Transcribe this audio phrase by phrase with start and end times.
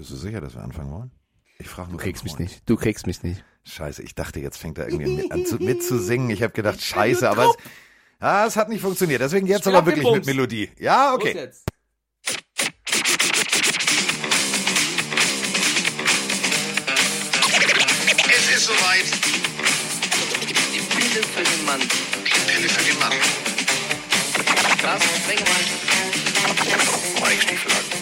[0.00, 1.10] Bist du sicher, dass wir anfangen wollen?
[1.58, 2.62] Ich frage Du kriegst mich nicht.
[2.64, 3.44] Du kriegst mich nicht.
[3.64, 6.30] Scheiße, ich dachte, jetzt fängt er irgendwie an zu, mit zu singen.
[6.30, 7.56] Ich habe gedacht, scheiße, aber es,
[8.18, 9.20] ah, es hat nicht funktioniert.
[9.20, 10.24] Deswegen jetzt aber wirklich mit.
[10.24, 10.70] Melodie.
[10.78, 11.34] Ja, okay.
[11.34, 11.66] jetzt.
[18.26, 19.04] Es ist soweit.
[20.40, 21.80] Die Pille für den Mann.
[21.82, 23.12] Die Pille für den Mann.
[25.22, 25.64] Sprengemann.
[27.22, 27.99] Mike Stiefel an.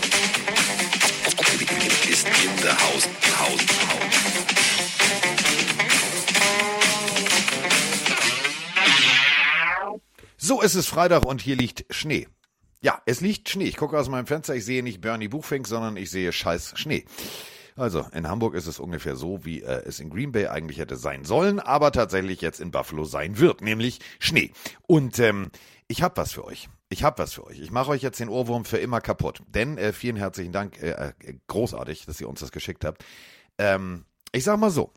[10.36, 12.26] So, es ist Freitag und hier liegt Schnee.
[12.80, 13.64] Ja, es liegt Schnee.
[13.64, 17.04] Ich gucke aus meinem Fenster, ich sehe nicht Bernie Buchfink, sondern ich sehe scheiß Schnee.
[17.76, 20.96] Also, in Hamburg ist es ungefähr so, wie äh, es in Green Bay eigentlich hätte
[20.96, 24.52] sein sollen, aber tatsächlich jetzt in Buffalo sein wird, nämlich Schnee.
[24.86, 25.50] Und ähm,
[25.86, 26.68] ich habe was für euch.
[26.90, 27.60] Ich habe was für euch.
[27.60, 29.42] Ich mache euch jetzt den Ohrwurm für immer kaputt.
[29.48, 33.04] Denn äh, vielen herzlichen Dank, äh, äh, großartig, dass ihr uns das geschickt habt.
[33.58, 34.92] Ähm, ich sag mal so,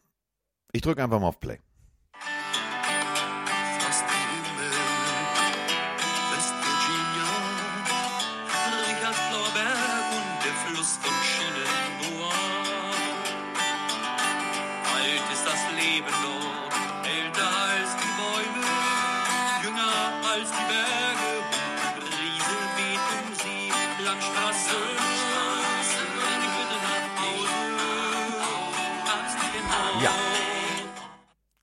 [0.72, 1.60] ich drücke einfach mal auf Play.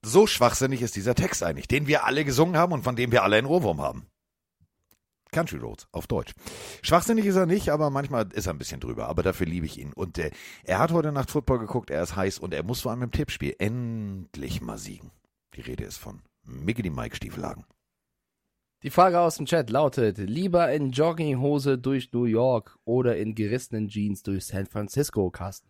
[0.09, 3.23] So schwachsinnig ist dieser Text eigentlich, den wir alle gesungen haben und von dem wir
[3.23, 4.07] alle einen Ohrwurm haben.
[5.33, 6.33] Country Roads auf Deutsch.
[6.81, 9.09] Schwachsinnig ist er nicht, aber manchmal ist er ein bisschen drüber.
[9.09, 9.93] Aber dafür liebe ich ihn.
[9.93, 10.31] Und äh,
[10.65, 13.11] er hat heute Nacht Football geguckt, er ist heiß und er muss vor allem im
[13.11, 15.11] Tippspiel endlich mal siegen.
[15.55, 17.67] Die Rede ist von Mickey Mike Stiefelagen.
[18.83, 23.89] Die Frage aus dem Chat lautet: Lieber in Jogginghose durch New York oder in gerissenen
[23.89, 25.69] Jeans durch San Francisco, Carsten?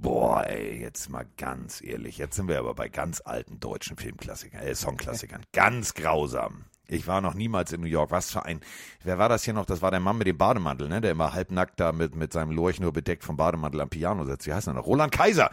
[0.00, 4.62] Boah, ey, jetzt mal ganz ehrlich, jetzt sind wir aber bei ganz alten deutschen Filmklassikern,
[4.62, 5.42] äh, Songklassikern.
[5.52, 6.66] Ganz grausam.
[6.88, 8.10] Ich war noch niemals in New York.
[8.10, 8.60] Was für ein,
[9.02, 9.66] wer war das hier noch?
[9.66, 11.00] Das war der Mann mit dem Bademantel, ne?
[11.00, 14.46] Der immer halbnackt da mit, mit seinem Lorch nur bedeckt vom Bademantel am Piano sitzt.
[14.46, 14.86] Wie heißt er noch?
[14.86, 15.50] Roland Kaiser.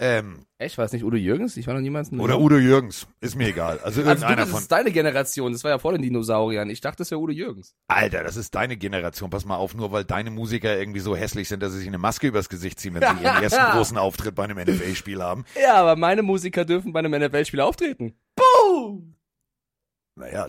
[0.00, 0.78] Ähm, Echt?
[0.78, 1.56] War es nicht Udo Jürgens?
[1.56, 2.44] Ich war noch niemals in New oder York.
[2.44, 3.08] Udo Jürgens.
[3.20, 3.80] Ist mir egal.
[3.82, 4.60] Also Also du, das von.
[4.60, 5.52] ist deine Generation.
[5.52, 6.70] Das war ja vor den Dinosauriern.
[6.70, 7.74] Ich dachte, das wäre Udo Jürgens.
[7.88, 9.30] Alter, das ist deine Generation.
[9.30, 11.98] Pass mal auf, nur weil deine Musiker irgendwie so hässlich sind, dass sie sich eine
[11.98, 15.44] Maske übers Gesicht ziehen, wenn sie ihren ersten großen Auftritt bei einem NFL-Spiel haben.
[15.60, 18.14] Ja, aber meine Musiker dürfen bei einem NFL-Spiel auftreten.
[18.36, 19.14] Boom!
[20.18, 20.48] Naja,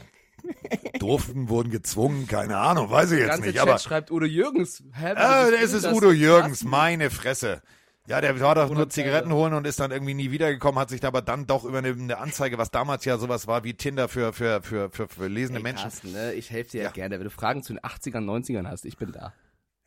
[0.99, 3.55] durften, wurden gezwungen, keine Ahnung, weiß ich jetzt nicht.
[3.55, 4.83] Chat Aber schreibt Udo Jürgens.
[4.93, 5.85] Hä, was es ist?
[5.87, 7.61] Udo Jürgens, meine Fresse.
[8.07, 10.99] Ja, der war doch nur Zigaretten holen und ist dann irgendwie nie wiedergekommen, hat sich
[10.99, 14.07] da aber dann doch über eine, eine Anzeige, was damals ja sowas war wie Tinder
[14.07, 15.83] für, für, für, für, für lesende Ey, Menschen.
[15.83, 16.33] Carsten, ne?
[16.33, 16.83] Ich helfe dir ja.
[16.85, 16.91] Ja.
[16.91, 17.19] gerne.
[17.19, 19.33] Wenn du Fragen zu den 80ern, 90ern hast, ich bin da.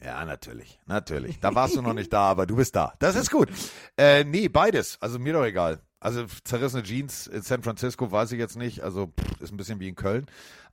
[0.04, 1.40] Ja, natürlich, natürlich.
[1.40, 2.94] Da warst du noch nicht da, aber du bist da.
[3.00, 3.48] Das ist gut.
[3.96, 4.98] Äh, nee, beides.
[5.00, 5.80] Also mir doch egal.
[6.02, 8.82] Also zerrissene Jeans in San Francisco weiß ich jetzt nicht.
[8.82, 10.26] Also pff, ist ein bisschen wie in Köln.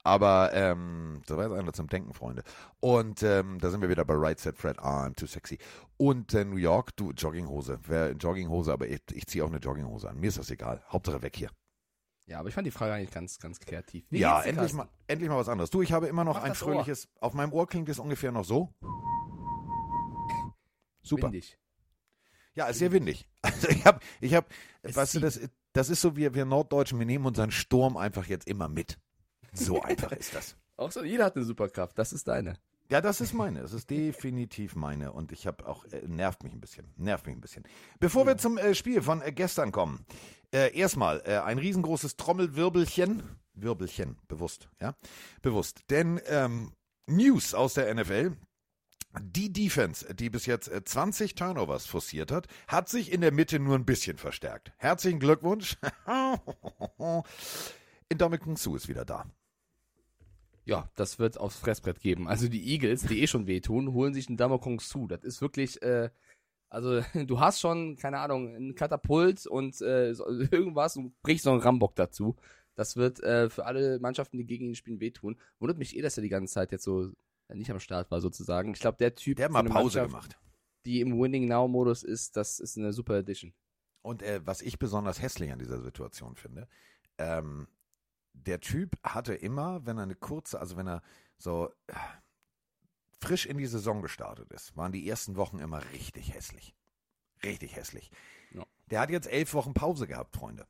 [0.04, 2.44] Aber ähm, da war jetzt einer zum Denken, Freunde.
[2.80, 4.80] Und ähm, da sind wir wieder bei Right Set Fred.
[4.80, 5.60] Ah, I'm too sexy.
[5.98, 7.80] Und äh, New York, du, Jogginghose.
[7.84, 10.20] Wer in Jogginghose, aber ich, ich ziehe auch eine Jogginghose an.
[10.20, 10.82] Mir ist das egal.
[10.90, 11.52] Hauptsache weg hier.
[12.26, 14.06] Ja, aber ich fand die Frage eigentlich ganz, ganz kreativ.
[14.10, 15.70] Wie ja, endlich mal, endlich mal was anderes.
[15.70, 16.74] Du, ich habe immer noch Mach ein das Ohr.
[16.74, 17.08] fröhliches.
[17.20, 18.74] Auf meinem Ohr klingt es ungefähr noch so.
[21.04, 21.28] Super.
[21.28, 21.60] Windig.
[22.56, 23.28] Ja, ist sehr windig.
[23.42, 24.48] Also ich habe, ich habe,
[24.82, 25.40] Es weißt du, das,
[25.72, 28.98] das ist so, wir, wir Norddeutschen, wir nehmen unseren Sturm einfach jetzt immer mit.
[29.54, 30.58] So einfach ist das.
[30.76, 31.98] Auch so, jeder hat eine Superkraft.
[31.98, 32.56] Das ist deine.
[32.92, 33.62] Ja, das ist meine.
[33.62, 35.12] Das ist definitiv meine.
[35.12, 36.92] Und ich habe auch, äh, nervt mich ein bisschen.
[36.98, 37.64] Nervt mich ein bisschen.
[38.00, 40.06] Bevor wir zum äh, Spiel von äh, gestern kommen.
[40.52, 43.24] Äh, erstmal äh, ein riesengroßes Trommelwirbelchen.
[43.54, 44.96] Wirbelchen, bewusst, ja.
[45.42, 45.82] Bewusst.
[45.90, 46.72] Denn ähm,
[47.08, 48.38] News aus der NFL.
[49.18, 53.60] Die Defense, die bis jetzt äh, 20 Turnovers forciert hat, hat sich in der Mitte
[53.60, 54.72] nur ein bisschen verstärkt.
[54.78, 55.78] Herzlichen Glückwunsch.
[58.10, 59.26] Indomitian Sue ist wieder da.
[60.66, 62.28] Ja, das wird aufs Fressbrett geben.
[62.28, 65.08] Also die Eagles, die eh schon wehtun, holen sich einen Damakong zu.
[65.08, 66.12] Das ist wirklich, äh,
[66.70, 70.10] also du hast schon, keine Ahnung, ein Katapult und äh,
[70.52, 72.36] irgendwas und brichst noch einen Rambock dazu.
[72.76, 75.38] Das wird äh, für alle Mannschaften, die gegen ihn spielen, wehtun.
[75.58, 77.14] Wundert mich eh, dass er die ganze Zeit jetzt so äh,
[77.54, 78.74] nicht am Start war, sozusagen.
[78.74, 80.38] Ich glaube, der Typ, Der hat mal eine Pause gemacht.
[80.86, 83.54] die im Winning Now-Modus ist, das ist eine super Edition.
[84.02, 86.68] Und äh, was ich besonders hässlich an dieser Situation finde,
[87.18, 87.68] ähm,
[88.34, 91.02] der Typ hatte immer, wenn er eine kurze, also wenn er
[91.38, 91.94] so äh,
[93.20, 96.74] frisch in die Saison gestartet ist, waren die ersten Wochen immer richtig hässlich.
[97.44, 98.12] Richtig hässlich.
[98.52, 98.64] Ja.
[98.90, 100.68] Der hat jetzt elf Wochen Pause gehabt, Freunde.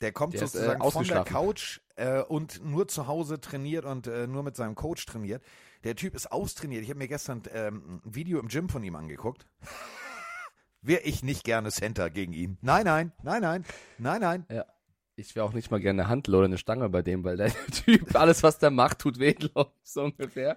[0.00, 1.24] Der kommt Der ist, äh, sozusagen von der.
[1.24, 5.44] Couch äh, und nur zu Hause trainiert und äh, nur mit seinem Coach trainiert.
[5.84, 6.82] Der Typ ist austrainiert.
[6.82, 9.46] Ich habe mir gestern ähm, ein Video im Gym von ihm angeguckt.
[10.82, 12.58] Wäre ich nicht gerne Center gegen ihn.
[12.60, 13.64] Nein, nein, nein, nein,
[13.98, 14.46] nein, nein.
[14.50, 14.66] Ja.
[15.14, 17.52] Ich wäre auch nicht mal gerne eine Handel oder eine Stange bei dem, weil der
[17.70, 20.56] Typ, alles was der macht, tut weh, glaub ich, so ungefähr.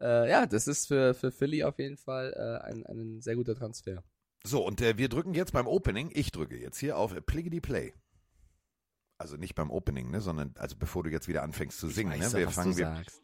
[0.00, 3.54] Äh, ja, das ist für, für Philly auf jeden Fall äh, ein, ein sehr guter
[3.54, 4.02] Transfer.
[4.44, 7.94] So, und äh, wir drücken jetzt beim Opening, ich drücke jetzt hier auf Pliggity Play.
[9.18, 12.24] Also nicht beim Opening, ne, sondern also bevor du jetzt wieder anfängst zu singen, ne?
[12.24, 12.86] Weiß Wir doch, was fangen du wir.
[12.86, 13.20] sagst.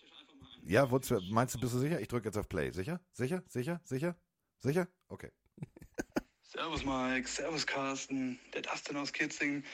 [0.69, 1.99] Ja, du, meinst du, bist du sicher?
[1.99, 2.70] Ich drücke jetzt auf Play.
[2.73, 3.00] Sicher?
[3.12, 3.43] Sicher?
[3.49, 3.81] Sicher?
[3.85, 4.15] Sicher?
[4.59, 4.87] Sicher?
[5.09, 5.32] Okay.
[6.43, 9.65] Servus Mike, Servus Carsten, der Dustin aus Kitzing.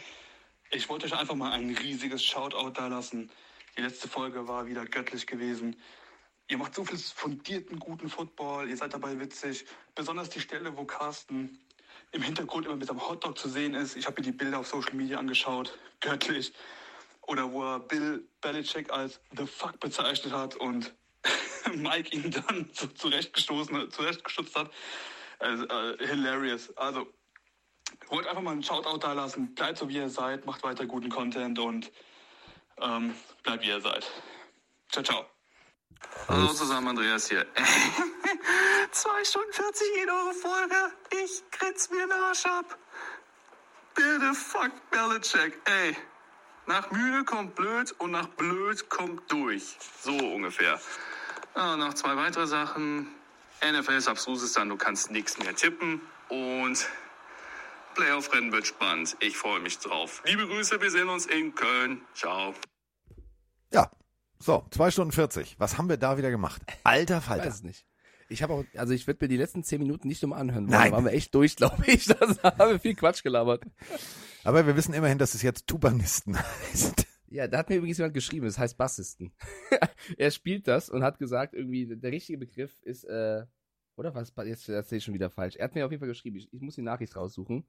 [0.70, 3.28] Ich wollte euch einfach mal ein riesiges Shoutout da lassen.
[3.76, 5.74] Die letzte Folge war wieder göttlich gewesen.
[6.46, 9.66] Ihr macht so viel fundierten, guten Football, ihr seid dabei witzig.
[9.96, 11.58] Besonders die Stelle, wo Carsten
[12.12, 13.96] im Hintergrund immer mit seinem Hotdog zu sehen ist.
[13.96, 15.76] Ich habe mir die Bilder auf Social Media angeschaut.
[15.98, 16.52] Göttlich.
[17.26, 20.94] Oder wo er Bill Belichick als The Fuck bezeichnet hat und
[21.74, 24.70] Mike ihn dann so zurechtgestoßen, zurechtgestutzt hat.
[25.38, 26.76] Also, äh, hilarious.
[26.76, 27.06] Also,
[28.08, 29.54] wollt einfach mal einen Shoutout da lassen.
[29.54, 30.46] Bleibt so, wie ihr seid.
[30.46, 31.90] Macht weiter guten Content und
[32.80, 34.10] ähm, bleibt, wie ihr seid.
[34.90, 35.26] Ciao, ciao.
[36.28, 37.46] Hallo zusammen, Andreas hier.
[38.90, 40.92] 2 Stunden 40 geht eure Folge.
[41.24, 42.78] Ich kritz mir den Arsch ab.
[43.94, 45.58] Bitte fuck Belichick.
[45.64, 45.96] Ey,
[46.66, 49.76] nach müde kommt blöd und nach blöd kommt durch.
[50.02, 50.80] So ungefähr.
[51.54, 53.08] Ah, noch zwei weitere Sachen.
[53.64, 56.00] NFL ist abstrusestan, du kannst nichts mehr tippen.
[56.28, 56.86] Und
[57.94, 59.16] Playoff-Rennen wird spannend.
[59.20, 60.22] Ich freue mich drauf.
[60.26, 62.00] Liebe Grüße, wir sehen uns in Köln.
[62.14, 62.54] Ciao.
[63.72, 63.90] Ja.
[64.38, 65.56] So, zwei Stunden 40.
[65.58, 66.60] Was haben wir da wieder gemacht?
[66.82, 67.46] Alter Ich Falter.
[67.46, 67.86] weiß es nicht.
[68.28, 70.78] Ich habe auch, also ich werde mir die letzten zehn Minuten nicht nochmal anhören wollen.
[70.78, 70.90] Nein.
[70.90, 72.06] Da waren wir echt durch, glaube ich.
[72.42, 73.62] Da haben wir viel Quatsch gelabert.
[74.44, 76.38] Aber wir wissen immerhin, dass es jetzt Tubanisten
[76.70, 77.06] heißt.
[77.28, 79.32] Ja, da hat mir übrigens jemand geschrieben, das heißt Bassisten.
[80.18, 83.44] er spielt das und hat gesagt, irgendwie, der richtige Begriff ist, äh,
[83.96, 84.32] oder was?
[84.44, 85.56] Jetzt erzähle ich schon wieder falsch.
[85.56, 87.64] Er hat mir auf jeden Fall geschrieben, ich, ich muss die Nachricht raussuchen.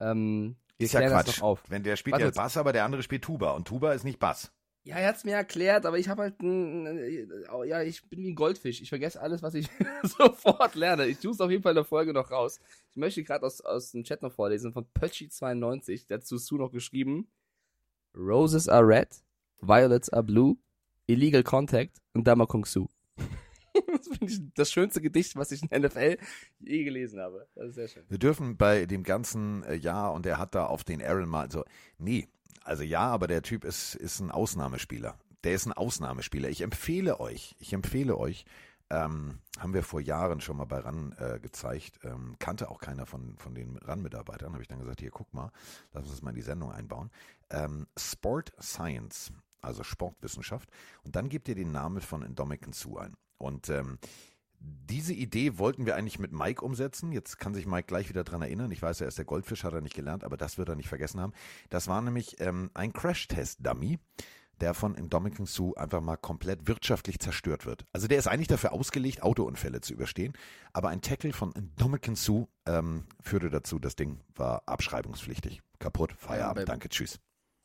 [0.00, 1.40] Ähm, Ist ja Quatsch.
[1.68, 2.30] Wenn der spielt Warte ja.
[2.30, 3.52] Bass, aber der andere spielt Tuba.
[3.52, 4.52] Und Tuba ist nicht Bass.
[4.86, 6.84] Ja, er hat's mir erklärt, aber ich habe halt ein,
[7.66, 8.82] ja, ich bin wie ein Goldfisch.
[8.82, 9.66] Ich vergesse alles, was ich
[10.02, 11.06] sofort lerne.
[11.06, 12.60] Ich tue es auf jeden Fall in der Folge noch raus.
[12.90, 16.70] Ich möchte gerade aus, aus dem Chat noch vorlesen von Pötschi92, der zu Sue noch
[16.70, 17.28] geschrieben.
[18.14, 19.08] Roses are red,
[19.62, 20.58] violets are blue,
[21.06, 22.86] illegal contact und Dama Kung Su.
[23.72, 26.18] das finde ich das schönste Gedicht, was ich in der NFL
[26.60, 27.48] je gelesen habe.
[27.54, 28.04] Das ist sehr schön.
[28.10, 31.50] Wir dürfen bei dem ganzen äh, Ja und er hat da auf den Aaron mal
[31.50, 31.64] so,
[31.96, 32.28] nee,
[32.62, 35.16] also ja, aber der Typ ist, ist ein Ausnahmespieler.
[35.44, 36.48] Der ist ein Ausnahmespieler.
[36.48, 38.46] Ich empfehle euch, ich empfehle euch,
[38.90, 43.06] ähm, haben wir vor Jahren schon mal bei RAN äh, gezeigt, ähm, kannte auch keiner
[43.06, 45.50] von, von den RAN-Mitarbeitern, habe ich dann gesagt, hier guck mal,
[45.92, 47.10] lass uns das mal in die Sendung einbauen.
[47.50, 50.70] Ähm, Sport Science, also Sportwissenschaft.
[51.02, 53.14] Und dann gebt ihr den Namen von Indomitian zu ein.
[53.38, 53.98] Und ähm,
[54.64, 57.12] diese Idee wollten wir eigentlich mit Mike umsetzen.
[57.12, 58.70] Jetzt kann sich Mike gleich wieder dran erinnern.
[58.70, 60.88] Ich weiß, er ist der Goldfisch, hat er nicht gelernt, aber das wird er nicht
[60.88, 61.32] vergessen haben.
[61.70, 63.98] Das war nämlich ähm, ein Crash-Test-Dummy,
[64.60, 67.84] der von Indomitian Sue einfach mal komplett wirtschaftlich zerstört wird.
[67.92, 70.32] Also der ist eigentlich dafür ausgelegt, Autounfälle zu überstehen.
[70.72, 75.60] Aber ein Tackle von Indomitian Sue ähm, führte dazu, das Ding war abschreibungspflichtig.
[75.78, 77.18] Kaputt, Feierabend, danke, tschüss.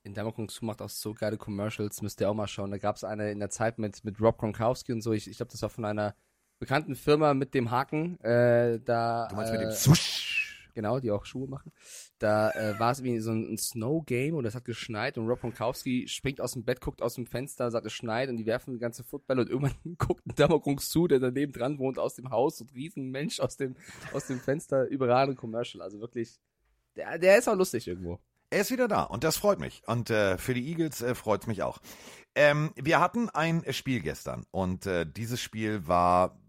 [0.04, 2.72] In Dama Kung Su macht auch so geile Commercials, müsst ihr auch mal schauen.
[2.72, 5.12] Da gab es eine in der Zeit mit, mit Rob Gronkowski und so.
[5.12, 6.16] Ich, ich glaube, das war von einer
[6.60, 8.20] bekannten Firma mit dem Haken.
[8.22, 10.70] Äh, da, Du meinst mit dem äh, Sush?
[10.76, 11.72] Genau, die auch Schuhe machen.
[12.20, 15.42] Da äh, war es wie so ein, ein Snow-Game und es hat geschneit und Rob
[15.42, 18.74] Gronkowski springt aus dem Bett, guckt aus dem Fenster, sagt, es schneit und die werfen
[18.74, 22.30] die ganze Football und irgendwann guckt ein Damokung zu, der daneben dran wohnt, aus dem
[22.30, 23.76] Haus und Riesenmensch aus dem,
[24.14, 25.82] aus dem Fenster, überragende Commercial.
[25.82, 26.40] Also wirklich,
[26.96, 28.20] der, der ist auch lustig irgendwo.
[28.52, 29.84] Er ist wieder da und das freut mich.
[29.86, 31.80] Und äh, für die Eagles äh, freut es mich auch.
[32.36, 36.40] Ähm, wir hatten ein Spiel gestern und äh, dieses Spiel war.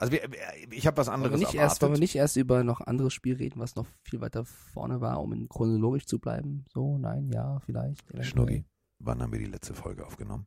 [0.00, 0.30] Also wir,
[0.70, 1.70] ich habe was Wollen anderes wir, nicht erwartet.
[1.72, 5.00] erst, wollen wir nicht erst über noch anderes Spiel reden, was noch viel weiter vorne
[5.00, 6.64] war, um in chronologisch zu bleiben?
[6.72, 8.04] So, nein, ja, vielleicht.
[8.20, 8.64] Schnuggi,
[9.00, 10.46] wann haben wir die letzte Folge aufgenommen?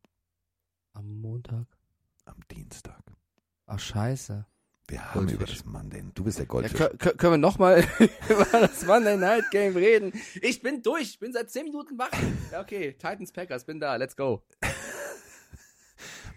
[0.94, 1.68] Am Montag.
[2.26, 3.02] Am Dienstag.
[3.66, 4.46] Ach, scheiße.
[4.88, 5.60] Wir haben über Goldfisch.
[5.64, 6.04] das Monday.
[6.14, 6.80] Du bist der Ja, Goldfisch.
[6.82, 7.86] kö- können wir nochmal
[8.30, 10.14] über das Monday Night Game reden?
[10.42, 12.10] Ich bin durch, ich bin seit 10 Minuten wach.
[12.52, 14.44] Ja, okay, Titans Packers, bin da, let's go.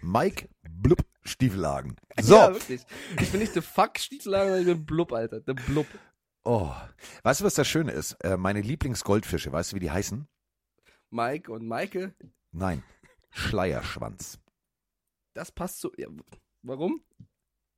[0.01, 0.47] Mike
[0.87, 1.95] Blub Stiefelhagen.
[2.21, 2.85] So, Ja, wirklich.
[3.19, 5.41] Ich bin nicht the fuck Stiefelager, sondern ich bin Blub, Alter.
[5.45, 5.87] The Blub.
[6.43, 6.73] oh.
[7.23, 8.13] weißt du, was das Schöne ist?
[8.23, 10.27] Äh, meine Lieblingsgoldfische, weißt du, wie die heißen?
[11.09, 12.13] Mike und Maike,
[12.51, 12.83] Nein,
[13.31, 14.39] Schleierschwanz.
[15.33, 15.91] das passt so.
[15.97, 16.07] Ja,
[16.61, 17.03] warum?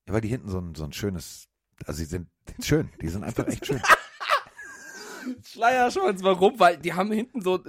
[0.07, 1.47] Ja, weil die hinten so ein, so ein schönes,
[1.85, 2.29] also sie sind
[2.61, 3.81] schön, die sind einfach echt schön.
[5.43, 6.59] Schleierschwanz, warum?
[6.59, 7.63] Weil die haben hinten so.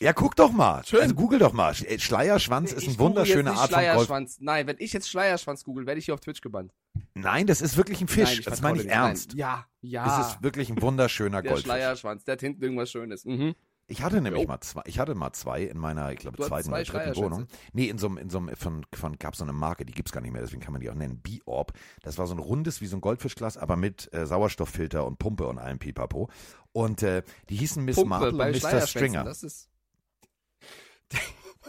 [0.00, 0.84] Ja, guck doch mal.
[0.84, 1.00] Schön.
[1.00, 1.72] Also google doch mal.
[1.72, 3.82] Sch- Schleierschwanz ist Ich eine wunderschöne Art von Golf.
[3.82, 4.36] Schleierschwanz.
[4.40, 6.72] Nein, wenn ich jetzt Schleierschwanz google, werde ich hier auf Twitch gebannt.
[7.14, 8.36] Nein, das ist wirklich ein Fisch.
[8.36, 8.94] Nein, das meine ich nicht.
[8.94, 9.04] Nein.
[9.06, 9.34] ernst.
[9.34, 10.04] Ja, ja.
[10.04, 11.64] Das ist wirklich ein wunderschöner der Goldfisch.
[11.66, 13.24] Schleierschwanz, der hat hinten irgendwas Schönes.
[13.24, 13.54] Mhm.
[13.90, 14.48] Ich hatte nämlich Jo.
[14.48, 17.16] mal zwei, ich hatte mal zwei in meiner, ich glaube, Du zweiten zwei oder dritten.
[17.16, 17.46] Wohnung.
[17.72, 20.12] Nee, in so einem, in so einem, von, von, gab so eine Marke, die gibt's
[20.12, 21.72] gar nicht mehr, deswegen kann man die auch nennen, B-Orb.
[22.02, 25.46] Das war so ein rundes, wie so ein Goldfischglas, aber mit äh, Sauerstofffilter und Pumpe
[25.48, 26.28] und allem Pipapo.
[26.72, 28.86] Und äh, die hießen Miss Pumpe Marple und Mr.
[28.86, 29.24] Stringer.
[29.24, 29.70] Das ist.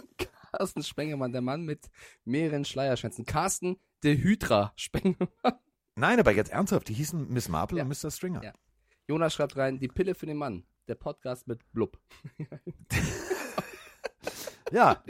[0.52, 1.90] Carsten Spengemann, der Mann mit
[2.26, 3.26] mehreren Schleierschwänzen.
[3.26, 5.30] Carsten, der Hydra Spengemann.
[5.96, 7.84] Nein, aber jetzt ernsthaft, die hießen Miss Marple Ja.
[7.84, 8.10] und Mr.
[8.10, 8.44] Stringer.
[8.44, 8.54] Ja.
[9.08, 10.66] Jonas schreibt rein, die Pille für den Mann.
[10.88, 12.00] Der Podcast mit Blub.
[14.72, 15.04] Ja,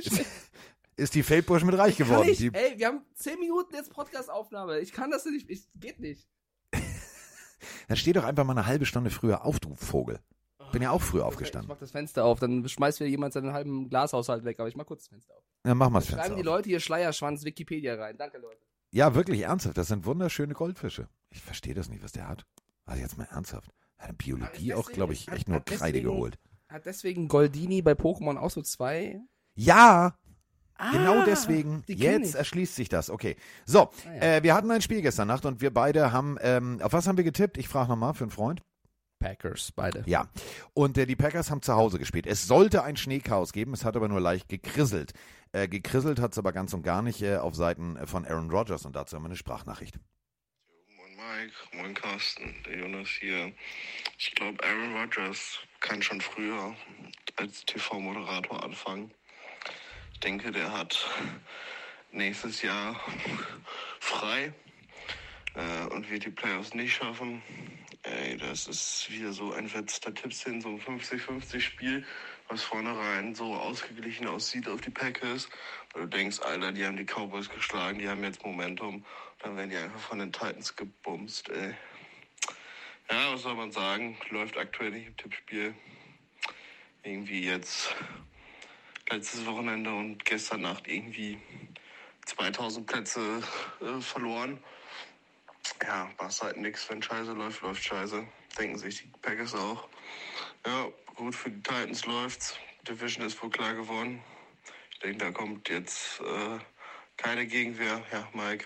[0.96, 2.29] ist die Feldbusch mit reich geworden.
[2.29, 4.79] Ich, Die, ey, wir haben 10 Minuten jetzt Podcast-Aufnahme.
[4.79, 5.50] Ich kann das nicht.
[5.50, 6.29] Ich, geht nicht.
[7.88, 10.19] dann steh doch einfach mal eine halbe Stunde früher auf, du Vogel.
[10.72, 11.68] Bin ja auch früh Ich aufgestanden.
[11.70, 14.86] mach das Fenster auf, dann schmeißt wieder jemand seinen halben Glashaushalt weg, aber ich mach
[14.86, 15.44] kurz das Fenster auf.
[15.64, 16.56] Dann mach mal das Schreiben Fenster die auf.
[16.56, 18.18] Leute hier Schleierschwanz Wikipedia rein.
[18.18, 18.62] Danke, Leute.
[18.92, 19.78] Ja, wirklich ernsthaft.
[19.78, 21.08] Das sind wunderschöne Goldfische.
[21.30, 22.46] Ich verstehe das nicht, was der hat.
[22.86, 23.70] Also jetzt mal ernsthaft.
[23.98, 26.40] Er hat in Biologie Aber auch, glaube ich, deswegen- echt nur hat Kreide deswegen- geholt.
[26.70, 29.20] Hat deswegen Goldini bei Pokémon auch so zwei?
[29.56, 30.16] Ja,
[30.76, 31.84] Ah, genau deswegen.
[31.88, 32.36] die Jetzt ich.
[32.36, 33.10] erschließt sich das.
[33.10, 33.36] Okay.
[33.66, 34.22] So, Ah, ja.
[34.38, 37.18] äh, wir hatten ein Spiel gestern Nacht und wir beide haben, ähm, auf was haben
[37.18, 37.58] wir getippt?
[37.58, 38.62] Ich frage nochmal für einen Freund.
[39.20, 40.04] Packers, beide.
[40.08, 40.30] Ja.
[40.74, 42.26] Und äh, die Packers haben zu Hause gespielt.
[42.26, 45.14] Es sollte ein Schneechaos geben, es hat aber nur leicht gekrisselt.
[45.52, 48.50] Äh, gekrisselt hat es aber ganz und gar nicht äh, auf Seiten äh, von Aaron
[48.50, 50.00] Rodgers und dazu haben wir eine Sprachnachricht.
[50.96, 53.52] Moin Mike, moin Carsten, der Jonas hier.
[54.18, 56.76] Ich glaube, Aaron Rodgers kann schon früher
[57.36, 59.12] als TV-Moderator anfangen.
[60.14, 61.10] Ich denke, der hat
[62.12, 63.00] nächstes Jahr
[64.00, 64.54] frei
[65.56, 67.42] äh, und wird die Playoffs nicht schaffen.
[68.03, 72.06] Ey, das ist wieder so ein letzter Tippsinn, so ein 50-50-Spiel,
[72.48, 75.50] was vornherein so ausgeglichen aussieht auf die Packers.
[75.94, 79.06] Weil du denkst, Alter, die haben die Cowboys geschlagen, die haben jetzt Momentum.
[79.39, 81.75] Dann werden die einfach von den Titans gebumst, ey.
[83.12, 84.18] Ja, was soll man sagen?
[84.29, 85.74] Läuft aktuell nicht im Tippspiel.
[87.03, 87.94] Irgendwie jetzt
[89.10, 91.38] letztes Wochenende und gestern Nacht irgendwie
[92.25, 93.44] 2000 Plätze
[93.82, 94.60] äh, verloren.
[95.86, 98.25] Ja, machst halt nix, wenn Scheiße läuft, läuft Scheiße.
[98.58, 99.88] Denken sich die Packers auch.
[100.66, 102.56] Ja, gut, für die Titans läuft's.
[102.88, 104.22] Division ist wohl klar geworden.
[104.94, 106.60] Ich denke, da kommt jetzt äh,
[107.18, 108.04] keine Gegenwehr.
[108.12, 108.66] Ja, Mike.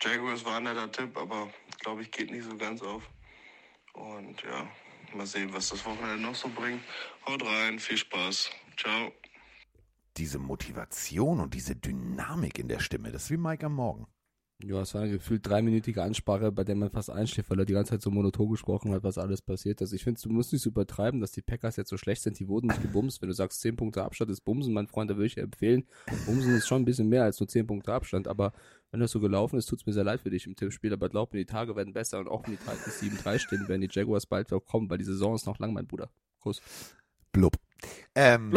[0.00, 1.48] Jaguars war ein netter Tipp, aber
[1.80, 3.02] glaube ich, geht nicht so ganz auf.
[3.94, 4.68] Und ja,
[5.14, 6.82] mal sehen, was das Wochenende noch so bringt.
[7.26, 8.50] Haut rein, viel Spaß.
[8.76, 9.12] Ciao.
[10.16, 14.06] Diese Motivation und diese Dynamik in der Stimme, das ist wie Mike am Morgen.
[14.64, 17.74] Ja, es war eine gefühlt dreiminütige Ansprache, bei der man fast einschläft, weil er die
[17.74, 19.92] ganze Zeit so monoton gesprochen hat, was alles passiert ist.
[19.92, 22.40] Ich finde, du musst nicht so übertreiben, dass die Packers jetzt so schlecht sind.
[22.40, 23.22] Die wurden nicht gebumst.
[23.22, 25.86] Wenn du sagst, 10 Punkte Abstand ist Bumsen, mein Freund, da würde ich empfehlen.
[26.26, 28.52] Bumsen ist schon ein bisschen mehr als nur 10 Punkte Abstand, aber
[28.90, 31.32] wenn das so gelaufen ist, tut's mir sehr leid für dich im Tippspiel, aber glaub
[31.32, 34.26] mir, die Tage werden besser und auch wenn die Titans 7-3 stehen, werden die Jaguars
[34.26, 36.10] bald auch kommen, weil die Saison ist noch lang, mein Bruder.
[36.40, 36.60] Kuss.
[37.30, 37.54] Blub.
[38.16, 38.50] Ähm,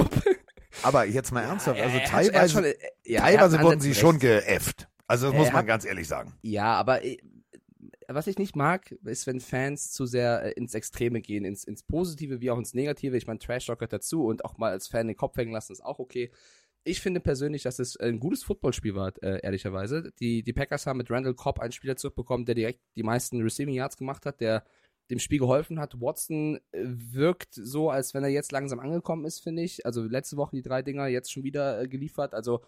[0.84, 2.74] Aber jetzt mal ernsthaft, also er hat teilweise, schon- äh,
[3.06, 4.88] ja, teilweise wurden sie schon geäfft.
[5.12, 6.34] Also das Er muss man hat- ganz ehrlich sagen.
[6.42, 7.18] Ja, aber äh,
[8.08, 11.84] was ich nicht mag, ist, wenn Fans zu sehr äh, ins Extreme gehen, ins, ins
[11.84, 13.16] Positive wie auch ins Negative.
[13.18, 15.72] Ich meine, Trash Talk gehört dazu und auch mal als Fan den Kopf hängen lassen
[15.74, 16.32] ist auch okay.
[16.84, 20.12] Ich finde persönlich, dass es ein gutes Footballspiel war, äh, ehrlicherweise.
[20.20, 23.76] Die, die Packers haben mit Randall Cobb einen Spieler zurückbekommen, der direkt die meisten Receiving
[23.76, 24.64] Yards gemacht hat, der
[25.12, 26.00] dem Spiel geholfen hat.
[26.02, 29.86] Watson äh, wirkt so, als wenn er jetzt langsam angekommen ist, finde ich.
[29.86, 32.34] Also letzte Woche die drei Dinger, jetzt schon wieder äh, geliefert.
[32.34, 32.62] Also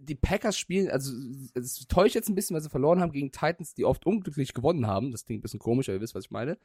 [0.00, 1.12] die Packers spielen, also
[1.54, 4.86] es täuscht jetzt ein bisschen, weil sie verloren haben gegen Titans, die oft unglücklich gewonnen
[4.86, 5.12] haben.
[5.12, 6.58] Das klingt ein bisschen komisch, aber ihr wisst, was ich meine.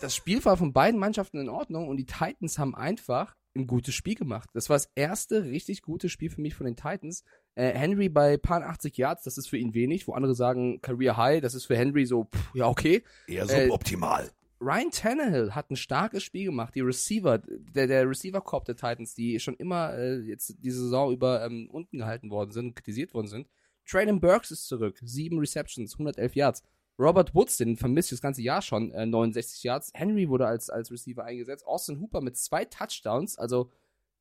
[0.00, 3.94] Das Spiel war von beiden Mannschaften in Ordnung und die Titans haben einfach ein gutes
[3.94, 4.48] Spiel gemacht.
[4.52, 7.24] Das war das erste richtig gute Spiel für mich von den Titans.
[7.56, 11.16] Äh, Henry bei paar 80 Yards, das ist für ihn wenig, wo andere sagen Career
[11.16, 13.02] High, das ist für Henry so, pff, ja okay.
[13.26, 14.30] Eher Äh, suboptimal.
[14.60, 16.74] Ryan Tannehill hat ein starkes Spiel gemacht.
[16.74, 21.44] Die Receiver, der, der Receiver-Korb der Titans, die schon immer äh, jetzt die Saison über
[21.44, 23.48] ähm, unten gehalten worden sind, kritisiert worden sind.
[23.86, 24.98] Traylon Burks ist zurück.
[25.02, 26.62] Sieben Receptions, 111 Yards.
[26.98, 29.90] Robert Woods, den vermisst ich das ganze Jahr schon, äh, 69 Yards.
[29.94, 31.66] Henry wurde als, als Receiver eingesetzt.
[31.66, 33.38] Austin Hooper mit zwei Touchdowns.
[33.38, 33.70] Also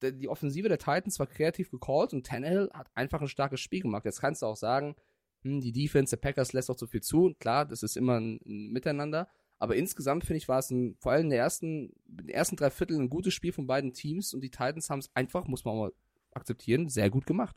[0.01, 3.81] der, die Offensive der Titans war kreativ gecallt und Tannehill hat einfach ein starkes Spiel
[3.81, 4.05] gemacht.
[4.05, 4.95] Jetzt kannst du auch sagen,
[5.43, 7.35] hm, die Defense der Packers lässt auch zu viel zu.
[7.39, 9.27] Klar, das ist immer ein, ein Miteinander.
[9.59, 12.55] Aber insgesamt finde ich, war es ein, vor allem in der ersten, in den ersten
[12.55, 15.65] drei Vierteln ein gutes Spiel von beiden Teams und die Titans haben es einfach, muss
[15.65, 15.93] man auch mal
[16.31, 17.55] akzeptieren, sehr gut gemacht.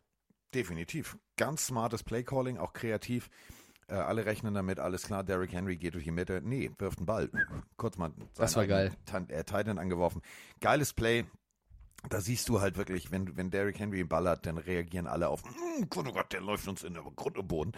[0.53, 1.17] Definitiv.
[1.37, 3.31] Ganz smartes Playcalling, auch kreativ.
[3.89, 6.41] Äh, alle rechnen damit, alles klar, Derrick Henry geht durch die Mitte.
[6.43, 7.31] Nee, wirft einen Ball.
[7.77, 8.93] Kurz mal Das war geil.
[9.29, 10.23] Äh, Titan angeworfen.
[10.61, 11.25] Geiles Play.
[12.09, 15.29] Da siehst du halt wirklich, wenn, wenn Derrick Henry den Ball hat, dann reagieren alle
[15.29, 17.73] auf, "Mm, Gott, oh Gott, der läuft uns in den Grund und Boden.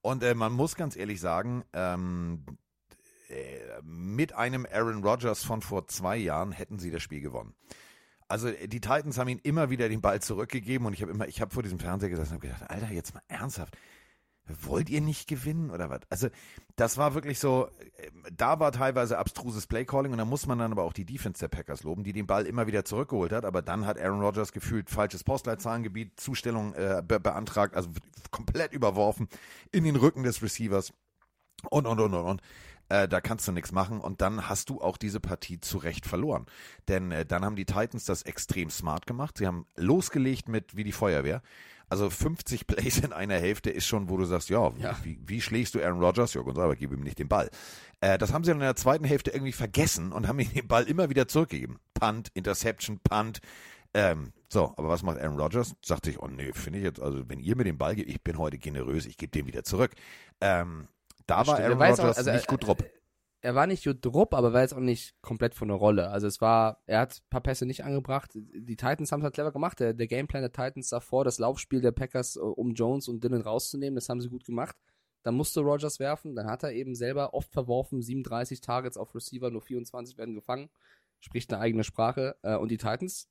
[0.00, 2.52] Und äh, man muss ganz ehrlich sagen, ähm, äh,
[3.82, 7.54] mit einem Aaron Rodgers von vor zwei Jahren hätten sie das Spiel gewonnen.
[8.28, 11.26] Also äh, die Titans haben ihm immer wieder den Ball zurückgegeben und ich habe immer,
[11.26, 13.76] ich habe vor diesem Fernseher gesessen und gedacht, Alter, jetzt mal ernsthaft,
[14.62, 16.00] wollt ihr nicht gewinnen oder was?
[16.08, 16.28] Also
[16.76, 20.72] das war wirklich so, äh, da war teilweise abstruses Playcalling und da muss man dann
[20.72, 23.62] aber auch die Defense der Packers loben, die den Ball immer wieder zurückgeholt hat, aber
[23.62, 27.90] dann hat Aaron Rodgers gefühlt falsches Postleitzahlengebiet, Zustellung äh, be beantragt, also
[28.30, 29.28] komplett überworfen
[29.72, 30.92] in den Rücken des Receivers
[31.70, 32.42] und und und und und.
[32.88, 36.06] Äh, da kannst du nichts machen und dann hast du auch diese Partie zu Recht
[36.06, 36.46] verloren.
[36.88, 39.38] Denn äh, dann haben die Titans das extrem smart gemacht.
[39.38, 41.42] Sie haben losgelegt mit wie die Feuerwehr.
[41.90, 44.96] Also 50 Plays in einer Hälfte ist schon, wo du sagst, ja, Ja.
[45.02, 46.34] Wie, wie schlägst du Aaron Rodgers?
[46.34, 47.50] Ja, Gonzalo, gib ihm nicht den Ball.
[48.00, 50.68] Äh, das haben sie dann in der zweiten Hälfte irgendwie vergessen und haben ihm den
[50.68, 51.78] Ball immer wieder zurückgegeben.
[51.94, 53.40] Punt, Interception, Punt.
[53.94, 55.74] Ähm, so, aber was macht Aaron Rodgers?
[55.82, 58.22] Sagt sich, oh nee, finde ich jetzt, also wenn ihr mir den Ball gebt, ich
[58.22, 59.92] bin heute generös, ich gebe den wieder zurück.
[60.40, 60.88] Ähm,
[61.28, 61.58] da war.
[61.58, 62.76] Aaron Er war jetzt auch- Rodgers also, nicht gut drauf.
[63.40, 66.10] er war nicht gut drupp, aber war jetzt auch nicht komplett von der Rolle.
[66.10, 68.32] Also es war, er hat ein paar Pässe nicht angebracht.
[68.34, 69.78] Die Titans haben es halt clever gemacht.
[69.80, 73.42] Der, der Gameplan der Titans davor, das Laufspiel der Packers, äh, um Jones und Dylan
[73.42, 74.76] rauszunehmen, das haben sie gut gemacht.
[75.22, 79.50] Dann musste Rogers werfen, dann hat er eben selber oft verworfen, 37 Targets auf Receiver,
[79.50, 80.70] nur 24 werden gefangen.
[81.20, 82.36] Spricht eine eigene Sprache.
[82.42, 83.28] Äh, Und die Titans,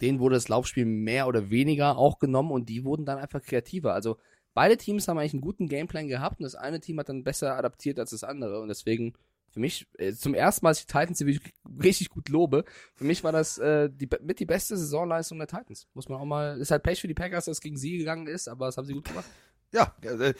[0.00, 3.92] denen wurde das Laufspiel mehr oder weniger auch genommen und die wurden dann einfach kreativer.
[3.94, 4.16] Also
[4.54, 7.56] beide Teams haben eigentlich einen guten Gameplan gehabt und das eine Team hat dann besser
[7.56, 9.14] adaptiert als das andere und deswegen
[9.50, 11.40] für mich äh, zum ersten Mal, dass ich die Titans hier
[11.82, 12.64] richtig gut lobe,
[12.96, 15.86] für mich war das äh, die, mit die beste Saisonleistung der Titans.
[15.94, 18.26] Muss man auch mal, ist halt Pech für die Packers, dass es gegen sie gegangen
[18.26, 19.26] ist, aber das haben sie gut gemacht.
[19.72, 20.34] Ja, äh,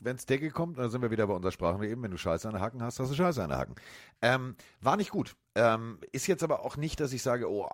[0.00, 2.02] wenn's Decke kommt, dann sind wir wieder bei unserer Sprache eben.
[2.02, 3.74] Wenn du Scheiße an der Hacken hast, hast du Scheiße an der Hacken.
[4.20, 5.36] Ähm, war nicht gut.
[5.54, 7.68] Ähm, ist jetzt aber auch nicht, dass ich sage, oh,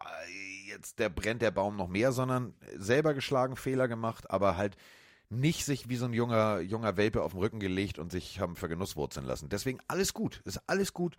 [0.69, 4.77] jetzt der brennt der Baum noch mehr, sondern selber geschlagen, Fehler gemacht, aber halt
[5.31, 8.57] nicht sich wie so ein junger, junger Welpe auf den Rücken gelegt und sich haben
[8.57, 9.49] vergenusswurzeln lassen.
[9.49, 10.41] Deswegen alles gut.
[10.45, 11.17] Ist alles gut.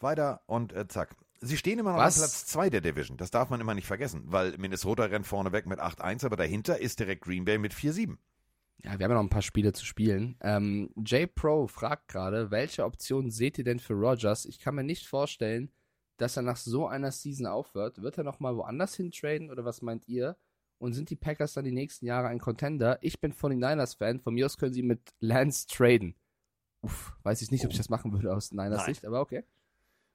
[0.00, 1.16] Weiter und äh, zack.
[1.40, 2.16] Sie stehen immer noch Was?
[2.16, 3.16] an Platz 2 der Division.
[3.16, 6.78] Das darf man immer nicht vergessen, weil Minnesota rennt vorne weg mit 8-1, aber dahinter
[6.78, 8.16] ist direkt Green Bay mit 4-7.
[8.84, 10.36] Ja, wir haben ja noch ein paar Spiele zu spielen.
[10.40, 14.44] Ähm, J Pro fragt gerade, welche Option seht ihr denn für Rogers?
[14.44, 15.70] Ich kann mir nicht vorstellen,
[16.16, 18.02] dass er nach so einer Season aufhört.
[18.02, 20.36] Wird er noch mal woanders hin traden oder was meint ihr?
[20.78, 22.98] Und sind die Packers dann die nächsten Jahre ein Contender?
[23.00, 24.20] Ich bin 49ers-Fan.
[24.20, 26.14] Von mir aus können sie mit Lance traden.
[26.82, 28.84] Uff, weiß ich nicht, ob ich das machen würde aus Niners.
[28.84, 29.44] Sicht, aber okay.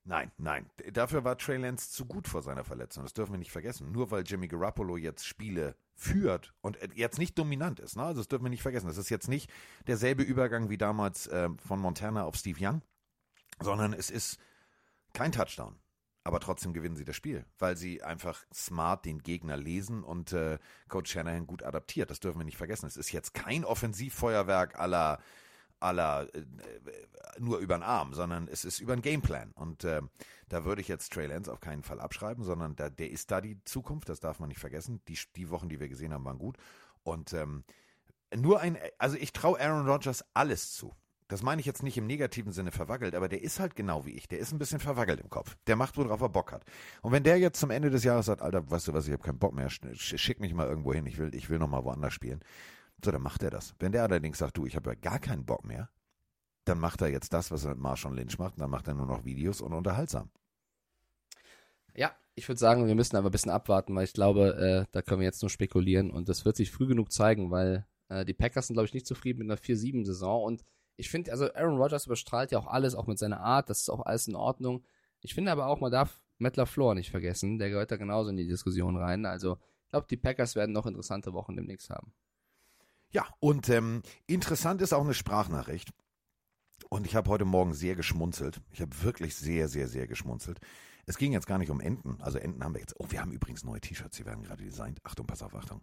[0.06, 0.69] Nein, nein.
[0.91, 3.04] Dafür war Trey Lance zu gut vor seiner Verletzung.
[3.04, 3.91] Das dürfen wir nicht vergessen.
[3.91, 7.95] Nur weil Jimmy Garoppolo jetzt Spiele führt und jetzt nicht dominant ist.
[7.95, 8.04] Ne?
[8.04, 8.88] Also das dürfen wir nicht vergessen.
[8.88, 9.49] Das ist jetzt nicht
[9.88, 12.82] derselbe Übergang wie damals äh, von Montana auf Steve Young,
[13.62, 14.39] sondern es ist
[15.13, 15.76] kein Touchdown.
[16.25, 20.57] Aber trotzdem gewinnen sie das Spiel, weil sie einfach smart den Gegner lesen und äh,
[20.88, 22.09] Coach Shanahan gut adaptiert.
[22.09, 22.86] Das dürfen wir nicht vergessen.
[22.86, 25.19] Es ist jetzt kein Offensivfeuerwerk aller
[25.83, 26.43] aller äh,
[27.39, 29.51] nur über den Arm, sondern es ist über einen Gameplan.
[29.51, 30.01] Und äh,
[30.47, 33.41] da würde ich jetzt Trey Lance auf keinen Fall abschreiben, sondern da, der ist da
[33.41, 35.01] die Zukunft, das darf man nicht vergessen.
[35.07, 36.57] Die, die Wochen, die wir gesehen haben, waren gut.
[37.03, 37.65] Und ähm,
[38.36, 40.95] nur ein, also ich traue Aaron Rodgers alles zu.
[41.33, 44.11] Das meine ich jetzt nicht im negativen Sinne verwackelt, aber der ist halt genau wie
[44.11, 44.27] ich.
[44.27, 45.57] Der ist ein bisschen verwackelt im Kopf.
[45.65, 46.63] Der macht, worauf er Bock hat.
[47.01, 49.23] Und wenn der jetzt zum Ende des Jahres sagt, Alter, weißt du was, ich habe
[49.23, 51.83] keinen Bock mehr, sch- schick mich mal irgendwo hin, ich will, ich will noch mal
[51.85, 52.41] woanders spielen.
[53.03, 53.73] So, dann macht er das.
[53.79, 55.89] Wenn der allerdings sagt, du, ich habe ja gar keinen Bock mehr,
[56.65, 58.93] dann macht er jetzt das, was er mit Marshall Lynch macht, und dann macht er
[58.93, 60.29] nur noch Videos und unterhaltsam.
[61.95, 65.01] Ja, ich würde sagen, wir müssen aber ein bisschen abwarten, weil ich glaube, äh, da
[65.01, 68.35] können wir jetzt nur spekulieren und das wird sich früh genug zeigen, weil äh, die
[68.35, 70.63] Packers sind, glaube ich, nicht zufrieden mit einer 4-7-Saison und
[70.95, 73.89] ich finde, also Aaron Rodgers überstrahlt ja auch alles, auch mit seiner Art, das ist
[73.89, 74.84] auch alles in Ordnung.
[75.21, 78.38] Ich finde aber auch, man darf Matt LaFleur nicht vergessen, der gehört da genauso in
[78.38, 79.25] die Diskussion rein.
[79.25, 82.13] Also, ich glaube, die Packers werden noch interessante Wochen demnächst haben.
[83.12, 85.91] Ja, und ähm, interessant ist auch eine Sprachnachricht.
[86.89, 88.60] Und ich habe heute Morgen sehr geschmunzelt.
[88.71, 90.60] Ich habe wirklich sehr, sehr, sehr geschmunzelt.
[91.06, 92.21] Es ging jetzt gar nicht um Enten.
[92.21, 92.95] Also Enten haben wir jetzt.
[92.99, 94.99] Oh, wir haben übrigens neue T-Shirts, die werden gerade designt.
[95.03, 95.82] Achtung, pass auf, Achtung.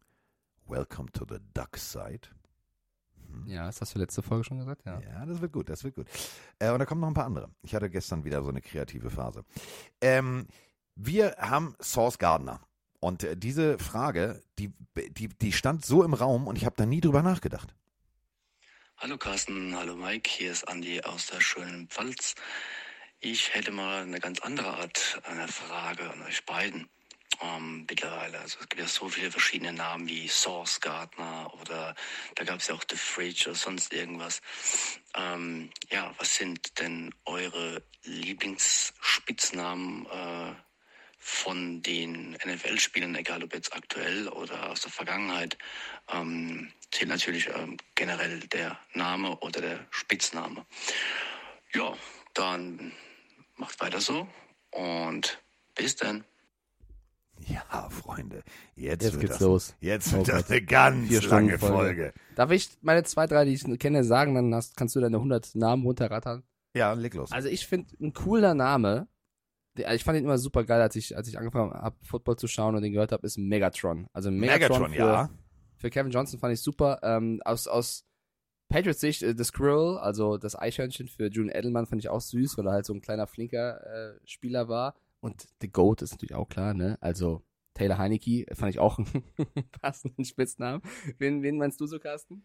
[0.67, 2.29] Welcome to the Duck Side.
[3.47, 5.01] Ja, das hast du letzte Folge schon gesagt, ja.
[5.01, 6.07] Ja, das wird gut, das wird gut.
[6.59, 7.51] Äh, und da kommen noch ein paar andere.
[7.63, 9.45] Ich hatte gestern wieder so eine kreative Phase.
[10.01, 10.47] Ähm,
[10.95, 12.61] wir haben Source Gardner.
[13.01, 14.73] Und äh, diese Frage, die,
[15.11, 17.75] die, die stand so im Raum und ich habe da nie drüber nachgedacht.
[18.99, 22.35] Hallo Carsten, hallo Mike, hier ist Andi aus der schönen Pfalz.
[23.19, 26.89] Ich hätte mal eine ganz andere Art einer Frage an euch beiden.
[27.41, 28.39] Ähm, mittlerweile.
[28.39, 31.95] Also es gibt ja so viele verschiedene Namen wie Source Gardner oder
[32.35, 34.41] da gab es ja auch The Fridge oder sonst irgendwas.
[35.15, 40.55] Ähm, ja, was sind denn eure Lieblingsspitznamen äh,
[41.19, 45.59] von den NFL-Spielern, egal ob jetzt aktuell oder aus der Vergangenheit?
[46.09, 50.67] Ähm, zählt natürlich ähm, generell der Name oder der Spitzname.
[51.73, 51.97] Ja,
[52.35, 52.93] dann
[53.57, 54.29] macht weiter so
[54.71, 55.41] und
[55.75, 56.25] bis dann.
[57.47, 58.43] Ja, Freunde,
[58.75, 59.75] jetzt, Jetzt wird geht's das, los.
[59.81, 60.51] Jetzt Oh wird das Gott.
[60.51, 62.13] eine ganz Vier lange Folge.
[62.37, 65.55] Darf ich meine zwei, drei, die ich kenne, sagen, dann hast, kannst du deine 100
[65.55, 66.43] Namen runterrattern?
[66.75, 67.33] Ja, leg los.
[67.33, 69.09] Also ich finde, ein cooler Name,
[69.77, 72.47] der, ich fand ihn immer super geil, als ich, als ich angefangen habe, Football zu
[72.47, 74.07] schauen und den gehört habe, ist Megatron.
[74.13, 75.31] Also Megatron, Megatron, für, ja.
[75.77, 77.01] für Kevin Johnson fand ich super.
[77.03, 78.05] Ähm, aus, aus
[78.69, 82.57] Patriots Sicht, äh, The Squirrel, also das Eichhörnchen für June Edelman fand ich auch süß,
[82.59, 84.95] weil er halt so ein kleiner, flinker äh, Spieler war.
[85.21, 86.99] Und The Goat ist natürlich auch klar, ne?
[87.01, 87.43] Also
[87.75, 89.25] Taylor Heineke fand ich auch einen
[89.81, 90.83] passenden Spitznamen.
[91.19, 92.45] Wen, wen meinst du so, Carsten?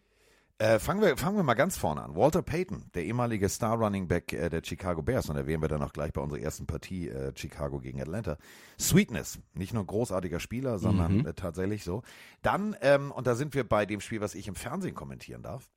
[0.58, 2.16] Äh, fangen, wir, fangen wir mal ganz vorne an.
[2.16, 5.82] Walter Payton, der ehemalige Star Running Back äh, der Chicago Bears, und erwähnen wir dann
[5.82, 8.38] auch gleich bei unserer ersten Partie äh, Chicago gegen Atlanta.
[8.80, 11.26] Sweetness, nicht nur großartiger Spieler, sondern Mhm.
[11.26, 12.02] äh, tatsächlich so.
[12.40, 15.70] Dann, ähm, und da sind wir bei dem Spiel, was ich im Fernsehen kommentieren darf,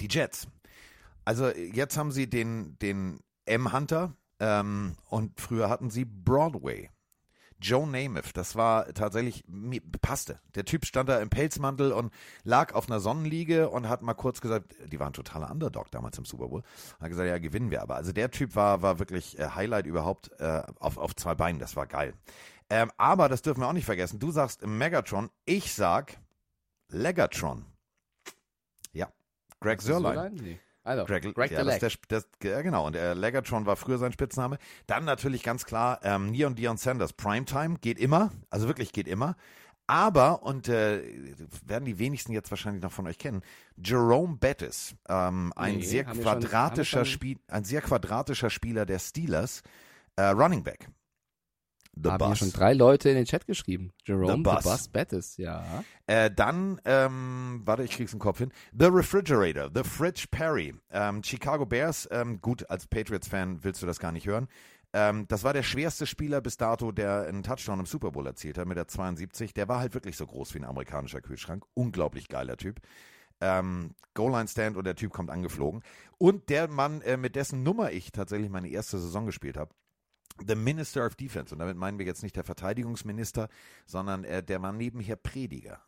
[0.00, 0.48] die Jets.
[1.26, 6.90] Also jetzt haben sie den, den M-Hunter ähm, und früher hatten sie Broadway.
[7.62, 9.44] Joe Namath, das war tatsächlich,
[10.00, 10.40] passte.
[10.54, 14.40] Der Typ stand da im Pelzmantel und lag auf einer Sonnenliege und hat mal kurz
[14.40, 16.62] gesagt, die waren totaler Underdog damals im Super Bowl.
[17.00, 17.96] Hat gesagt, ja, gewinnen wir aber.
[17.96, 21.76] Also der Typ war, war wirklich äh, Highlight überhaupt äh, auf, auf zwei Beinen, das
[21.76, 22.14] war geil.
[22.70, 24.20] Ähm, aber das dürfen wir auch nicht vergessen.
[24.20, 26.18] Du sagst Megatron, ich sag
[26.88, 27.66] Legatron.
[28.92, 29.12] Ja,
[29.60, 30.34] Greg Sörlein.
[30.34, 30.58] Nee.
[30.82, 32.86] Also, Greg, Greg ja, the das der, das, ja, genau.
[32.86, 34.58] Und äh, Legatron war früher sein Spitzname.
[34.86, 37.12] Dann natürlich ganz klar ähm, Neon Dion Sanders.
[37.12, 38.30] Primetime geht immer.
[38.48, 39.36] Also wirklich geht immer.
[39.86, 41.02] Aber, und äh,
[41.66, 43.42] werden die wenigsten jetzt wahrscheinlich noch von euch kennen,
[43.76, 49.00] Jerome Bettis, ähm, ein Nee, sehr schon- quadratischer schon- Spiel, ein sehr quadratischer Spieler der
[49.00, 49.62] Steelers,
[50.14, 50.88] äh, Running Back.
[51.94, 52.38] The haben Bus.
[52.38, 53.92] schon drei Leute in den Chat geschrieben.
[54.04, 54.42] Jerome, The.
[54.42, 55.64] Bus, Bettis, ja.
[56.06, 58.52] Äh, dann, ähm, warte, ich krieg's im Kopf hin.
[58.78, 60.74] The Refrigerator, The Fridge Perry.
[60.90, 64.48] Ähm, Chicago Bears, ähm, gut, als Patriots-Fan willst du das gar nicht hören.
[64.92, 68.58] Ähm, das war der schwerste Spieler bis dato, der einen Touchdown im Super Bowl erzielt
[68.58, 69.54] hat mit der 72.
[69.54, 71.64] Der war halt wirklich so groß wie ein amerikanischer Kühlschrank.
[71.74, 72.80] Unglaublich geiler Typ.
[73.40, 75.82] Ähm, Goal-Line-Stand und der Typ kommt angeflogen.
[76.18, 79.70] Und der Mann, äh, mit dessen Nummer ich tatsächlich meine erste Saison gespielt habe,
[80.46, 81.54] The Minister of Defense.
[81.54, 83.48] Und damit meinen wir jetzt nicht der Verteidigungsminister,
[83.86, 85.80] sondern äh, der war nebenher Prediger.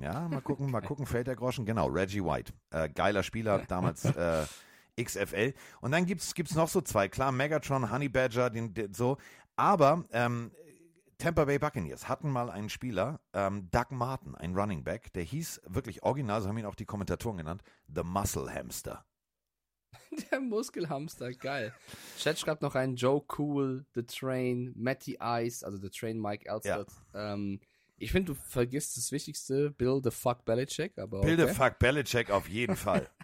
[0.00, 1.64] Ja, mal gucken, mal gucken, fällt der Groschen.
[1.64, 2.52] Genau, Reggie White.
[2.70, 4.44] Äh, geiler Spieler, damals äh,
[5.02, 5.54] XFL.
[5.80, 7.08] Und dann gibt's gibt's noch so zwei.
[7.08, 9.16] Klar, Megatron, Honey Badger, den, den, so.
[9.56, 10.50] Aber ähm,
[11.18, 15.62] Tampa Bay Buccaneers hatten mal einen Spieler, ähm, Doug Martin, ein Running Back, der hieß
[15.66, 17.62] wirklich original, so haben ihn auch die Kommentatoren genannt,
[17.94, 19.04] The Muscle Hamster.
[20.30, 21.74] Der Muskelhamster, geil.
[22.18, 26.88] Chat schreibt noch einen Joe Cool, The Train, Matty Ice, also The Train Mike Elstert.
[27.14, 27.60] Ähm,
[27.98, 31.28] ich finde, du vergisst das Wichtigste, Bill the Fuck Belichick, aber okay.
[31.28, 33.08] Bilde fuck Belichick auf jeden Fall.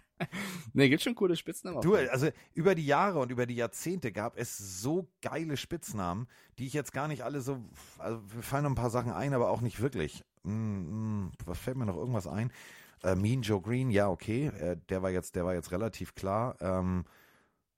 [0.73, 1.81] Nee, gibt schon coole Spitznamen.
[1.81, 6.67] Du, also über die Jahre und über die Jahrzehnte gab es so geile Spitznamen, die
[6.67, 7.61] ich jetzt gar nicht alle so,
[7.97, 10.23] also mir fallen noch ein paar Sachen ein, aber auch nicht wirklich.
[10.43, 12.51] Hm, hm, was fällt mir noch irgendwas ein?
[13.03, 16.55] Äh, mean Joe Green, ja okay, äh, der war jetzt, der war jetzt relativ klar.
[16.61, 17.05] Ähm,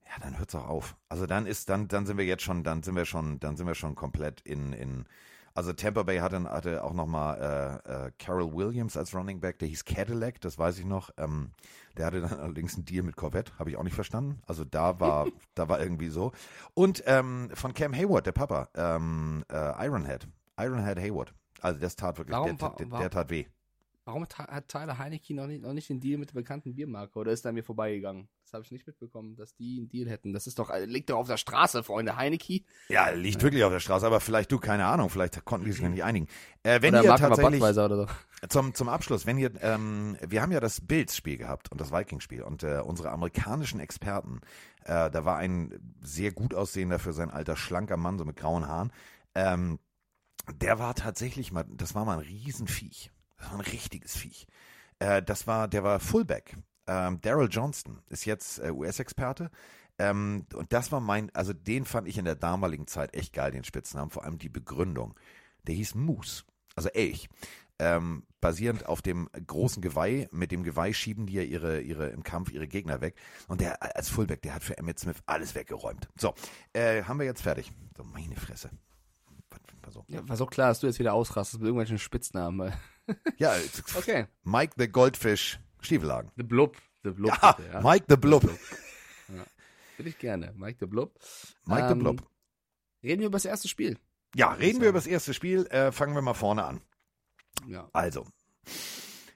[0.06, 0.96] ja, dann hört's auch auf.
[1.10, 3.68] Also dann ist, dann, dann sind wir jetzt schon, dann sind wir schon, dann sind
[3.68, 5.06] wir schon komplett in, in,
[5.56, 9.68] also Tampa Bay hatte, hatte auch nochmal äh, äh, Carol Williams als Running Back, der
[9.68, 11.10] hieß Cadillac, das weiß ich noch.
[11.18, 11.52] Ähm,
[11.98, 14.42] der hatte dann allerdings einen Deal mit Corvette, habe ich auch nicht verstanden.
[14.46, 16.34] Also da war, da war irgendwie so.
[16.74, 20.28] Und ähm, von Cam Hayward, der Papa, ähm, äh, Ironhead,
[20.60, 21.34] Ironhead Hayward.
[21.62, 23.46] Also das tat wirklich, Warum der, der, der tat weh.
[24.06, 27.32] Warum hat Tyler Heineke noch nicht, noch nicht den Deal mit der bekannten Biermarke oder
[27.32, 28.30] ist er mir vorbeigegangen?
[28.44, 30.32] Das habe ich nicht mitbekommen, dass die einen Deal hätten.
[30.32, 32.16] Das ist doch, äh, liegt doch auf der Straße, Freunde.
[32.16, 32.62] Heineke.
[32.88, 35.82] Ja, liegt wirklich auf der Straße, aber vielleicht du, keine Ahnung, vielleicht konnten die sich
[35.82, 36.28] noch nicht einigen.
[36.62, 38.06] Äh, wenn oder ihr tatsächlich, so.
[38.48, 42.44] Zum, zum Abschluss, wenn ihr, ähm, wir haben ja das Bills-Spiel gehabt und das Vikings-Spiel
[42.44, 44.40] und äh, unsere amerikanischen Experten,
[44.84, 48.68] äh, da war ein sehr gut aussehender für sein Alter schlanker Mann, so mit grauen
[48.68, 48.94] Haaren,
[49.34, 49.80] ähm,
[50.54, 53.12] der war tatsächlich mal, das war mal ein Riesenviech.
[53.46, 54.48] Das war ein richtiges Viech.
[54.98, 56.58] Äh, das war, der war Fullback.
[56.88, 59.52] Ähm, Daryl Johnston ist jetzt äh, US-Experte.
[60.00, 63.52] Ähm, und das war mein, also den fand ich in der damaligen Zeit echt geil,
[63.52, 65.14] den Spitznamen, vor allem die Begründung.
[65.68, 66.44] Der hieß Moose,
[66.76, 67.30] also Elch.
[67.78, 72.24] Ähm, basierend auf dem großen Geweih, mit dem Geweih schieben die ja ihre, ihre im
[72.24, 73.16] Kampf ihre Gegner weg.
[73.48, 76.08] Und der als Fullback, der hat für Emmett Smith alles weggeräumt.
[76.18, 76.34] So,
[76.74, 77.72] äh, haben wir jetzt fertig.
[77.96, 78.72] So, meine Fresse.
[79.82, 80.06] Pass auf.
[80.08, 82.74] Ja, war so klar, dass du jetzt wieder ausrastest mit irgendwelchen Spitznamen.
[83.38, 83.54] Ja,
[83.96, 84.26] Okay.
[84.44, 86.32] Mike the Goldfish Stiefelhagen.
[86.38, 86.76] The Blub.
[87.04, 87.30] The Blub.
[87.40, 87.82] Ja, bitte, ja.
[87.82, 88.44] Mike the Blub.
[89.98, 90.54] Will ich gerne.
[90.58, 91.14] Mike the Blub.
[91.66, 92.28] Mike the Ähm, Blub.
[93.04, 94.00] Reden wir über das erste Spiel.
[94.36, 95.68] Ja, reden wir über das erste Spiel.
[95.68, 96.82] Äh, fangen wir mal vorne an.
[97.68, 97.88] Ja.
[97.94, 98.26] Also,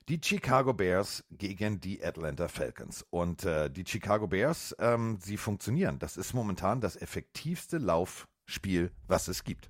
[0.10, 3.05] die Chicago Bears gegen die Atlanta Falcons.
[3.12, 5.99] Und äh, die Chicago Bears, ähm, sie funktionieren.
[5.99, 9.69] Das ist momentan das effektivste Laufspiel, was es gibt.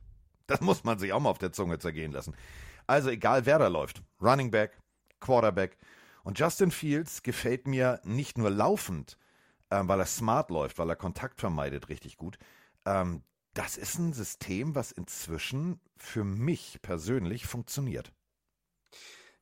[0.49, 2.35] Das muss man sich auch mal auf der Zunge zergehen lassen.
[2.87, 4.01] Also egal, wer da läuft.
[4.19, 4.77] Running Back,
[5.19, 5.77] Quarterback.
[6.23, 9.17] Und Justin Fields gefällt mir nicht nur laufend,
[9.71, 12.37] ähm, weil er smart läuft, weil er Kontakt vermeidet richtig gut.
[12.85, 18.11] Ähm, das ist ein System, was inzwischen für mich persönlich funktioniert.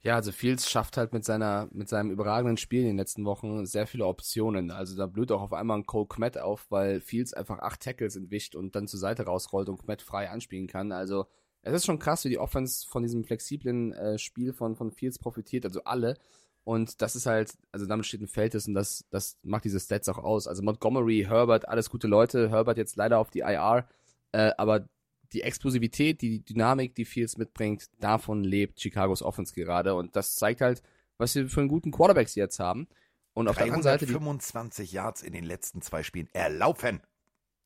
[0.08, 3.66] Ja, also Fields schafft halt mit seiner, mit seinem überragenden Spiel in den letzten Wochen
[3.66, 4.72] sehr viele Optionen.
[4.72, 8.16] Also da blüht auch auf einmal ein Cole Kmet auf, weil Fields einfach acht Tackles
[8.16, 10.94] entwischt und dann zur Seite rausrollt und Kmet frei anspielen kann.
[10.94, 11.26] Also
[11.62, 15.20] es ist schon krass, wie die Offense von diesem flexiblen äh, Spiel von, von Fields
[15.20, 16.18] profitiert, also alle.
[16.64, 20.08] Und das ist halt, also damit steht ein Feld und das, das macht diese Stats
[20.08, 20.48] auch aus.
[20.48, 22.50] Also Montgomery, Herbert, alles gute Leute.
[22.50, 23.86] Herbert jetzt leider auf die IR,
[24.32, 24.88] äh, aber
[25.34, 29.96] die Explosivität, die Dynamik, die Fields mitbringt, davon lebt Chicagos Offense gerade.
[29.96, 30.82] Und das zeigt halt,
[31.18, 32.88] was sie für einen guten Quarterback sie jetzt haben.
[33.34, 37.02] Und auf der anderen Seite, die, 325 Yards in den letzten zwei Spielen erlaufen.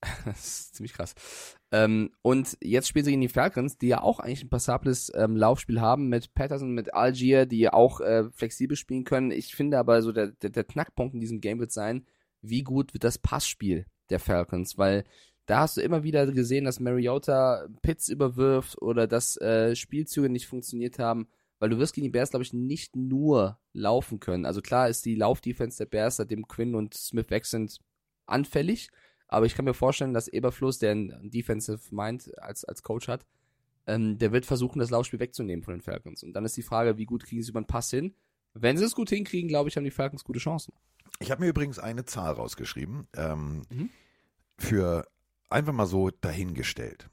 [0.25, 1.13] das ist ziemlich krass.
[1.71, 5.37] Ähm, und jetzt spielen sie gegen die Falcons, die ja auch eigentlich ein passables ähm,
[5.37, 9.31] Laufspiel haben mit Patterson, mit Algier, die auch äh, flexibel spielen können.
[9.31, 12.05] Ich finde aber so, der, der, der Knackpunkt in diesem Game wird sein,
[12.41, 15.05] wie gut wird das Passspiel der Falcons, weil
[15.45, 20.47] da hast du immer wieder gesehen, dass Mariota Pits überwirft oder dass äh, Spielzüge nicht
[20.47, 21.27] funktioniert haben,
[21.59, 24.45] weil du wirst gegen die Bears, glaube ich, nicht nur laufen können.
[24.45, 27.79] Also klar ist die Laufdefense der Bears, seitdem Quinn und Smith weg sind,
[28.25, 28.89] anfällig,
[29.27, 33.25] aber ich kann mir vorstellen, dass Eberfluss, der ein Defensive Mind als, als Coach hat,
[33.87, 36.23] ähm, der wird versuchen, das Laufspiel wegzunehmen von den Falcons.
[36.23, 38.13] Und dann ist die Frage, wie gut kriegen sie über den Pass hin?
[38.53, 40.73] Wenn sie es gut hinkriegen, glaube ich, haben die Falcons gute Chancen.
[41.19, 43.07] Ich habe mir übrigens eine Zahl rausgeschrieben.
[43.15, 43.89] Ähm, Mhm.
[44.57, 45.07] Für
[45.51, 47.09] einfach mal so dahingestellt.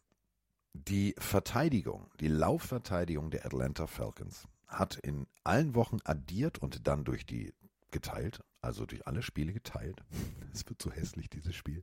[0.74, 7.26] Die Verteidigung, die Laufverteidigung der Atlanta Falcons hat in allen Wochen addiert und dann durch
[7.26, 7.54] die
[7.90, 10.02] geteilt, also durch alle Spiele geteilt.
[10.52, 11.82] Es wird so hässlich, dieses Spiel.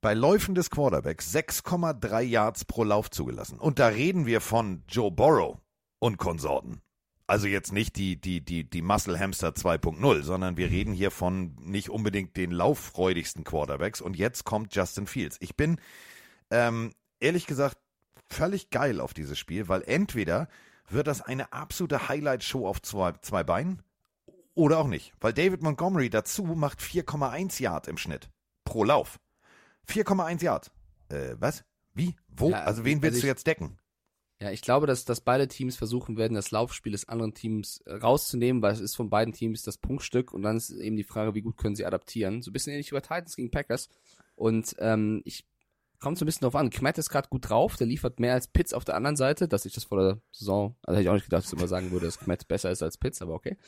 [0.00, 3.58] Bei Läufen des Quarterbacks 6,3 Yards pro Lauf zugelassen.
[3.58, 5.58] Und da reden wir von Joe Burrow
[5.98, 6.80] und Konsorten.
[7.30, 11.54] Also jetzt nicht die, die, die, die Muscle Hamster 2.0, sondern wir reden hier von
[11.60, 14.00] nicht unbedingt den lauffreudigsten Quarterbacks.
[14.00, 15.36] Und jetzt kommt Justin Fields.
[15.38, 15.80] Ich bin
[16.50, 17.78] ähm, ehrlich gesagt
[18.28, 20.48] völlig geil auf dieses Spiel, weil entweder
[20.88, 23.80] wird das eine absolute Highlight-Show auf zwei, zwei Beinen
[24.54, 25.12] oder auch nicht.
[25.20, 28.28] Weil David Montgomery dazu macht 4,1 Yard im Schnitt
[28.64, 29.20] pro Lauf.
[29.88, 30.72] 4,1 Yard.
[31.10, 31.62] Äh, was?
[31.94, 32.16] Wie?
[32.28, 32.50] Wo?
[32.50, 33.78] Ja, also wen also willst ich- du jetzt decken?
[34.40, 37.92] Ja, ich glaube, dass, dass beide Teams versuchen werden, das Laufspiel des anderen Teams äh,
[37.92, 41.34] rauszunehmen, weil es ist von beiden Teams das Punktstück und dann ist eben die Frage,
[41.34, 42.40] wie gut können sie adaptieren.
[42.40, 43.90] So ein bisschen ähnlich bei Titans gegen Packers.
[44.36, 45.44] Und ähm, ich
[46.00, 46.70] kommt so ein bisschen drauf an.
[46.70, 49.66] Kmet ist gerade gut drauf, der liefert mehr als Pitts auf der anderen Seite, dass
[49.66, 51.90] ich das vor der Saison, also hätte ich auch nicht gedacht, dass ich immer sagen
[51.90, 53.58] würde, dass Kmet besser ist als Pitts, aber okay.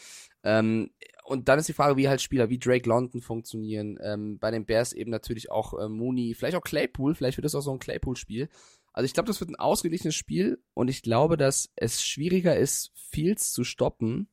[0.43, 0.91] Ähm,
[1.25, 3.99] und dann ist die Frage, wie halt Spieler wie Drake London funktionieren.
[4.03, 7.55] Ähm, bei den Bears eben natürlich auch äh, Mooney, vielleicht auch Claypool, vielleicht wird das
[7.55, 8.49] auch so ein Claypool-Spiel.
[8.93, 12.93] Also ich glaube, das wird ein ausgeglichenes Spiel und ich glaube, dass es schwieriger ist,
[12.95, 14.29] Fields zu stoppen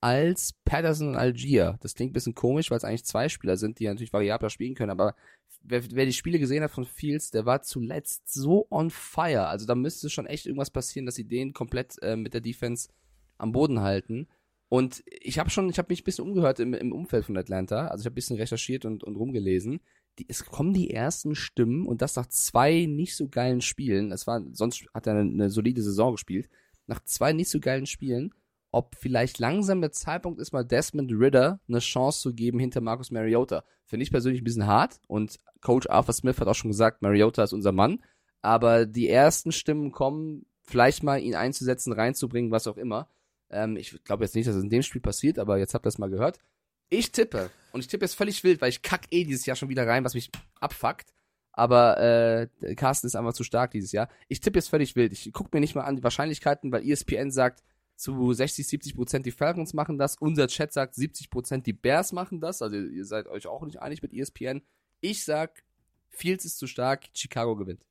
[0.00, 1.78] als Patterson und Algier.
[1.80, 4.74] Das klingt ein bisschen komisch, weil es eigentlich zwei Spieler sind, die natürlich variabler spielen
[4.74, 5.14] können, aber
[5.62, 9.48] wer, wer die Spiele gesehen hat von Fields, der war zuletzt so on fire.
[9.48, 12.88] Also da müsste schon echt irgendwas passieren, dass sie den komplett äh, mit der Defense
[13.36, 14.28] am Boden halten.
[14.68, 17.88] Und ich habe schon, ich habe mich ein bisschen umgehört im, im Umfeld von Atlanta.
[17.88, 19.80] Also ich habe ein bisschen recherchiert und, und rumgelesen.
[20.18, 24.10] Die, es kommen die ersten Stimmen und das nach zwei nicht so geilen Spielen.
[24.10, 26.48] Das war, sonst hat er eine, eine solide Saison gespielt.
[26.86, 28.34] Nach zwei nicht so geilen Spielen,
[28.70, 33.10] ob vielleicht langsam der Zeitpunkt ist, mal Desmond Ritter eine Chance zu geben hinter Marcus
[33.10, 33.64] Mariota.
[33.84, 37.42] Finde ich persönlich ein bisschen hart und Coach Arthur Smith hat auch schon gesagt, Mariota
[37.42, 38.02] ist unser Mann.
[38.42, 43.08] Aber die ersten Stimmen kommen, vielleicht mal ihn einzusetzen, reinzubringen, was auch immer.
[43.50, 45.88] Ähm, ich glaube jetzt nicht, dass es in dem Spiel passiert, aber jetzt habt ihr
[45.88, 46.38] es mal gehört.
[46.90, 49.68] Ich tippe, und ich tippe jetzt völlig wild, weil ich kack eh dieses Jahr schon
[49.68, 51.12] wieder rein, was mich abfuckt.
[51.52, 54.08] Aber äh, Carsten ist einfach zu stark dieses Jahr.
[54.28, 55.12] Ich tippe jetzt völlig wild.
[55.12, 57.62] Ich gucke mir nicht mal an die Wahrscheinlichkeiten, weil ESPN sagt,
[57.96, 60.16] zu 60, 70 Prozent die Falcons machen das.
[60.16, 62.62] Unser Chat sagt, 70 Prozent die Bears machen das.
[62.62, 64.62] Also ihr seid euch auch nicht einig mit ESPN.
[65.00, 65.64] Ich sag,
[66.10, 67.84] Fields ist zu stark, Chicago gewinnt.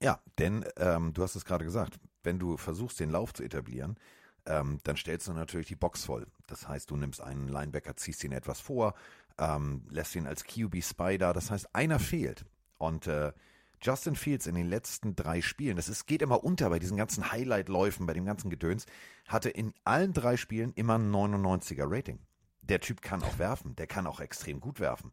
[0.00, 3.98] Ja, denn ähm, du hast es gerade gesagt, wenn du versuchst, den Lauf zu etablieren,
[4.46, 6.26] ähm, dann stellst du natürlich die Box voll.
[6.46, 8.94] Das heißt, du nimmst einen Linebacker, ziehst ihn etwas vor,
[9.38, 11.32] ähm, lässt ihn als QB Spider.
[11.32, 12.44] Das heißt, einer fehlt.
[12.78, 13.32] Und äh,
[13.80, 17.32] Justin Fields in den letzten drei Spielen, das ist, geht immer unter bei diesen ganzen
[17.32, 18.86] Highlight-Läufen, bei dem ganzen Gedöns,
[19.26, 22.20] hatte in allen drei Spielen immer ein 99er Rating.
[22.62, 25.10] Der Typ kann auch werfen, der kann auch extrem gut werfen.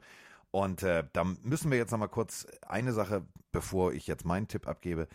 [0.52, 4.68] Und äh, da müssen wir jetzt nochmal kurz eine Sache, bevor ich jetzt meinen Tipp
[4.68, 5.08] abgebe.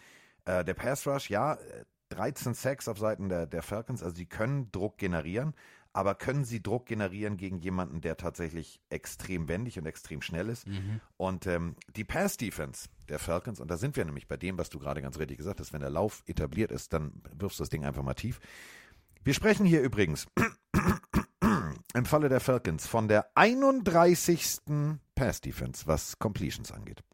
[0.45, 4.27] Äh, der Pass Rush, ja, äh, 13 Sacks auf Seiten der, der Falcons, also die
[4.27, 5.55] können Druck generieren,
[5.93, 10.67] aber können sie Druck generieren gegen jemanden, der tatsächlich extrem wendig und extrem schnell ist?
[11.17, 14.79] Und ähm, die Pass-Defense der Falcons, und da sind wir nämlich bei dem, was du
[14.79, 17.85] gerade ganz richtig gesagt hast, wenn der Lauf etabliert ist, dann wirfst du das Ding
[17.85, 18.41] einfach mal tief.
[19.23, 20.27] Wir sprechen hier übrigens
[21.95, 24.63] im Falle der Falcons von der 31.
[25.15, 27.05] Pass-Defense, was Completions angeht.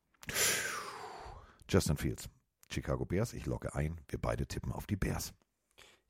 [1.68, 2.28] Justin Fields,
[2.72, 5.32] Chicago Bears, ich logge ein, wir beide tippen auf die Bears.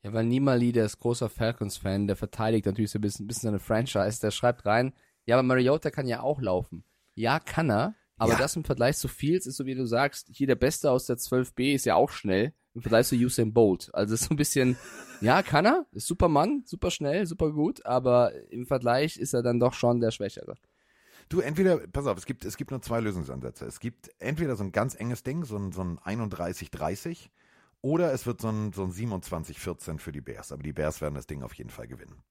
[0.03, 3.47] Ja, weil Nimali, der ist großer Falcons-Fan, der verteidigt natürlich so ein bisschen, ein bisschen
[3.47, 4.93] seine Franchise, der schreibt rein,
[5.25, 6.83] ja, aber Mariota kann ja auch laufen.
[7.13, 8.39] Ja, kann er, aber Ja.
[8.39, 11.17] das im Vergleich zu Fields ist so, wie du sagst, hier der Beste aus der
[11.17, 13.89] 12b ist ja auch schnell, im Vergleich zu Usain Bolt.
[13.93, 14.77] Also ist so ein bisschen,
[15.21, 19.43] ja, kann er, ist super Mann, super schnell, super gut, aber im Vergleich ist er
[19.43, 20.55] dann doch schon der Schwächere.
[21.31, 23.65] Du, entweder, pass auf, es gibt, es gibt nur zwei Lösungsansätze.
[23.65, 27.29] Es gibt entweder so ein ganz enges Ding, so ein, so ein 31-30,
[27.79, 30.51] oder es wird so ein, so ein 27-14 für die Bears.
[30.51, 32.21] Aber die Bears werden das Ding auf jeden Fall gewinnen.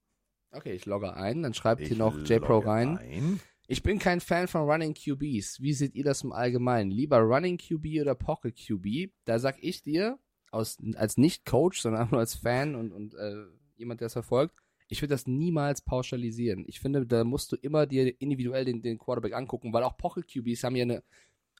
[0.52, 2.98] Okay, ich logge ein, dann schreibt Ich hier noch JPro rein.
[2.98, 3.40] ein.
[3.66, 5.62] Ich bin kein Fan von Running QBs.
[5.62, 6.90] Wie seht ihr das im Allgemeinen?
[6.90, 9.14] Lieber Running QB oder Pocket QB?
[9.24, 10.18] Da sag ich dir,
[10.50, 14.12] aus, als nicht Coach, sondern einfach nur als Fan und, und äh, jemand, der es
[14.12, 14.60] verfolgt,
[14.90, 16.64] ich würde das niemals pauschalisieren.
[16.66, 20.26] Ich finde, da musst du immer dir individuell den, den Quarterback angucken, weil auch Pocket
[20.26, 21.02] QBs haben ja eine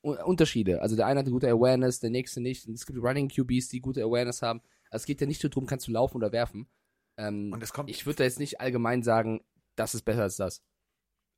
[0.02, 0.82] Unterschiede.
[0.82, 2.66] Also der eine hat eine gute Awareness, der nächste nicht.
[2.66, 4.60] Und es gibt Running QBs, die gute Awareness haben.
[4.90, 6.68] Also es geht ja nicht nur darum, kannst du laufen oder werfen.
[7.16, 9.44] Ähm, Und es kommt, ich würde da jetzt nicht allgemein sagen,
[9.76, 10.64] das ist besser als das.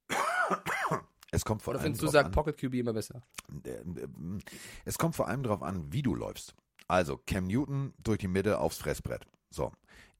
[1.30, 3.22] es kommt vor Oder findest du, sagt Pocket QB immer besser?
[3.64, 3.82] äh,
[4.86, 6.54] es kommt vor allem darauf an, wie du läufst.
[6.88, 9.26] Also Cam Newton durch die Mitte aufs Fressbrett.
[9.50, 9.72] So.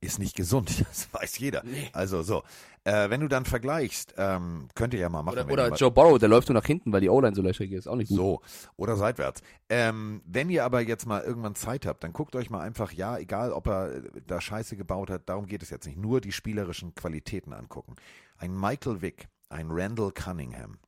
[0.03, 1.62] Ist nicht gesund, das weiß jeder.
[1.93, 2.43] Also so.
[2.83, 5.38] Äh, wenn du dann vergleichst, ähm, könnt ihr ja mal machen.
[5.38, 7.71] Oder, oder mal, Joe Burrow, der läuft nur nach hinten, weil die O-Line so löchrig
[7.71, 7.87] ist.
[7.87, 8.17] Auch nicht gut.
[8.17, 8.43] So,
[8.77, 9.41] oder seitwärts.
[9.69, 13.17] Ähm, wenn ihr aber jetzt mal irgendwann Zeit habt, dann guckt euch mal einfach, ja,
[13.17, 16.97] egal ob er da Scheiße gebaut hat, darum geht es jetzt nicht, nur die spielerischen
[16.97, 17.95] Qualitäten angucken.
[18.38, 20.79] Ein Michael Vick, ein Randall Cunningham.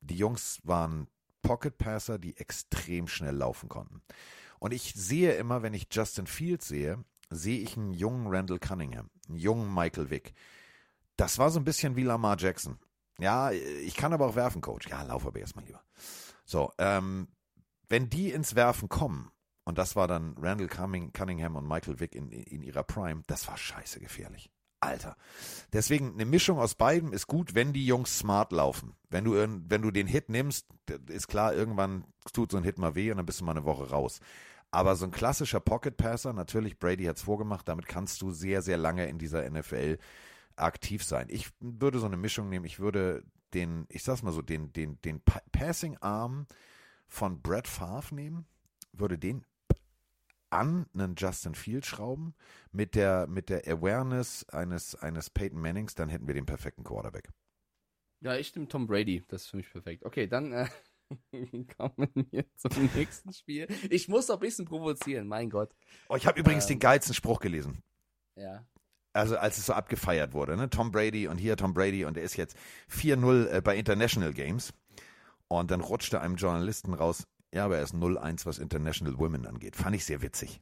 [0.00, 1.08] Die Jungs waren
[1.42, 4.02] Pocket Passer, die extrem schnell laufen konnten.
[4.60, 9.10] Und ich sehe immer, wenn ich Justin Fields sehe, sehe ich einen jungen Randall Cunningham,
[9.28, 10.34] einen jungen Michael Vick.
[11.16, 12.78] Das war so ein bisschen wie Lamar Jackson.
[13.18, 14.88] Ja, ich kann aber auch werfen, Coach.
[14.88, 15.82] Ja, lauf aber erstmal lieber.
[16.44, 17.28] So, ähm,
[17.88, 19.30] wenn die ins Werfen kommen,
[19.64, 23.56] und das war dann Randall Cunningham und Michael Vick in, in ihrer Prime, das war
[23.56, 24.50] scheiße gefährlich.
[24.80, 25.16] Alter.
[25.72, 28.94] Deswegen eine Mischung aus beiden ist gut, wenn die Jungs smart laufen.
[29.10, 30.66] Wenn du, wenn du den Hit nimmst,
[31.08, 33.64] ist klar, irgendwann tut so ein Hit mal weh und dann bist du mal eine
[33.64, 34.20] Woche raus.
[34.70, 38.76] Aber so ein klassischer Pocket Passer, natürlich, Brady hat's vorgemacht, damit kannst du sehr, sehr
[38.76, 39.98] lange in dieser NFL
[40.56, 41.28] aktiv sein.
[41.30, 45.00] Ich würde so eine Mischung nehmen, ich würde den, ich sag's mal so, den, den,
[45.02, 46.46] den Pa- Passing Arm
[47.06, 48.46] von Brett Favre nehmen,
[48.92, 49.44] würde den
[50.50, 52.34] an einen Justin Fields schrauben
[52.72, 57.30] mit der, mit der Awareness eines, eines Peyton Mannings, dann hätten wir den perfekten Quarterback.
[58.20, 59.22] Ja, ich nehme Tom Brady.
[59.28, 60.04] Das ist für mich perfekt.
[60.04, 60.68] Okay, dann äh,
[61.76, 63.66] kommen wir zum nächsten Spiel.
[63.90, 65.70] Ich muss doch ein bisschen provozieren, mein Gott.
[66.08, 66.74] Oh, ich habe übrigens Ähm.
[66.76, 67.82] den geilsten Spruch gelesen.
[68.36, 68.64] Ja.
[69.12, 70.70] Also als es so abgefeiert wurde, ne?
[70.70, 72.56] Tom Brady und hier Tom Brady und er ist jetzt
[72.92, 74.72] 4-0 äh, bei International Games.
[75.48, 79.76] Und dann rutschte einem Journalisten raus, ja, aber er ist 0-1, was International Women angeht.
[79.76, 80.60] Fand ich sehr witzig.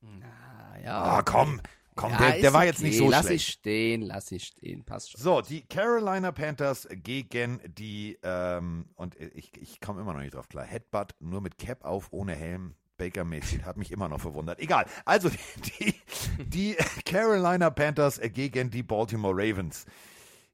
[0.00, 1.02] Na, ja.
[1.02, 1.60] Ah, komm,
[1.94, 2.88] komm, Ja, der, der war jetzt okay.
[2.88, 3.48] nicht so Lass schlecht.
[3.48, 4.84] ich stehen, lass ich stehen.
[4.84, 5.20] Passt schon.
[5.20, 10.48] So, die Carolina Panthers gegen die, ähm, und ich, ich komme immer noch nicht drauf
[10.48, 12.74] klar, Headbutt nur mit Cap auf, ohne Helm.
[12.98, 14.60] Baker Mayfield hat mich immer noch verwundert.
[14.60, 14.86] Egal.
[15.04, 15.38] Also die,
[15.80, 15.94] die,
[16.38, 19.86] die Carolina Panthers gegen die Baltimore Ravens.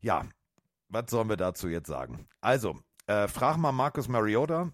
[0.01, 0.25] Ja,
[0.89, 2.27] was sollen wir dazu jetzt sagen?
[2.41, 4.73] Also, äh, frag mal Marcus Mariota.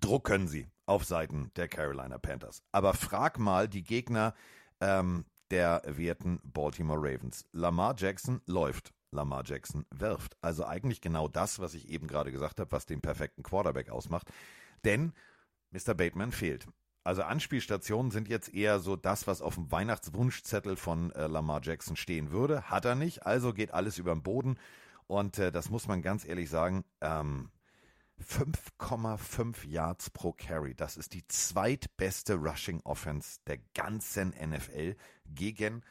[0.00, 2.62] Druck können sie auf Seiten der Carolina Panthers.
[2.72, 4.34] Aber frag mal die Gegner
[4.80, 7.44] ähm, der werten Baltimore Ravens.
[7.52, 8.92] Lamar Jackson läuft.
[9.12, 10.34] Lamar Jackson wirft.
[10.40, 14.26] Also eigentlich genau das, was ich eben gerade gesagt habe, was den perfekten Quarterback ausmacht.
[14.84, 15.12] Denn
[15.70, 15.94] Mr.
[15.94, 16.66] Bateman fehlt.
[17.04, 21.96] Also Anspielstationen sind jetzt eher so das, was auf dem Weihnachtswunschzettel von äh, Lamar Jackson
[21.96, 22.70] stehen würde.
[22.70, 24.56] Hat er nicht, also geht alles über den Boden.
[25.06, 27.50] Und äh, das muss man ganz ehrlich sagen, ähm,
[28.22, 30.74] 5,5 Yards pro Carry.
[30.74, 34.96] Das ist die zweitbeste Rushing Offense der ganzen NFL
[35.26, 35.82] gegen,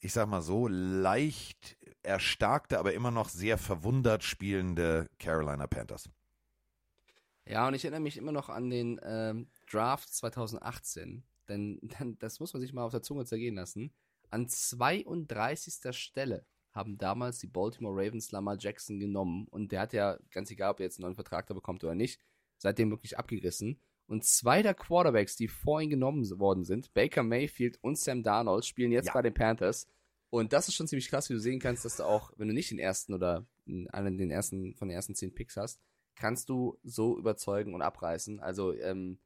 [0.00, 6.08] ich sag mal so, leicht erstarkte, aber immer noch sehr verwundert spielende Carolina Panthers.
[7.46, 11.22] Ja, und ich erinnere mich immer noch an den ähm, Draft 2018.
[11.48, 13.92] Denn dann, das muss man sich mal auf der Zunge zergehen lassen.
[14.30, 15.94] An 32.
[15.96, 16.44] Stelle
[16.76, 19.48] haben damals die Baltimore Ravens Lamar Jackson genommen.
[19.48, 21.94] Und der hat ja, ganz egal, ob er jetzt einen neuen Vertrag da bekommt oder
[21.94, 22.20] nicht,
[22.58, 23.80] seitdem wirklich abgerissen.
[24.06, 28.64] Und zwei der Quarterbacks, die vor ihm genommen worden sind, Baker Mayfield und Sam Darnold,
[28.64, 29.14] spielen jetzt Ja.
[29.14, 29.88] bei den Panthers.
[30.30, 32.54] Und das ist schon ziemlich krass, wie du sehen kannst, dass du auch, wenn du
[32.54, 35.80] nicht den ersten oder einen den ersten von den ersten zehn Picks hast,
[36.14, 38.38] kannst du so überzeugen und abreißen.
[38.40, 39.18] Also ähm,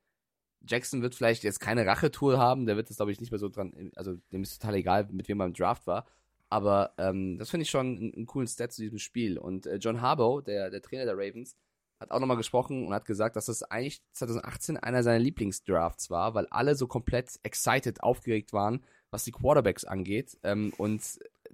[0.67, 3.49] Jackson wird vielleicht jetzt keine Rachetour haben, der wird das glaube ich nicht mehr so
[3.49, 6.07] dran, also dem ist total egal, mit wem er im Draft war.
[6.51, 9.39] Aber ähm, das finde ich schon einen, einen coolen Stat zu diesem Spiel.
[9.39, 11.57] Und äh, John Harbaugh, der, der Trainer der Ravens,
[12.01, 16.35] hat auch nochmal gesprochen und hat gesagt, dass das eigentlich 2018 einer seiner Lieblingsdrafts war,
[16.35, 20.37] weil alle so komplett excited, aufgeregt waren, was die Quarterbacks angeht.
[20.43, 21.03] Ähm, und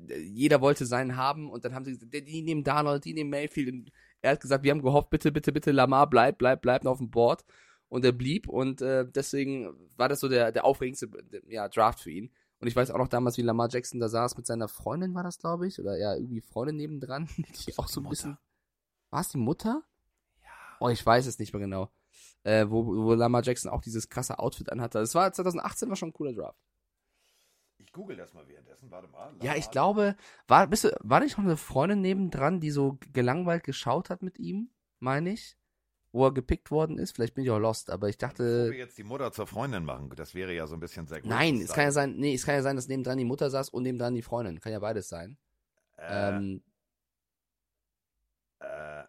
[0.08, 3.30] äh, jeder wollte seinen haben und dann haben sie gesagt, die- nehmen Darnold, die nehmen
[3.30, 3.72] Mayfield.
[3.72, 3.92] Und
[4.22, 6.98] er hat gesagt, wir haben gehofft, bitte, bitte, bitte, Lamar, bleib, bleib, bleib noch auf
[6.98, 7.44] dem Board.
[7.88, 11.08] Und er blieb und äh, deswegen war das so der, der aufregendste
[11.48, 12.32] ja, Draft für ihn.
[12.58, 15.22] Und ich weiß auch noch damals, wie Lamar Jackson da saß mit seiner Freundin, war
[15.22, 18.10] das, glaube ich, oder ja, irgendwie Freundin nebendran, die auch so ein Mutter.
[18.10, 18.38] bisschen.
[19.10, 19.82] War es die Mutter?
[20.42, 20.48] Ja.
[20.80, 21.90] Oh, ich weiß es nicht mehr genau.
[22.42, 24.98] Äh, wo, wo Lamar Jackson auch dieses krasse Outfit anhatte.
[24.98, 26.58] Das war 2018 war schon ein cooler Draft.
[27.78, 29.34] Ich google das mal währenddessen, warte mal.
[29.42, 30.16] Ja, ich glaube,
[30.48, 34.38] war, bist du, war nicht noch eine Freundin nebendran, die so gelangweilt geschaut hat mit
[34.38, 35.56] ihm, meine ich?
[36.12, 37.14] Wo er gepickt worden ist?
[37.14, 38.70] Vielleicht bin ich auch lost, aber ich Bevor dachte.
[38.70, 41.28] wir jetzt die Mutter zur Freundin machen, das wäre ja so ein bisschen sehr gut.
[41.28, 43.68] Nein, es kann ja sein, nee, es kann ja sein, dass nebendran die Mutter saß
[43.68, 44.60] und nebendran die Freundin.
[44.60, 45.36] Kann ja beides sein.
[45.96, 46.62] Äh, Ähm,
[48.60, 49.04] äh,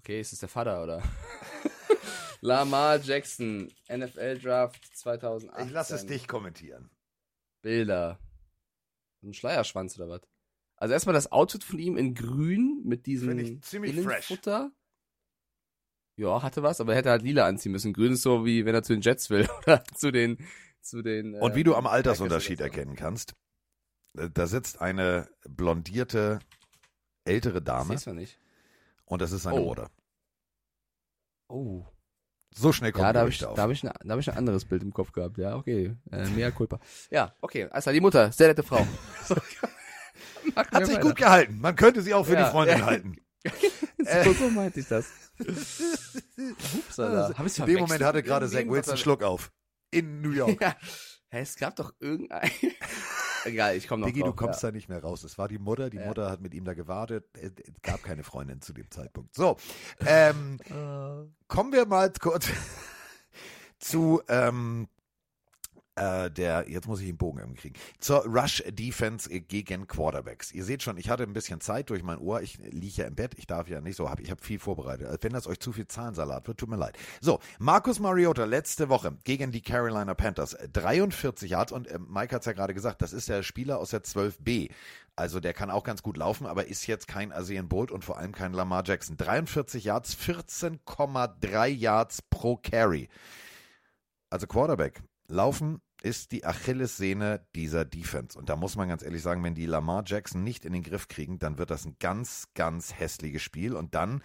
[0.00, 1.02] okay, ist es der Vater, oder?
[2.40, 5.66] Lamar Jackson, NFL Draft 2018.
[5.66, 6.90] ich lasse es dich kommentieren.
[7.62, 8.18] Bilder.
[9.22, 10.22] Ein Schleierschwanz oder was?
[10.76, 14.28] Also erstmal das Outfit von ihm in grün mit diesem Finde ich ziemlich fresh.
[16.20, 17.92] Ja, hatte was, aber er hätte halt lila anziehen müssen.
[17.92, 20.36] Grün ist so wie wenn er zu den Jets will oder zu den
[20.82, 22.64] zu den Und äh, wie du am Altersunterschied so.
[22.64, 23.34] erkennen kannst,
[24.18, 26.40] äh, da sitzt eine blondierte
[27.24, 28.38] ältere Dame du nicht.
[29.06, 29.66] und das ist seine Oh.
[29.68, 29.90] Mutter.
[31.48, 31.84] Oh.
[32.54, 34.64] So schnell kommt Ja, die da habe ich, da hab ich, hab ich ein anderes
[34.64, 35.38] Bild im Kopf gehabt.
[35.38, 35.96] Ja, okay.
[36.10, 36.80] Äh, mehr Culpa.
[37.10, 37.68] Ja, okay.
[37.70, 38.84] Also die Mutter, sehr nette Frau.
[40.56, 41.00] Hat sich weiter.
[41.00, 41.60] gut gehalten.
[41.60, 42.86] Man könnte sie auch für Ja, die Freundin ja.
[42.86, 43.16] halten.
[44.24, 45.06] so, so meinte ich das.
[46.74, 47.34] Upsala.
[47.36, 49.52] Hab ich's In dem Moment hatte gerade Zach Wilson Schluck auf.
[49.90, 50.60] In New York.
[50.60, 50.76] Ja.
[51.32, 52.50] Hä, es gab doch irgendein.
[53.44, 54.70] Egal, ich komme noch Diggi, du drauf, kommst ja.
[54.70, 55.22] da nicht mehr raus.
[55.22, 55.88] Es war die Mutter.
[55.88, 56.06] Die Ja.
[56.06, 57.24] Mutter hat mit ihm da gewartet.
[57.34, 59.34] Es es gab keine Freundin zu dem Zeitpunkt.
[59.36, 59.56] So,
[60.04, 60.58] ähm,
[61.46, 62.48] kommen wir mal kurz
[63.78, 64.88] zu ähm,
[66.00, 70.50] äh, der, jetzt muss ich den Bogen irgendwie kriegen, zur Rush Defense gegen Quarterbacks.
[70.52, 72.40] Ihr seht schon, ich hatte ein bisschen Zeit durch mein Ohr.
[72.40, 73.34] Ich liege ja im Bett.
[73.36, 75.06] Ich darf ja nicht so, hab, ich habe viel vorbereitet.
[75.06, 76.96] Also Wenn das euch zu viel Zahlensalat wird, tut mir leid.
[77.20, 80.56] So, Marcus Mariota letzte Woche gegen die Carolina Panthers.
[80.72, 83.90] 43 Yards und äh, Mike hat es ja gerade gesagt, das ist der Spieler aus
[83.90, 84.70] der 12b.
[85.16, 88.16] Also der kann auch ganz gut laufen, aber ist jetzt kein Asian Bolt und vor
[88.16, 89.18] allem kein Lamar Jackson.
[89.18, 93.08] 43 Yards, 14,3 Yards pro Carry.
[94.30, 95.02] Also Quarterback.
[95.30, 98.38] Laufen ist die Achillessehne dieser Defense.
[98.38, 101.08] Und da muss man ganz ehrlich sagen, wenn die Lamar Jackson nicht in den Griff
[101.08, 103.74] kriegen, dann wird das ein ganz, ganz hässliches Spiel.
[103.74, 104.22] Und dann,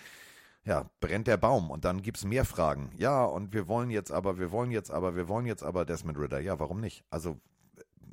[0.63, 1.69] ja, brennt der Baum.
[1.69, 2.91] Und dann gibt's mehr Fragen.
[2.97, 6.17] Ja, und wir wollen jetzt aber, wir wollen jetzt aber, wir wollen jetzt aber Desmond
[6.17, 6.39] Ritter.
[6.39, 7.03] Ja, warum nicht?
[7.09, 7.39] Also,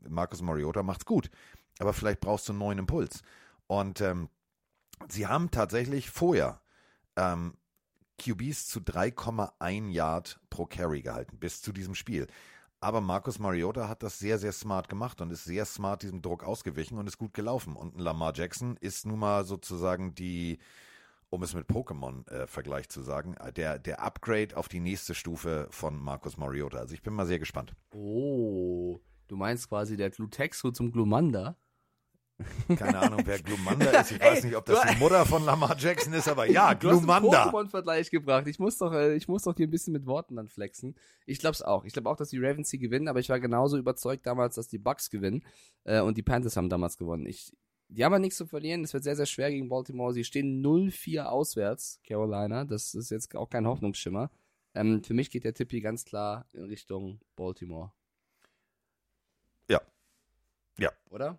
[0.08, 1.30] Marcus Mariota macht's gut.
[1.78, 3.22] Aber vielleicht brauchst du einen neuen Impuls.
[3.68, 4.28] Und ähm,
[5.08, 6.60] sie haben tatsächlich vorher
[7.16, 7.54] ähm,
[8.18, 12.26] QBs zu 3,1 Yard pro Carry gehalten, bis zu diesem Spiel.
[12.82, 16.42] Aber Marcus Mariota hat das sehr, sehr smart gemacht und ist sehr smart diesem Druck
[16.42, 17.76] ausgewichen und ist gut gelaufen.
[17.76, 20.58] Und ein Lamar Jackson ist nun mal sozusagen die,
[21.30, 25.96] um es mit Pokémon-Vergleich zu sagen, äh, der, der Upgrade auf die nächste Stufe von
[25.96, 26.78] Marcus Mariota.
[26.78, 27.72] Also ich bin mal sehr gespannt.
[27.94, 31.56] Oh, du meinst quasi der Glutexo zum Glumanda?
[32.76, 34.12] Keine Ahnung, wer Glumanda ist.
[34.12, 36.98] Ich weiß nicht, ob das die Mutter von Lamar Jackson ist, aber ja, Du hast
[36.98, 37.50] einen Glumanda.
[37.50, 38.46] Pokémon-Vergleich gebracht.
[38.46, 40.96] Ich muss doch, äh, ich muss doch hier ein bisschen mit Worten dann flexen.
[41.26, 41.84] Ich glaub's auch.
[41.84, 44.68] Ich glaube auch, dass die Ravens hier gewinnen, aber ich war genauso überzeugt damals, dass
[44.68, 45.44] die Bucks gewinnen.
[45.84, 47.26] Äh, und die Panthers haben damals gewonnen.
[47.26, 47.52] Ich,
[47.88, 48.82] die haben ja nichts zu verlieren.
[48.84, 50.12] Es wird sehr, sehr schwer gegen Baltimore.
[50.12, 52.64] Sie stehen 0-4 auswärts, Carolina.
[52.64, 54.30] Das ist jetzt auch kein Hoffnungsschimmer.
[54.74, 57.92] Ähm, für mich geht der Tipp hier ganz klar in Richtung Baltimore.
[59.68, 59.80] Ja.
[60.78, 60.90] Ja.
[61.10, 61.38] Oder?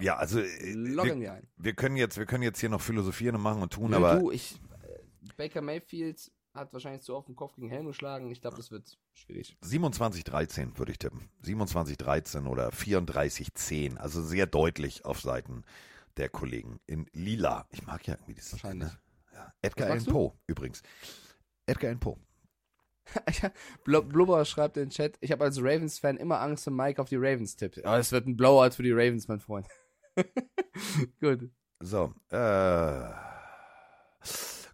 [0.00, 1.48] Ja, also äh, Loggen wir, wir ein.
[1.56, 4.18] wir können jetzt, wir können jetzt hier noch philosophieren und machen und tun, Nö, aber
[4.18, 8.30] du, ich, äh, Baker Mayfield hat wahrscheinlich zu oft den Kopf gegen Helm geschlagen.
[8.30, 9.56] Ich glaube, das wird schwierig.
[9.64, 11.28] 27-13 würde ich tippen.
[11.44, 13.96] 27-13 oder 34-10.
[13.96, 15.64] Also sehr deutlich auf Seiten
[16.16, 17.66] der Kollegen in Lila.
[17.70, 18.52] Ich mag ja irgendwie dieses.
[18.52, 18.88] Wahrscheinlich.
[18.88, 18.98] Ne?
[19.32, 19.52] Ja.
[19.62, 20.04] Edgar Allan?
[20.04, 20.82] Poe übrigens.
[21.66, 22.16] Edgar Allan Poe.
[23.84, 27.08] Bl- Blubber schreibt in den Chat, ich habe als Ravens-Fan immer Angst, wenn Mike auf
[27.08, 27.84] die Ravens tippt.
[27.84, 29.66] Aber es wird ein Blowout für die Ravens, mein Freund.
[31.20, 31.50] Gut.
[31.80, 33.10] So, äh,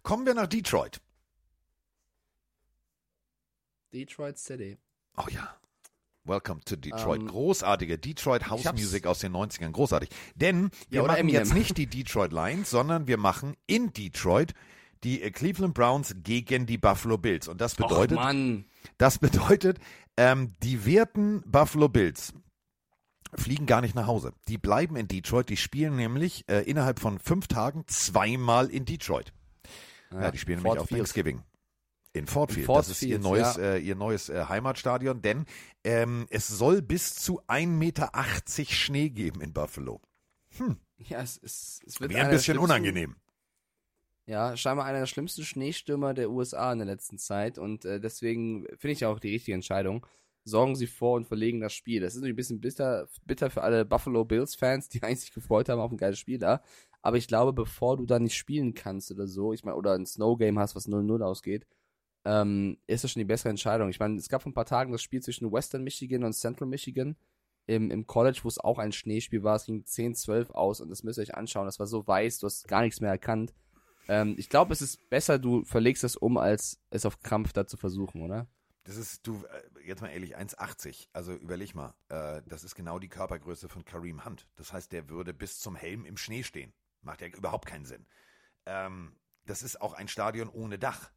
[0.03, 1.01] kommen wir nach Detroit.
[3.93, 4.77] Detroit City.
[5.17, 5.55] Oh ja.
[6.23, 7.21] Welcome to Detroit.
[7.21, 9.71] Ähm, Großartige Detroit House Music aus den 90ern.
[9.71, 10.09] Großartig.
[10.35, 11.41] Denn wir Ja, machen Eminem.
[11.41, 14.53] jetzt nicht die Detroit Lions, sondern wir machen in Detroit
[15.03, 17.47] die äh, Cleveland Browns gegen die Buffalo Bills.
[17.47, 18.63] Und das bedeutet, Och,
[18.99, 19.79] das bedeutet,
[20.15, 22.33] ähm, die werten Buffalo Bills
[23.35, 24.33] fliegen gar nicht nach Hause.
[24.47, 25.49] Die bleiben in Detroit.
[25.49, 29.33] Die spielen nämlich äh, innerhalb von fünf Tagen zweimal in Detroit.
[30.11, 30.99] Ja, die spielen nämlich auf Field.
[30.99, 31.41] Thanksgiving.
[32.13, 32.65] In Ford In Field.
[32.65, 33.73] Ford das ist ihr neues, ja.
[33.73, 35.45] äh, ihr neues äh, Heimatstadion, denn
[35.83, 38.11] ähm, es soll bis zu 1,80 Meter
[38.69, 40.01] Schnee geben in Buffalo.
[40.97, 43.15] Ja, es, es, es wird Wäre ein bisschen unangenehm.
[44.27, 48.65] Ja, scheinbar einer der schlimmsten Schneestürmer der USA in der letzten Zeit und äh, deswegen
[48.77, 50.05] finde ich auch die richtige Entscheidung.
[50.43, 52.01] Sorgen Sie vor und verlegen das Spiel.
[52.01, 55.69] Das ist natürlich ein bisschen bitter, bitter für alle Buffalo Bills-Fans, die eigentlich sich gefreut
[55.69, 56.61] haben auf ein geiles Spiel da.
[57.01, 60.05] Aber ich glaube, bevor du da nicht spielen kannst oder so, ich meine, oder ein
[60.05, 61.65] Snow-Game hast, was 0-0 ausgeht,
[62.25, 63.89] ähm, ist das schon die bessere Entscheidung.
[63.89, 66.67] Ich meine, es gab vor ein paar Tagen das Spiel zwischen Western Michigan und Central
[66.67, 67.15] Michigan
[67.65, 69.55] im, im College, wo es auch ein Schneespiel war.
[69.55, 71.65] Es ging 10-12 aus und das müsst ihr euch anschauen.
[71.65, 73.53] Das war so weiß, du hast gar nichts mehr erkannt.
[74.07, 77.65] Ähm, ich glaube, es ist besser, du verlegst es um, als es auf Krampf da
[77.65, 78.47] zu versuchen, oder?
[78.83, 81.07] Das ist, du, äh, jetzt mal ehrlich, 1,80.
[81.13, 84.47] Also überleg mal, äh, das ist genau die Körpergröße von Kareem Hunt.
[84.55, 86.73] Das heißt, der würde bis zum Helm im Schnee stehen.
[87.01, 88.07] Macht ja überhaupt keinen Sinn.
[88.65, 89.15] Ähm,
[89.45, 91.11] das ist auch ein Stadion ohne Dach.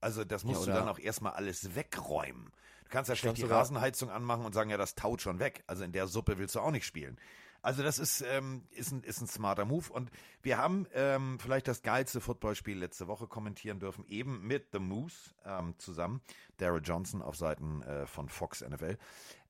[0.00, 2.50] Also das musst du oder- dann auch erstmal alles wegräumen.
[2.84, 5.64] Du kannst ja schlecht die Rasenheizung anmachen und sagen, ja, das taut schon weg.
[5.66, 7.18] Also in der Suppe willst du auch nicht spielen.
[7.62, 9.92] Also das ist, ähm, ist, ein, ist ein smarter Move.
[9.92, 10.10] Und
[10.42, 15.34] wir haben ähm, vielleicht das geilste Footballspiel letzte Woche kommentieren dürfen, eben mit The Moose
[15.44, 16.20] ähm, zusammen.
[16.56, 18.98] Daryl Johnson auf Seiten äh, von Fox NFL,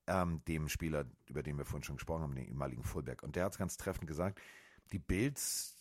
[0.07, 3.23] ähm, dem Spieler, über den wir vorhin schon gesprochen haben, den ehemaligen Fullback.
[3.23, 4.41] Und der hat es ganz treffend gesagt,
[4.93, 5.79] die Bills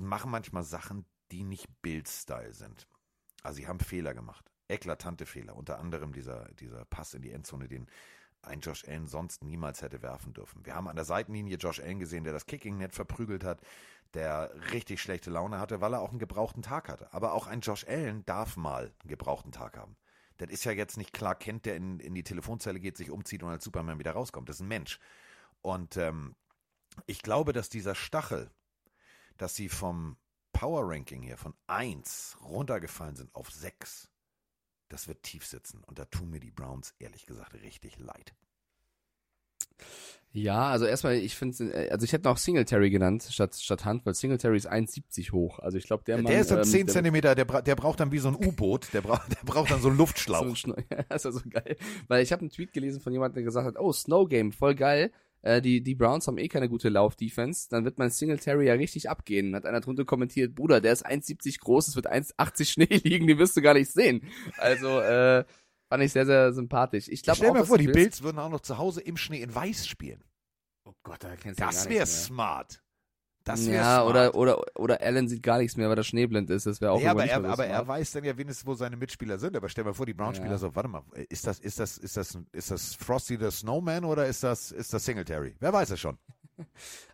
[0.00, 2.86] machen manchmal Sachen, die nicht Bild-Style sind.
[3.42, 4.52] Also sie haben Fehler gemacht.
[4.68, 5.56] Eklatante Fehler.
[5.56, 7.88] Unter anderem dieser, dieser Pass in die Endzone, den
[8.42, 10.64] ein Josh Allen sonst niemals hätte werfen dürfen.
[10.64, 13.60] Wir haben an der Seitenlinie Josh Allen gesehen, der das Kicking net verprügelt hat,
[14.14, 17.12] der richtig schlechte Laune hatte, weil er auch einen gebrauchten Tag hatte.
[17.12, 19.96] Aber auch ein Josh Allen darf mal einen gebrauchten Tag haben.
[20.38, 23.42] Das ist ja jetzt nicht klar kennt, der in, in die Telefonzelle geht, sich umzieht
[23.42, 24.48] und als Superman wieder rauskommt.
[24.48, 25.00] Das ist ein Mensch.
[25.62, 26.36] Und ähm,
[27.06, 28.50] ich glaube, dass dieser Stachel,
[29.36, 30.16] dass sie vom
[30.52, 34.10] Power Ranking her von 1 runtergefallen sind auf 6,
[34.88, 35.82] das wird tief sitzen.
[35.86, 38.34] Und da tun mir die Browns ehrlich gesagt richtig leid.
[40.30, 44.12] Ja, also erstmal, ich finde, also ich hätte noch Singletary genannt statt, statt Hunt, weil
[44.14, 45.58] Singletary ist 1,70 hoch.
[45.58, 46.32] Also ich glaube, der Der, Mann.
[46.32, 49.00] ist dann ähm, 10 der- Zentimeter, der, der braucht dann wie so ein U-Boot, der,
[49.00, 50.54] bra der braucht dann so einen Luftschlauch.
[50.54, 51.76] So ein Ja, das ist ja so geil.
[52.08, 54.74] Weil ich habe einen Tweet gelesen von jemandem, der gesagt hat, oh, Snow Game, voll
[54.74, 55.12] geil.
[55.42, 57.68] Äh, die, die Browns haben eh keine gute Lauf-Defense.
[57.70, 59.54] Dann wird mein Singletary ja richtig abgehen.
[59.54, 63.38] Hat einer drunter kommentiert, Bruder, der ist 1,70 groß, es wird 1,80 Schnee liegen, die
[63.38, 64.22] wirst du gar nicht sehen.
[64.56, 65.44] Also, äh,
[65.90, 67.08] fand ich sehr, sehr sympathisch.
[67.08, 69.40] Ich glaube Stell auch, dass vor, die Bills- würden auch noch zu Hause im Schnee
[69.42, 70.22] in Weiß spielen.
[70.84, 72.82] Oh Gott, da kennst du Das wäre smart.
[73.44, 74.10] Das wäre Ja, smart.
[74.10, 76.66] oder, oder, oder Allen sieht gar nichts mehr, weil er schneeblind ist.
[76.66, 79.38] Das wäre auch ja, aber, er, aber er weiß dann ja wenigstens, wo seine Mitspieler
[79.38, 79.56] sind.
[79.56, 80.58] Aber stell mal vor, die Brown-Spieler Ja.
[80.58, 84.26] so, warte mal, ist das, ist das, ist das, ist das Frosty the Snowman oder
[84.26, 85.54] ist das, ist das Singletary?
[85.60, 86.18] Wer weiß es schon.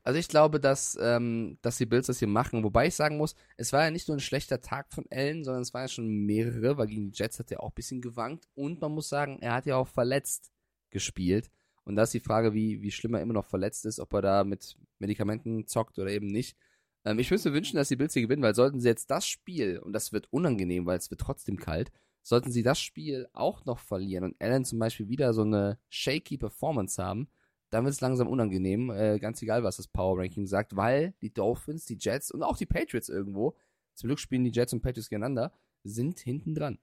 [0.03, 2.65] Also ich glaube, dass, ähm, dass die Bills das hier machen.
[2.65, 5.63] Wobei ich sagen muss, es war ja nicht nur ein schlechter Tag von Allen, sondern
[5.63, 8.47] es waren ja schon mehrere, weil gegen die Jets hat er auch ein bisschen gewankt.
[8.55, 10.51] Und man muss sagen, er hat ja auch verletzt
[10.91, 11.51] gespielt.
[11.85, 14.23] Und da ist die Frage, wie, wie schlimm er immer noch verletzt ist, ob er
[14.23, 16.57] da mit Medikamenten zockt oder eben nicht.
[17.05, 19.27] Ähm, ich würde mir wünschen, dass die Bills hier gewinnen, weil sollten sie jetzt das
[19.27, 23.67] Spiel, und das wird unangenehm, weil es wird trotzdem kalt, sollten sie das Spiel auch
[23.67, 27.29] noch verlieren und Allen zum Beispiel wieder so eine shaky Performance haben,
[27.71, 31.35] dann wird es langsam unangenehm, äh, ganz egal, was das Power Ranking sagt, weil die
[31.35, 33.57] Dolphins, die Jets und auch die Patriots irgendwo,
[33.95, 36.79] zum Glück spielen die Jets und Patriots gegeneinander, sind hinten dran.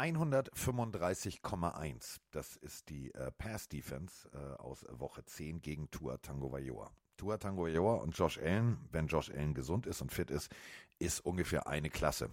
[0.00, 2.20] 135,1.
[2.30, 6.90] Das ist die äh, Pass Defense äh, aus Woche 10 gegen Tua Tango Vailoa.
[7.18, 10.50] Tua Tango Vailoa und Josh Allen, wenn Josh Allen gesund ist und fit ist,
[10.98, 12.30] ist ungefähr eine Klasse.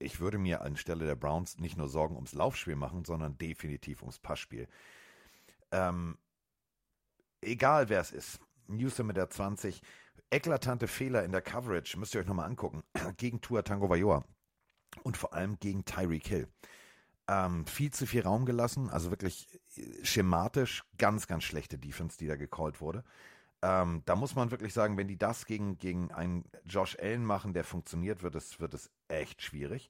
[0.00, 4.18] Ich würde mir anstelle der Browns nicht nur Sorgen ums Laufspiel machen, sondern definitiv ums
[4.18, 4.66] Passspiel.
[5.70, 6.18] Ähm,
[7.40, 9.82] egal wer es ist, Newsom mit der 20,
[10.30, 12.82] eklatante Fehler in der Coverage, müsst ihr euch nochmal angucken,
[13.18, 14.24] gegen Tua Tango Vailoa
[15.04, 16.48] und vor allem gegen Tyreek Hill.
[17.28, 22.26] Ähm, viel zu viel Raum gelassen, also wirklich äh, schematisch ganz, ganz schlechte Defense, die
[22.26, 23.04] da gecallt wurde.
[23.60, 27.54] Ähm, da muss man wirklich sagen, wenn die das gegen, gegen einen Josh Allen machen,
[27.54, 29.88] der funktioniert, wird es, wird es echt schwierig.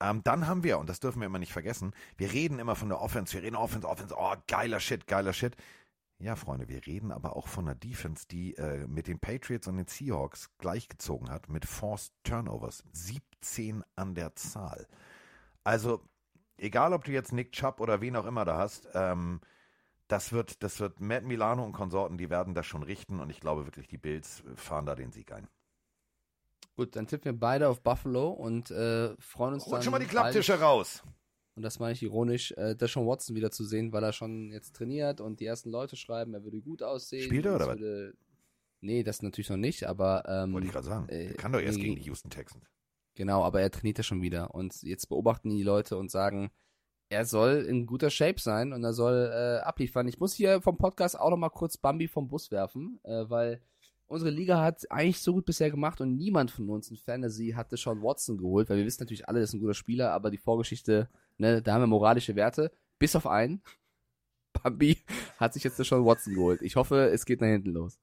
[0.00, 2.88] Ähm, dann haben wir, und das dürfen wir immer nicht vergessen, wir reden immer von
[2.88, 5.56] der Offense, wir reden Offense, Offense, oh, geiler Shit, geiler Shit.
[6.18, 9.76] Ja, Freunde, wir reden aber auch von einer Defense, die äh, mit den Patriots und
[9.76, 12.82] den Seahawks gleichgezogen hat, mit Forced Turnovers.
[12.92, 14.86] 17 an der Zahl.
[15.64, 16.02] Also,
[16.56, 19.40] egal ob du jetzt Nick Chubb oder wen auch immer da hast, ähm,
[20.08, 23.40] das wird, das wird Matt Milano und Konsorten, die werden das schon richten und ich
[23.40, 25.48] glaube wirklich, die Bills fahren da den Sieg ein.
[26.76, 29.82] Gut, dann tippen wir beide auf Buffalo und äh, freuen uns Hol dann.
[29.82, 31.02] schon mal die Klapptische raus.
[31.54, 34.74] Und das meine ich ironisch, äh, Deshaun Watson wieder zu sehen, weil er schon jetzt
[34.74, 37.22] trainiert und die ersten Leute schreiben, er würde gut aussehen.
[37.22, 37.78] Spielt er oder was?
[37.78, 38.14] Würde,
[38.80, 41.08] nee, das natürlich noch nicht, aber ähm, Wollte ich gerade sagen.
[41.08, 42.64] äh, Der kann doch erst nee, gegen die Houston Texans.
[43.14, 44.54] Genau, aber er trainiert ja schon wieder.
[44.54, 46.50] Und jetzt beobachten die Leute und sagen,
[47.10, 50.08] er soll in guter Shape sein und er soll äh, abliefern.
[50.08, 53.60] Ich muss hier vom Podcast auch noch mal kurz Bambi vom Bus werfen, äh, weil
[54.06, 57.76] unsere Liga hat eigentlich so gut bisher gemacht und niemand von uns in Fantasy hatte
[57.76, 60.38] schon Watson geholt, weil wir wissen natürlich alle, das ist ein guter Spieler, aber die
[60.38, 61.08] Vorgeschichte,
[61.38, 63.62] ne, da haben wir moralische Werte, bis auf einen.
[64.62, 64.98] Bambi
[65.38, 66.62] hat sich jetzt schon Watson geholt.
[66.62, 67.98] Ich hoffe, es geht nach hinten los.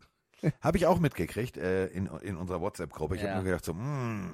[0.59, 3.15] Habe ich auch mitgekriegt äh, in, in unserer WhatsApp-Gruppe.
[3.15, 3.29] Ich Ja.
[3.29, 4.31] habe nur gedacht so, mm,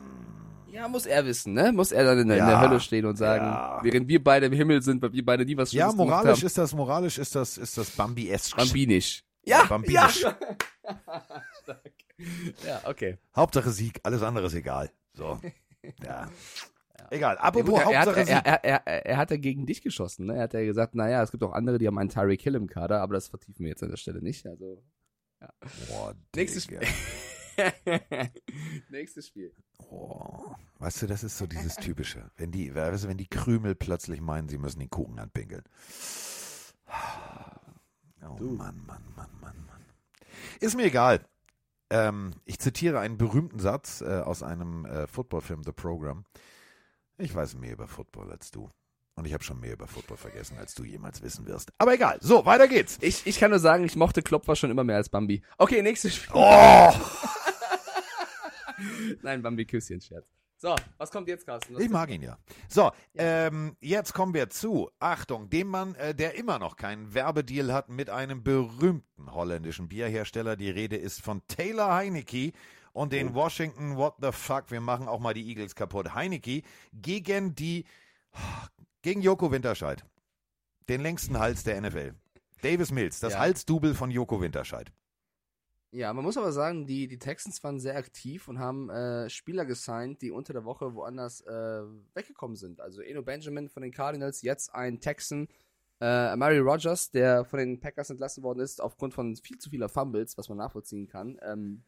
[0.71, 1.71] Ja, muss er wissen, ne?
[1.71, 3.79] Muss er dann in, der- in Ja, der Hölle stehen und sagen, ja.
[3.83, 6.39] während wir beide im Himmel sind, weil wir beide nie was ja, Schlimmes gemacht moralisch
[6.39, 6.45] haben.
[6.47, 8.55] ist das, moralisch ist das, ist das Bambi-esk.
[8.57, 9.23] Bambinisch.
[9.45, 10.21] Ja, Bambinisch.
[10.21, 10.37] Ja,
[12.65, 13.17] ja okay.
[13.35, 14.91] Hauptsache Sieg, alles andere ist egal.
[15.13, 15.39] So.
[16.03, 16.29] Ja.
[17.09, 17.35] Egal.
[17.35, 18.35] Ja, Apropos er, hat, Hauptsache Sieg.
[18.43, 20.35] er, er, er, er hat ja gegen dich geschossen, ne?
[20.35, 22.67] Er hat ja gesagt, naja, es gibt auch andere, die haben einen Tyreek Hill im
[22.67, 24.45] Kader, aber das vertiefen wir jetzt an der Stelle nicht.
[24.45, 24.83] Also.
[25.87, 26.81] Boah, Nächstes Digga.
[28.89, 29.53] Nächstes Spiel.
[29.89, 32.29] Oh, weißt du, das ist so dieses typische.
[32.37, 35.63] Wenn die, weißt du, wenn die Krümel plötzlich meinen, sie müssen den Kuchen anpinkeln.
[38.23, 39.85] Oh Mann, Mann, Mann, Mann, Mann.
[40.59, 41.25] Ist mir egal.
[41.89, 46.25] Ähm, ich zitiere einen berühmten Satz äh, aus einem äh, Footballfilm, The Program.
[47.17, 48.69] Ich weiß mehr über Football als du.
[49.15, 51.71] Und ich habe schon mehr über Football vergessen, als du jemals wissen wirst.
[51.79, 52.19] Aber egal.
[52.21, 52.99] So, weiter geht's.
[53.01, 55.41] Ich, ich kann nur sagen, ich mochte Klopfer schon immer mehr als Bambi.
[55.57, 56.35] Okay, nächstes Spiel.
[56.35, 56.93] Oh!
[59.21, 60.27] Nein, Bambi Küsschen, Scherz.
[60.59, 61.75] So, was kommt jetzt, Carsten?
[61.75, 62.39] Was Ich mag ihn ja.
[62.67, 67.71] So, ähm, jetzt kommen wir zu, Achtung, dem Mann, äh, der immer noch keinen Werbedeal
[67.71, 70.55] hat mit einem berühmten holländischen Bierhersteller.
[70.55, 72.53] Die Rede ist von Taylor Heineke
[72.91, 76.15] und den Washington What the fuck, wir machen auch mal die Eagles kaputt.
[76.15, 77.85] Heineke gegen die,
[79.03, 80.03] gegen Joko Winterscheid.
[80.89, 82.15] Den längsten Hals der NFL.
[82.63, 83.39] Davis Mills, das Ja.
[83.39, 84.91] Halsdouble von Joko Winterscheid.
[85.91, 89.65] Ja, man muss aber sagen, die, die Texans waren sehr aktiv und haben äh, Spieler
[89.65, 91.83] gesigned, die unter der Woche woanders äh,
[92.13, 92.81] weggekommen sind.
[92.81, 95.47] Also Eno Benjamin von den Cardinals, jetzt ein Texan.
[95.99, 99.89] Äh, Mary Rogers, der von den Packers entlassen worden ist, aufgrund von viel zu vieler
[99.89, 101.83] Fumbles, was man nachvollziehen kann, ähm,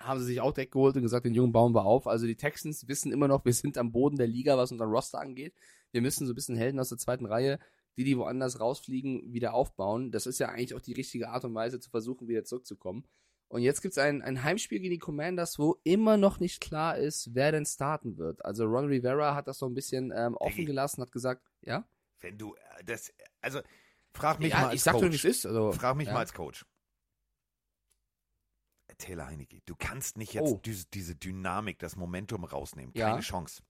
[0.00, 2.06] haben sie sich auch direkt und gesagt, den jungen bauen wir auf.
[2.06, 5.20] Also die Texans wissen immer noch, wir sind am Boden der Liga, was unser Roster
[5.20, 5.54] angeht.
[5.92, 7.58] Wir müssen so ein bisschen Helden aus der zweiten Reihe,
[7.96, 10.10] die, die woanders rausfliegen, wieder aufbauen.
[10.10, 13.04] Das ist ja eigentlich auch die richtige Art und Weise, zu versuchen, wieder zurückzukommen.
[13.50, 16.96] Und jetzt gibt es ein, ein Heimspiel gegen die Commanders, wo immer noch nicht klar
[16.96, 18.44] ist, wer denn starten wird.
[18.44, 21.84] Also Ron Rivera hat das so ein bisschen ähm, offen gelassen, hat gesagt, ja?
[22.20, 23.60] Wenn du, äh, das, also,
[24.14, 25.04] frag mich ja, mal als ich sag Coach.
[25.04, 25.46] dir, wie es ist.
[25.46, 26.12] Also, Frag mich ja.
[26.12, 26.64] mal als Coach.
[28.98, 30.60] Taylor Heineke, du kannst nicht jetzt Oh.
[30.64, 32.92] diese, diese Dynamik, das Momentum rausnehmen.
[32.94, 33.10] Ja.
[33.10, 33.62] Keine Chance.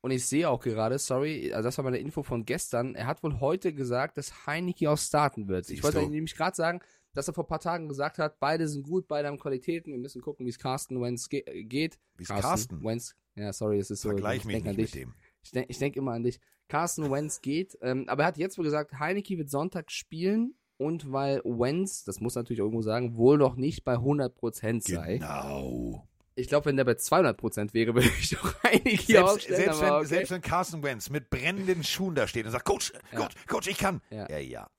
[0.00, 3.22] Und ich sehe auch gerade, sorry, also das war meine Info von gestern, er hat
[3.22, 5.66] wohl heute gesagt, dass Heineke auch starten wird.
[5.66, 6.08] Siehst ich wollte du.
[6.08, 6.80] nämlich gerade sagen,
[7.14, 9.98] dass er vor ein paar Tagen gesagt hat, beide sind gut, beide haben Qualitäten, wir
[9.98, 11.98] müssen gucken, wie es Carsten Wentz ge geht.
[12.16, 12.82] Wie es Carsten?
[12.84, 14.10] Wentz, ja, sorry, es ist so.
[14.10, 15.14] Vergleich ich mich nicht mit dem.
[15.42, 16.40] Ich denke ich denk immer an dich.
[16.68, 21.12] Carsten Wentz geht, ähm, aber er hat jetzt wohl gesagt, Heineke wird Sonntag spielen und
[21.12, 25.18] weil Wentz, das muss natürlich irgendwo sagen, wohl noch nicht bei 100% sei.
[25.18, 26.08] Genau.
[26.34, 29.62] Ich glaube, wenn der bei 200% wäre, würde ich doch Heineke Selbst, aufstellen.
[29.64, 30.06] selbst, wenn, okay.
[30.06, 33.18] selbst wenn Carson Wentz mit brennenden Schuhen da steht und sagt, Coach, Ja.
[33.18, 34.00] Coach, Coach, ich kann.
[34.10, 34.28] Ja.
[34.30, 34.70] Ja, ja.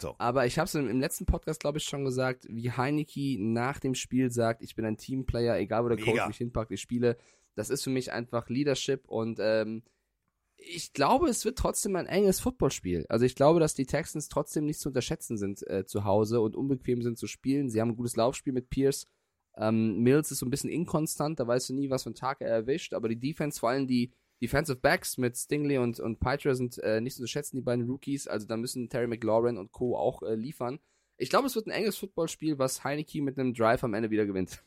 [0.00, 0.14] So.
[0.18, 3.80] Aber ich habe es im, im letzten Podcast, glaube ich, schon gesagt, wie Heineke nach
[3.80, 6.12] dem Spiel sagt, ich bin ein Teamplayer, egal wo der Mega.
[6.12, 7.16] Coach mich hinpackt, ich spiele.
[7.54, 9.82] Das ist für mich einfach Leadership und ähm,
[10.58, 13.06] ich glaube, es wird trotzdem ein enges Footballspiel.
[13.08, 16.56] Also ich glaube, dass die Texans trotzdem nicht zu unterschätzen sind äh, zu Hause und
[16.56, 17.70] unbequem sind zu spielen.
[17.70, 19.06] Sie haben ein gutes Laufspiel mit Pierce.
[19.56, 22.40] Ähm, Mills ist so ein bisschen inkonstant, da weißt du nie, was für einen Tag
[22.40, 22.94] er erwischt.
[22.94, 24.12] Aber die Defense, vor allem die
[24.42, 28.26] Defensive Backs mit Stingley und, und Pitra sind äh, nicht zu unterschätzen, die beiden Rookies.
[28.26, 29.96] Also da müssen Terry McLaurin und Co.
[29.96, 30.78] auch äh, liefern.
[31.16, 34.26] Ich glaube, es wird ein enges Footballspiel, was Heineke mit einem Drive am Ende wieder
[34.26, 34.62] gewinnt.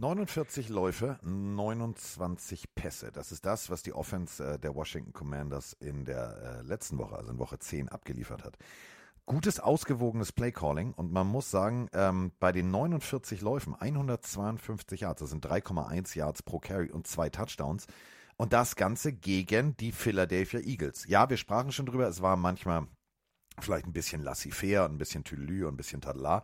[0.00, 3.12] 49 Läufe, 29 Pässe.
[3.12, 7.16] Das ist das, was die Offense äh, der Washington Commanders in der äh, letzten Woche,
[7.16, 8.56] also in Woche 10, abgeliefert hat.
[9.26, 15.30] gutes, ausgewogenes Playcalling und man muss sagen, ähm, bei den 49 Läufen, 152 Yards, das
[15.30, 17.86] sind 3,1 Yards pro Carry und zwei Touchdowns.
[18.40, 21.06] Und das Ganze gegen die Philadelphia Eagles.
[21.06, 22.86] Ja, wir sprachen schon drüber, es war manchmal
[23.58, 26.42] vielleicht ein bisschen laissez-faire, ein bisschen Tülü und ein bisschen Tadla.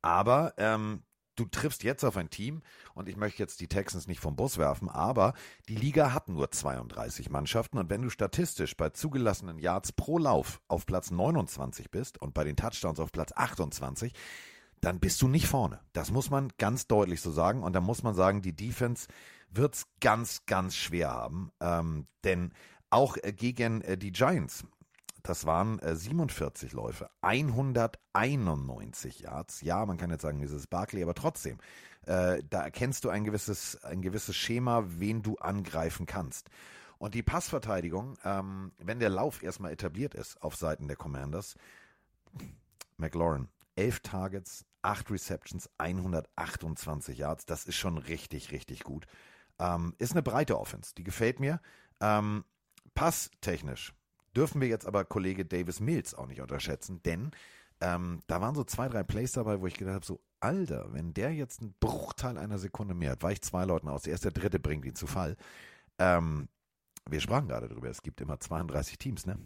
[0.00, 1.02] Aber ähm,
[1.36, 2.62] du triffst jetzt auf ein Team
[2.94, 5.34] und ich möchte jetzt die Texans nicht vom Bus werfen, aber
[5.68, 10.62] die Liga hat nur 32 Mannschaften und wenn du statistisch bei zugelassenen Yards pro Lauf
[10.66, 14.14] auf Platz 29 bist und bei den Touchdowns auf Platz 28,
[14.80, 15.80] dann bist du nicht vorne.
[15.92, 19.08] Das muss man ganz deutlich so sagen und da muss man sagen, die Defense
[19.56, 22.52] wird's ganz, ganz schwer haben, ähm, denn
[22.90, 24.64] auch äh, gegen äh, die Giants
[25.24, 29.62] das waren äh, 47 Läufe, 191 Yards.
[29.62, 31.58] Ja, man kann jetzt sagen, dieses Barkley, aber trotzdem,
[32.04, 36.50] äh, da erkennst du ein gewisses, ein gewisses Schema, wen du angreifen kannst.
[36.98, 41.54] Und die Passverteidigung, ähm, wenn der Lauf erstmal etabliert ist auf Seiten der Commanders,
[42.98, 49.06] McLaurin, 11 Targets, 8 Receptions, 128 Yards, das ist schon richtig, richtig gut.
[49.58, 51.60] Ähm, ist eine breite Offense, die gefällt mir.
[52.00, 52.44] Ähm,
[52.94, 53.94] passtechnisch
[54.36, 57.30] Dürfen wir jetzt aber Kollege Davis Mills auch nicht unterschätzen, denn
[57.80, 61.14] ähm, da waren so zwei, drei Plays dabei, wo ich gedacht habe, so, Alter, wenn
[61.14, 64.58] der jetzt einen Bruchteil einer Sekunde mehr hat, weicht zwei Leuten aus, erst der dritte
[64.58, 65.36] bringt ihn zu Fall.
[65.98, 66.48] Ähm,
[67.08, 69.38] wir sprachen gerade drüber, es gibt immer 32 Teams, ne?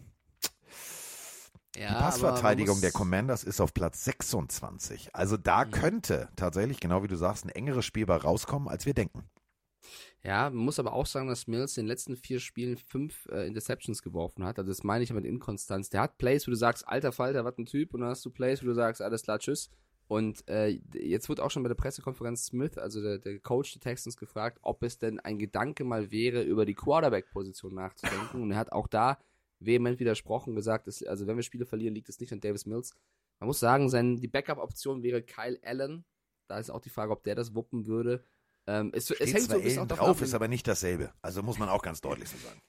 [1.75, 5.13] Ja, Die Passverteidigung der Commanders ist auf Platz 26.
[5.13, 5.71] Also da Mhm.
[5.71, 9.29] könnte tatsächlich, genau wie du sagst, ein engeres Spiel bei rauskommen, als wir denken.
[10.23, 13.47] Ja, man muss aber auch sagen, dass Mills in den letzten vier Spielen fünf äh,
[13.47, 14.59] Interceptions geworfen hat.
[14.59, 15.89] Also das meine ich mit Inkonstanz.
[15.89, 17.93] Der hat Plays, wo du sagst, alter Falter, was ein Typ.
[17.93, 19.69] Und dann hast du Plays, wo du sagst, alles klar, tschüss.
[20.07, 23.81] Und äh, jetzt wird auch schon bei der Pressekonferenz Smith, also der, der Coach der
[23.81, 28.41] Texans, gefragt, ob es denn ein Gedanke mal wäre, über die Quarterback-Position nachzudenken.
[28.41, 29.19] Und er hat auch da
[29.59, 32.95] vehement widersprochen, gesagt, dass, also wenn wir Spiele verlieren, liegt es nicht an Davis Mills.
[33.39, 36.05] Man muss sagen, sein, die Backup-Option wäre Kyle Allen.
[36.47, 38.23] Da ist auch die Frage, ob der das wuppen würde.
[38.71, 41.11] Ähm, es, es hängt so ein bisschen drauf, ab, ist aber nicht dasselbe.
[41.23, 42.61] Also muss man auch ganz deutlich so sagen.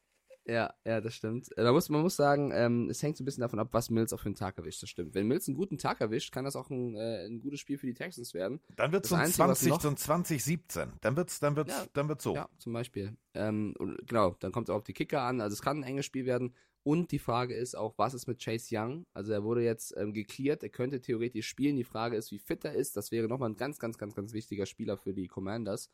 [0.47, 1.49] ja, ja, das stimmt.
[1.59, 3.91] Äh, Man muss, man muss sagen, ähm, es hängt so ein bisschen davon ab, was
[3.91, 4.83] Mills auch für einen Tag erwischt.
[4.83, 5.15] Das stimmt.
[5.15, 7.87] Wenn Mills einen guten Tag erwischt, kann das auch ein, äh, ein gutes Spiel für
[7.87, 8.61] die Texans werden.
[8.77, 10.93] Dann wird es so ein Einzige, was 20, noch- so ein 2017.
[11.03, 11.87] Dann wird's, dann wird's, Ja.
[11.93, 12.35] dann wird's so.
[12.35, 13.17] Ja, zum Beispiel.
[13.35, 15.41] Ähm, und genau, dann kommt es auch auf die Kicker an.
[15.41, 16.55] Also es kann ein enges Spiel werden.
[16.83, 19.05] Und die Frage ist auch, was ist mit Chase Young?
[19.13, 21.77] Also er wurde jetzt ähm, geklärt, er könnte theoretisch spielen.
[21.77, 22.97] Die Frage ist, wie fit er ist.
[22.97, 25.91] Das wäre nochmal ein ganz, ganz, ganz, ganz wichtiger Spieler für die Commanders.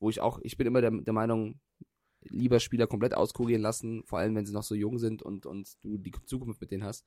[0.00, 1.60] Wo ich auch, ich bin immer der, der Meinung,
[2.22, 5.76] lieber Spieler komplett auskurieren lassen, vor allem wenn sie noch so jung sind und, und
[5.82, 7.04] du die Zukunft mit denen hast,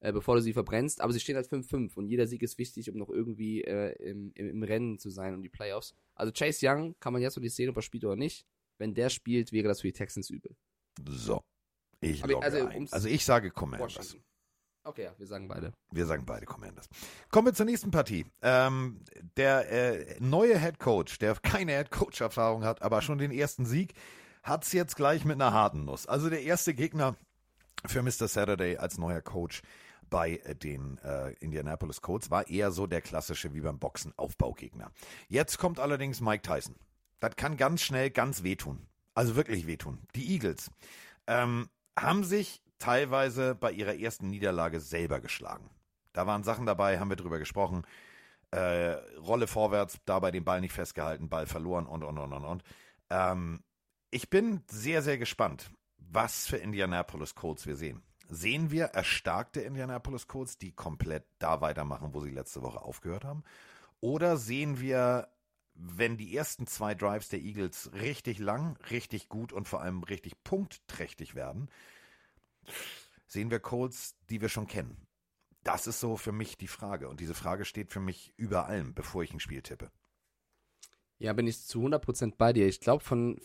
[0.00, 1.00] äh, bevor du sie verbrennst.
[1.00, 4.32] Aber sie stehen halt 5-5 und jeder Sieg ist wichtig, um noch irgendwie äh, im,
[4.34, 5.94] im, im Rennen zu sein um die Playoffs.
[6.14, 8.44] Also Chase Young kann man jetzt noch nicht sehen, ob er spielt oder nicht.
[8.78, 10.56] Wenn der spielt, wäre das für die Texans übel.
[11.08, 11.42] So.
[12.02, 12.88] Ich logge also, ein.
[12.90, 13.96] Also ich sage Commanders.
[13.96, 14.24] Washington.
[14.84, 15.72] Okay, ja, wir sagen beide.
[15.92, 16.88] Wir sagen beide Commanders.
[17.30, 18.26] Kommen wir zur nächsten Partie.
[18.42, 19.00] Ähm,
[19.36, 23.64] der äh, neue Head Coach, der keine Head Coach Erfahrung hat, aber schon den ersten
[23.64, 23.94] Sieg,
[24.42, 26.06] hat's jetzt gleich mit einer harten Nuss.
[26.06, 27.14] Also der erste Gegner
[27.86, 28.26] für Mr.
[28.26, 29.62] Saturday als neuer Coach
[30.10, 34.90] bei den äh, Indianapolis Colts war eher so der klassische wie beim Boxen Aufbaugegner.
[35.28, 36.74] Jetzt kommt allerdings Mike Tyson.
[37.20, 38.88] Das kann ganz schnell ganz wehtun.
[39.14, 40.00] Also wirklich wehtun.
[40.16, 40.70] Die Eagles
[41.26, 41.68] ähm,
[41.98, 45.70] haben sich teilweise bei ihrer ersten Niederlage selber geschlagen.
[46.12, 47.86] Da waren Sachen dabei, haben wir drüber gesprochen.
[48.50, 52.62] Äh, Rolle vorwärts, dabei den Ball nicht festgehalten, Ball verloren und, und, und, und, und.
[53.08, 53.60] Ähm,
[54.10, 58.02] ich bin sehr, sehr gespannt, was für Indianapolis Colts wir sehen.
[58.28, 63.42] Sehen wir erstarkte Indianapolis Colts, die komplett da weitermachen, wo sie letzte Woche aufgehört haben?
[64.00, 65.28] Oder sehen wir,
[65.84, 70.42] wenn die ersten zwei Drives der Eagles richtig lang, richtig gut und vor allem richtig
[70.44, 71.68] punktträchtig werden,
[73.26, 75.08] sehen wir Colts, die wir schon kennen?
[75.64, 77.08] Das ist so für mich die Frage.
[77.08, 79.90] Und diese Frage steht für mich über allem, bevor ich ein Spiel tippe.
[81.18, 82.66] Ja, bin ich zu 100% bei dir.
[82.66, 83.40] Ich glaube, von,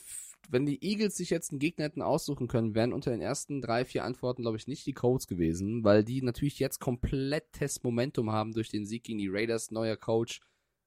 [0.49, 3.83] wenn die Eagles sich jetzt einen Gegner hätten aussuchen können, wären unter den ersten drei,
[3.85, 8.53] vier Antworten, glaube ich, nicht die Colts gewesen, weil die natürlich jetzt komplettes Momentum haben
[8.53, 10.39] durch den Sieg gegen die Raiders, neuer Coach.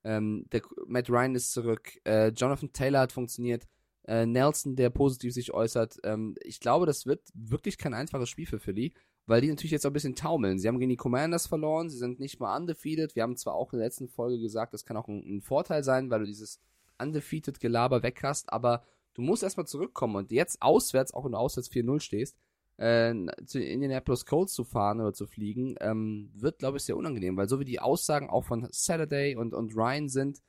[0.04, 3.66] Ähm, der Matt Ryan ist zurück, äh, Jonathan Taylor hat funktioniert,
[4.04, 5.98] äh, Nelson, der positiv sich äußert.
[6.04, 8.94] Ähm, ich glaube, das wird wirklich kein einfaches Spiel für Philly,
[9.26, 10.58] weil die natürlich jetzt auch ein bisschen taumeln.
[10.58, 13.14] Sie haben gegen die Commanders verloren, sie sind nicht mal undefeated.
[13.14, 15.84] Wir haben zwar auch in der letzten Folge gesagt, das kann auch ein, ein Vorteil
[15.84, 16.60] sein, weil du dieses
[16.98, 18.84] undefeated Gelaber weg hast, aber
[19.14, 22.36] du musst erstmal zurückkommen und jetzt auswärts, auch wenn du auswärts 4-0 stehst,
[22.80, 23.14] äh,
[23.44, 27.48] zu Indianapolis Colts zu fahren oder zu fliegen, ähm, wird, glaube ich, sehr unangenehm, weil
[27.48, 30.40] so wie die Aussagen auch von Saturday und, und Ryan sind,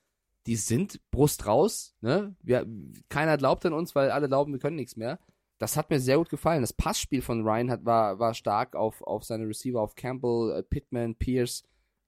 [0.48, 2.36] die sind Brust raus, ne?
[2.42, 2.66] Wir,
[3.10, 5.20] keiner glaubt an uns, weil alle glauben, wir können nichts mehr.
[5.60, 6.62] das hat mir sehr gut gefallen.
[6.62, 10.64] Das Passspiel von Ryan hat, war, war stark auf, auf seine Receiver, auf Campbell, äh,
[10.64, 11.64] Pittman, Pierce.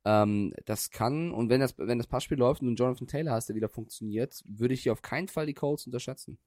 [0.05, 3.49] Ähm, das kann, und wenn das, wenn das Passspiel läuft und du Jonathan Taylor hast,
[3.49, 6.39] der wieder funktioniert, würde ich hier auf keinen Fall die Colts unterschätzen.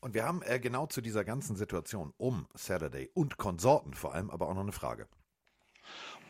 [0.00, 4.30] Und wir haben äh, genau zu dieser ganzen Situation um Saturday und Konsorten vor allem
[4.30, 5.08] aber auch noch eine Frage.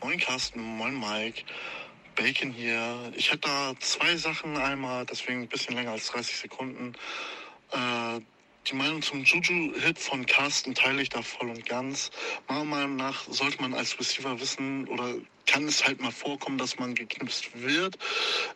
[0.01, 1.43] Moin Carsten, moin Mike.
[2.15, 3.11] Bacon hier.
[3.15, 6.93] Ich hätte da zwei Sachen einmal, deswegen ein bisschen länger als 30 Sekunden.
[7.71, 8.21] Äh,
[8.69, 12.11] die Meinung zum Juju-Hit von Carsten teile ich da voll und ganz.
[12.47, 15.15] Meiner Meinung nach sollte man als Receiver wissen oder
[15.45, 17.97] kann es halt mal vorkommen, dass man geknipst wird.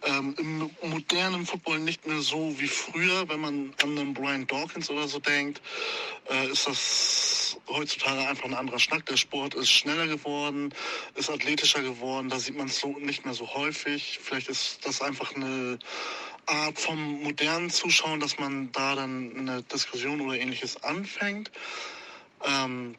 [0.03, 4.89] Ähm, Im modernen Football nicht mehr so wie früher, wenn man an einen Brian Dawkins
[4.89, 5.61] oder so denkt,
[6.29, 9.05] äh, ist das heutzutage einfach ein anderer Schnack.
[9.05, 10.73] Der Sport ist schneller geworden,
[11.15, 14.19] ist athletischer geworden, da sieht man es so nicht mehr so häufig.
[14.21, 15.79] Vielleicht ist das einfach eine
[16.45, 21.51] Art vom modernen Zuschauen, dass man da dann eine Diskussion oder ähnliches anfängt.
[22.45, 22.95] Ähm,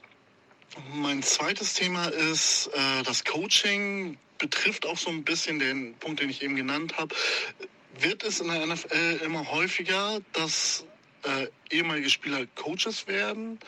[0.95, 6.30] mein zweites Thema ist äh, das Coaching, betrifft auch so ein bisschen den Punkt, den
[6.30, 7.14] ich eben genannt habe.
[7.99, 10.84] Wird es in der NFL immer häufiger, dass
[11.24, 13.59] äh, ehemalige Spieler Coaches werden?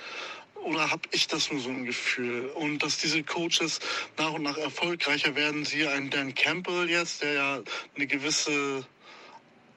[0.65, 2.47] Oder habe ich das nur so ein Gefühl?
[2.55, 3.81] Und dass diese Coaches
[4.17, 7.63] nach und nach erfolgreicher werden, siehe einen Dan Campbell jetzt, der ja
[7.95, 8.87] eine gewisse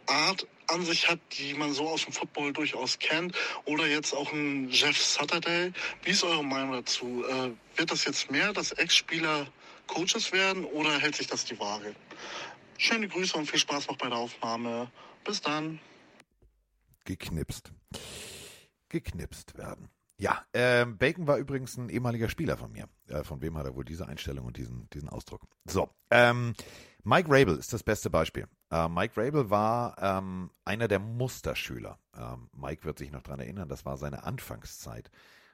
[0.07, 3.35] Art an sich hat, die man so aus dem Football durchaus kennt.
[3.65, 5.71] Oder jetzt auch ein Jeff Saturday.
[6.03, 7.23] Wie ist eure Meinung dazu?
[7.27, 9.47] Äh, wird das jetzt mehr, dass Ex-Spieler
[9.87, 11.95] Coaches werden oder hält sich das die Waage?
[12.77, 14.91] Schöne Grüße und viel Spaß noch bei der Aufnahme.
[15.23, 15.79] Bis dann.
[17.05, 17.71] Geknipst.
[18.89, 19.89] Geknipst werden.
[20.19, 22.89] Ja, ähm, Bacon war übrigens ein ehemaliger Spieler von mir.
[23.07, 25.41] Äh, von wem hat er wohl diese Einstellung und diesen, diesen Ausdruck?
[25.65, 26.53] So, ähm,
[27.03, 28.47] Mike Rabel ist das beste Beispiel.
[28.71, 31.97] Äh, Mike Rabel war ähm, einer der Musterschüler.
[32.15, 35.09] Ähm, Mike wird sich noch dran erinnern, das war seine Anfangszeit,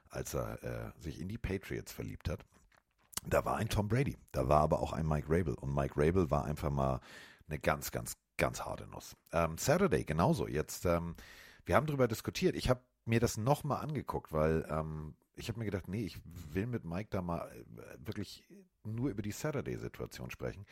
[0.08, 2.44] als er äh, sich in die Patriots verliebt hat.
[3.26, 5.54] Da war ein Tom Brady, da war aber auch ein Mike Rabel.
[5.54, 7.00] Und Mike Rabel war einfach mal
[7.48, 9.16] eine ganz, ganz, ganz harte Nuss.
[9.32, 10.46] Ähm, Saturday genauso.
[10.46, 11.14] Jetzt, ähm,
[11.64, 12.54] wir haben darüber diskutiert.
[12.54, 16.66] Ich habe mir das nochmal angeguckt, weil ähm, ich habe mir gedacht, nee, ich will
[16.66, 18.44] mit Mike da mal äh, wirklich
[18.84, 20.66] nur über die Saturday-Situation sprechen.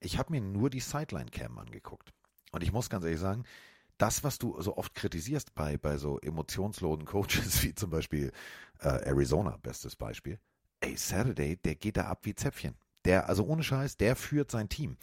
[0.00, 2.12] Ich habe mir nur die Sideline-Cam angeguckt.
[2.52, 3.44] Und ich muss ganz ehrlich sagen,
[3.98, 8.32] das, was du so oft kritisierst bei, bei so emotionslosen Coaches, wie zum Beispiel
[8.80, 10.38] äh, Arizona, bestes Beispiel,
[10.80, 12.74] ey, Saturday, der geht da ab wie Zäpfchen.
[13.04, 14.96] Der, also ohne Scheiß, der führt sein Team.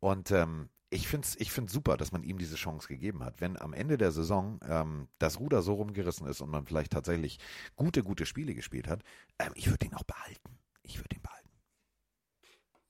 [0.00, 3.40] Und ähm, ich finde es ich find's super, dass man ihm diese Chance gegeben hat.
[3.40, 7.38] Wenn am Ende der Saison ähm, das Ruder so rumgerissen ist und man vielleicht tatsächlich
[7.76, 9.02] gute, gute Spiele gespielt hat,
[9.38, 10.58] ähm, ich würde ihn auch behalten.
[10.82, 11.39] Ich würde ihn behalten.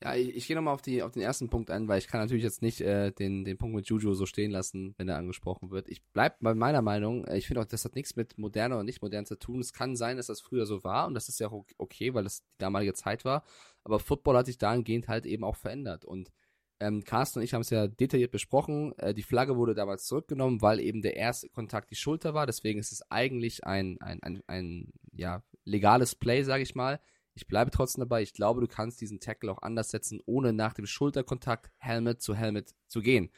[0.03, 2.43] Ja, ich, ich gehe nochmal auf, auf den ersten Punkt ein, weil ich kann natürlich
[2.43, 5.89] jetzt nicht äh, den, den Punkt mit Juju so stehen lassen, wenn er angesprochen wird.
[5.89, 7.27] Ich bleibe bei meiner Meinung.
[7.29, 9.61] Ich finde auch, das hat nichts mit moderner und nicht modern zu tun.
[9.61, 12.25] Es kann sein, dass das früher so war und das ist ja auch okay, weil
[12.25, 13.45] das die damalige Zeit war.
[13.85, 16.07] Aber Football hat sich dahingehend halt eben auch verändert.
[16.07, 16.33] Und
[16.81, 18.99] ähm, Carsten und ich haben es ja detailliert besprochen.
[18.99, 22.47] Äh, die Flagge wurde damals zurückgenommen, weil eben der erste Kontakt die Schulter war.
[22.47, 27.01] Deswegen ist es eigentlich ein, ein, ein, ein ja, legales Play, sage ich mal.
[27.41, 28.21] Ich bleibe trotzdem dabei.
[28.21, 32.35] Ich glaube, du kannst diesen Tackle auch anders setzen, ohne nach dem Schulterkontakt Helmet zu
[32.35, 33.31] Helmet zu gehen.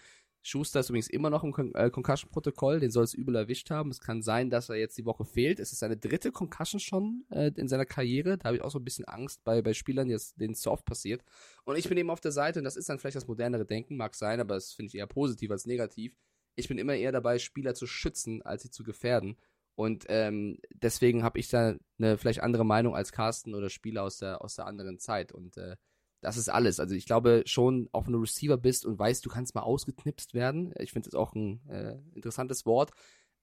[0.44, 3.92] Schuster ist übrigens immer noch im Con äh, Concussion-Protokoll, den soll es übel erwischt haben.
[3.92, 5.61] Es kann sein, dass er jetzt die Woche fehlt.
[5.61, 8.38] Es ist seine dritte Concussion schon äh, in seiner Karriere.
[8.38, 10.84] Da habe ich auch so ein bisschen Angst bei, bei Spielern, denen es so oft
[10.84, 11.22] passiert.
[11.62, 13.96] Und ich bin eben auf der Seite, und das ist dann vielleicht das modernere Denken,
[13.96, 16.16] mag sein, aber das finde ich eher positiv als negativ.
[16.57, 19.36] Ich bin immer eher dabei, Spieler zu schützen, als sie zu gefährden.
[19.74, 24.18] Und ähm, deswegen habe ich da eine vielleicht andere Meinung als Carsten oder Spieler aus
[24.18, 25.32] der, aus der anderen Zeit.
[25.32, 25.76] Und äh,
[26.20, 26.78] das ist alles.
[26.78, 30.34] Also ich glaube schon, auch wenn du Receiver bist und weißt, du kannst mal ausgeknipst
[30.34, 32.92] werden, ich finde das auch ein äh, interessantes Wort,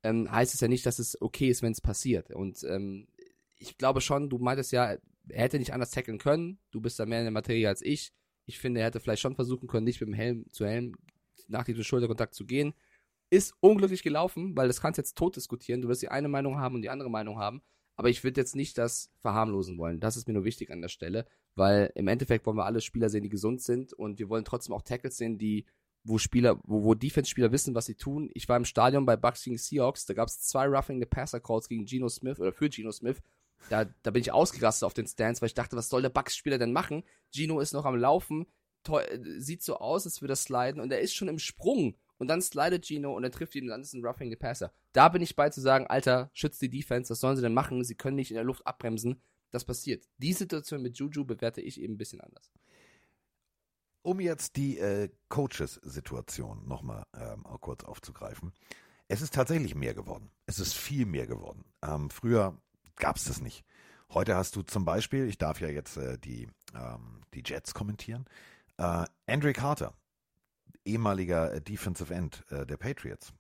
[0.04, 2.32] ähm, heißt es ja nicht, dass es okay ist, wenn es passiert.
[2.32, 3.08] Und ähm,
[3.58, 4.96] ich glaube schon, du meintest ja,
[5.28, 6.60] er hätte nicht anders tackeln können.
[6.72, 8.14] Du bist da mehr in der Materie als ich.
[8.46, 10.96] Ich finde, er hätte vielleicht schon versuchen können, nicht mit dem Helm zu Helm
[11.48, 12.74] nach diesem Schulterkontakt zu gehen.
[13.30, 15.82] Ist unglücklich gelaufen, weil das kannst jetzt tot diskutieren.
[15.82, 17.62] Du wirst die eine Meinung haben und die andere Meinung haben.
[17.96, 20.00] Aber ich würde jetzt nicht das verharmlosen wollen.
[20.00, 23.10] Das ist mir nur wichtig an der Stelle, weil im Endeffekt wollen wir alle Spieler
[23.10, 25.66] sehen, die gesund sind und wir wollen trotzdem auch Tackles sehen, die
[26.06, 28.30] wo Spieler, wo, wo Defense-Spieler wissen, was sie tun.
[28.34, 31.42] Ich war im Stadion bei Bucks gegen Seahawks, da gab es zwei Roughing the Passer
[31.42, 33.22] Calls gegen Geno Smith oder für Geno Smith.
[33.70, 36.58] Da, da bin ich ausgerastet auf den Stands, weil ich dachte, was soll der Bucks-Spieler
[36.58, 37.04] denn machen?
[37.34, 38.48] Gino ist noch am Laufen,
[39.38, 42.42] sieht so aus, als würde er sliden und er ist schon im Sprung und dann
[42.42, 44.72] slidet Gino und er trifft ihn und dann ist ein Roughing the Passer.
[44.94, 47.84] Da bin ich bei zu sagen, Alter, schützt die Defense, was sollen sie denn machen?
[47.84, 49.22] Sie können nicht in der Luft abbremsen.
[49.52, 50.06] Das passiert.
[50.18, 52.52] Die Situation mit Juju bewerte ich eben ein bisschen anders.
[54.04, 58.54] Um jetzt die äh, Coaches-Situation nochmal ähm, kurz aufzugreifen.
[59.08, 60.30] Es ist tatsächlich mehr geworden.
[60.46, 61.66] Es ist viel mehr geworden.
[61.82, 62.62] Ähm, früher
[62.96, 63.66] gab's das nicht.
[64.12, 68.26] Heute hast du zum Beispiel, ich darf ja jetzt äh, die, ähm, die Jets kommentieren,
[68.78, 69.94] äh, Andre Carter,
[70.90, 73.34] ehemaliger äh, Defensive End äh, der Patriots,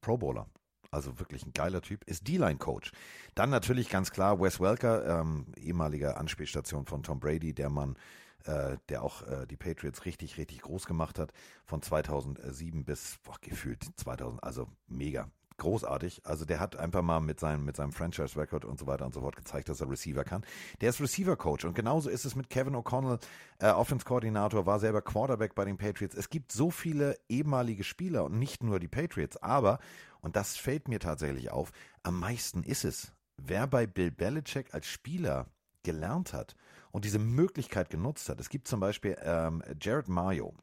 [0.00, 0.46] Pro Bowler.
[0.90, 2.90] Also wirklich ein geiler Typ, ist D-Line-Coach.
[3.36, 7.96] Dann natürlich ganz klar Wes Welker, ähm, ehemaliger Anspielstation von Tom Brady, der Mann,
[8.44, 11.32] äh, der auch äh, die Patriots richtig, richtig groß gemacht hat,
[11.64, 15.30] von 2007 bis boah, gefühlt 2000, also mega
[15.60, 16.22] großartig.
[16.24, 19.20] Also der hat einfach mal mit seinem, mit seinem Franchise-Record und so weiter und so
[19.20, 20.44] fort gezeigt, dass er Receiver kann.
[20.80, 23.20] Der ist Receiver-Coach und genauso ist es mit Kevin O'Connell,
[23.60, 26.16] äh, Offense-Koordinator, war selber Quarterback bei den Patriots.
[26.16, 29.78] Es gibt so viele ehemalige Spieler und nicht nur die Patriots, aber,
[30.20, 31.70] und das fällt mir tatsächlich auf,
[32.02, 35.46] am meisten ist es, wer bei Bill Belichick als Spieler
[35.82, 36.56] gelernt hat
[36.90, 38.40] und diese Möglichkeit genutzt hat.
[38.40, 40.54] Es gibt zum Beispiel ähm, Jared Mayo,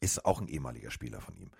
[0.00, 1.50] ist auch ein ehemaliger Spieler von ihm.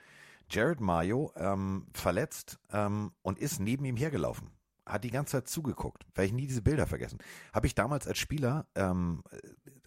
[0.50, 4.50] Jared Mayo ähm, verletzt ähm, und ist neben ihm hergelaufen.
[4.86, 6.04] Hat die ganze Zeit zugeguckt.
[6.14, 7.18] Werde ich nie diese Bilder vergessen.
[7.52, 9.22] Habe ich damals als Spieler ähm,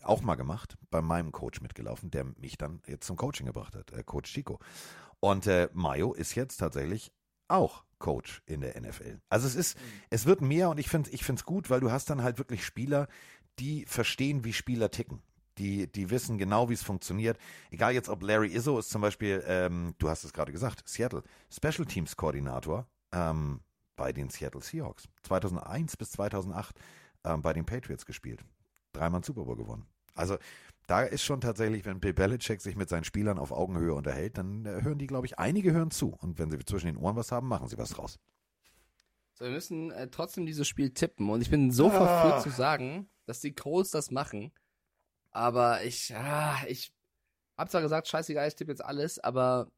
[0.01, 3.91] auch mal gemacht, bei meinem Coach mitgelaufen, der mich dann jetzt zum Coaching gebracht hat,
[3.91, 4.59] äh, Coach Chico.
[5.19, 7.11] Und äh, Mayo ist jetzt tatsächlich
[7.47, 9.19] auch Coach in der NFL.
[9.29, 9.77] Also es ist,
[10.09, 12.37] es wird mehr und ich finde ich finde es gut, weil du hast dann halt
[12.37, 13.07] wirklich Spieler,
[13.59, 15.21] die verstehen, wie Spieler ticken.
[15.57, 17.37] Die, die wissen genau, wie es funktioniert.
[17.71, 21.23] Egal jetzt, ob Larry Izzo ist zum Beispiel, ähm, du hast es gerade gesagt, Seattle,
[21.49, 23.61] Special Teams Koordinator ähm,
[23.95, 25.07] bei den Seattle Seahawks.
[25.23, 26.79] 2001 bis 2008
[27.23, 28.43] ähm, bei den Patriots gespielt.
[28.93, 29.87] Dreimal Super Bowl gewonnen.
[30.13, 30.37] Also
[30.87, 34.65] da ist schon tatsächlich, wenn Bill Belichick sich mit seinen Spielern auf Augenhöhe unterhält, dann
[34.65, 36.15] äh, hören die, glaube ich, einige hören zu.
[36.21, 38.19] Und wenn sie zwischen den Ohren was haben, machen sie was draus.
[39.33, 41.29] So, wir müssen äh, trotzdem dieses Spiel tippen.
[41.29, 41.91] Und ich bin so Ah.
[41.91, 44.51] verführt zu sagen, dass die Colts das machen.
[45.37, 46.91] Aber ich, ah, ich
[47.57, 49.71] hab zwar gesagt, scheißegal, ich tippe jetzt alles, aber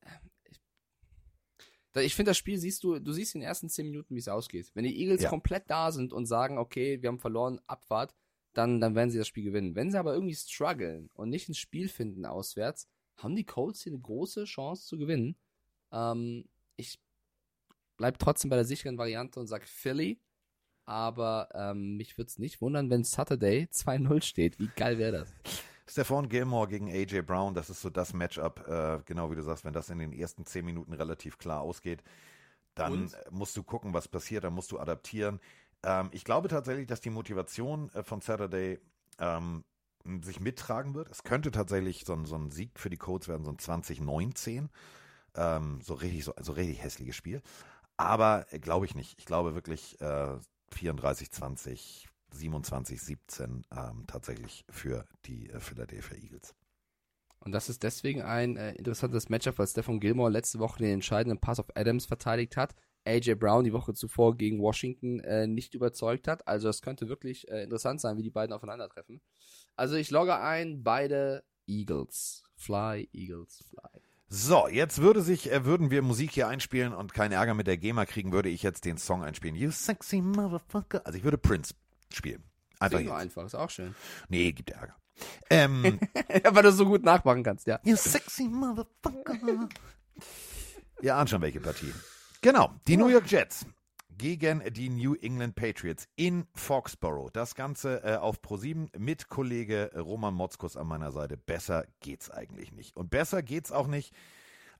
[0.00, 0.08] äh,
[0.50, 4.18] ich, ich finde, das Spiel siehst du, du siehst in den ersten zehn Minuten, wie
[4.18, 4.72] es ausgeht.
[4.74, 5.28] Wenn die Eagles Ja.
[5.30, 8.12] komplett da sind und sagen, okay, wir haben verloren, Abfahrt,
[8.54, 9.76] dann, dann werden sie das Spiel gewinnen.
[9.76, 13.92] Wenn sie aber irgendwie strugglen und nicht ein Spiel finden auswärts, haben die Colts hier
[13.92, 15.36] eine große Chance zu gewinnen.
[15.92, 16.98] Ähm, ich
[17.96, 20.20] bleib trotzdem bei der sicheren Variante und sag Philly.
[20.86, 24.58] Aber ähm, mich würde es nicht wundern, wenn Saturday 2-0 steht.
[24.58, 25.34] Wie geil wäre das?
[25.86, 29.64] Stephon Gilmore gegen AJ Brown, das ist so das Matchup, äh, genau wie du sagst,
[29.64, 32.02] wenn das in den ersten zehn Minuten relativ klar ausgeht,
[32.74, 33.16] dann Und?
[33.30, 35.40] musst du gucken, was passiert, dann musst du adaptieren.
[35.82, 38.80] Ähm, ich glaube tatsächlich, dass die Motivation äh, von Saturday
[39.18, 39.64] ähm,
[40.22, 41.10] sich mittragen wird.
[41.10, 44.70] Es könnte tatsächlich so ein, so ein Sieg für die Colts werden, so ein 2019.
[45.36, 47.42] Ähm, so richtig, so, so richtig hässliches Spiel.
[47.96, 49.18] Aber äh, glaube ich nicht.
[49.18, 50.36] Ich glaube wirklich äh,
[50.72, 56.54] 34, 20, 27, 17 ähm, tatsächlich für die äh, Philadelphia Eagles.
[57.40, 61.38] Und das ist deswegen ein äh, interessantes Matchup, weil Stephen Gilmore letzte Woche den entscheidenden
[61.38, 62.74] Pass auf Adams verteidigt hat.
[63.06, 66.46] AJ Brown die Woche zuvor gegen Washington äh, nicht überzeugt hat.
[66.48, 69.20] Also es könnte wirklich äh, interessant sein, wie die beiden aufeinandertreffen.
[69.76, 72.44] Also ich logge ein, beide Eagles.
[72.56, 74.00] Fly, Eagles, fly.
[74.36, 77.76] So, jetzt würde sich, äh, würden wir Musik hier einspielen und keinen Ärger mit der
[77.76, 79.54] GEMA kriegen, würde ich jetzt den Song einspielen.
[79.54, 81.02] You sexy motherfucker.
[81.06, 81.72] Also ich würde Prince
[82.12, 82.42] spielen.
[82.80, 83.22] Einfach Sing nur jetzt.
[83.22, 83.94] einfach, ist auch schön.
[84.28, 84.96] Nee, gibt Ärger.
[85.50, 86.00] Ähm,
[86.50, 87.78] weil du es so gut nachmachen kannst, ja.
[87.84, 89.68] you sexy motherfucker.
[91.00, 91.94] Ihr ahnt schon welche Partie.
[92.40, 93.64] Genau, die New York Jets
[94.18, 97.30] gegen die New England Patriots in Foxborough.
[97.32, 101.36] Das Ganze äh, auf Pro7 mit Kollege Roman Motzkus an meiner Seite.
[101.36, 102.96] Besser geht's eigentlich nicht.
[102.96, 104.14] Und besser geht's auch nicht.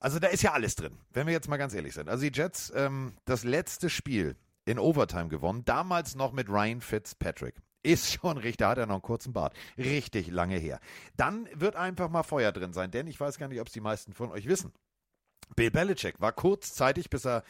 [0.00, 2.08] Also da ist ja alles drin, wenn wir jetzt mal ganz ehrlich sind.
[2.08, 7.54] Also die Jets, ähm, das letzte Spiel in Overtime gewonnen, damals noch mit Ryan Fitzpatrick.
[7.82, 9.54] Ist schon richtig, da hat er noch einen kurzen Bart.
[9.76, 10.80] Richtig lange her.
[11.16, 13.80] Dann wird einfach mal Feuer drin sein, denn ich weiß gar nicht, ob es die
[13.80, 14.72] meisten von euch wissen.
[15.54, 17.44] Bill Belichick war kurzzeitig, bis er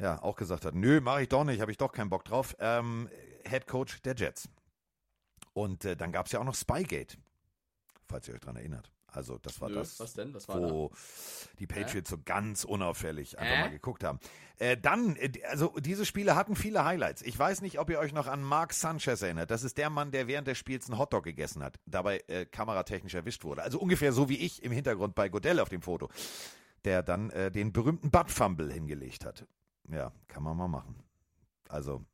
[0.00, 2.56] ja auch gesagt hat, nö, mache ich doch nicht, habe ich doch keinen Bock drauf,
[2.58, 3.08] ähm,
[3.48, 4.48] Head Coach der Jets.
[5.52, 7.16] Und äh, dann gab es ja auch noch Spygate,
[8.08, 8.90] falls ihr euch dran erinnert.
[9.06, 10.34] Also das war Nö, das, was denn?
[10.34, 10.90] Was war wo
[11.58, 13.60] die Patriots so ganz unauffällig einfach Äh?
[13.60, 14.18] mal geguckt haben.
[14.58, 17.22] Äh, dann, äh, also diese Spiele hatten viele Highlights.
[17.22, 19.50] Ich weiß nicht, ob ihr euch noch an Mark Sanchez erinnert.
[19.50, 23.14] Das ist der Mann, der während des Spiels einen Hotdog gegessen hat, dabei äh, kameratechnisch
[23.14, 23.62] erwischt wurde.
[23.62, 26.10] Also ungefähr so wie ich im Hintergrund bei Godell auf dem Foto,
[26.84, 29.46] der dann äh, den berühmten Butt Fumble hingelegt hat.
[29.90, 30.96] Ja, kann man mal machen.
[31.68, 32.04] Also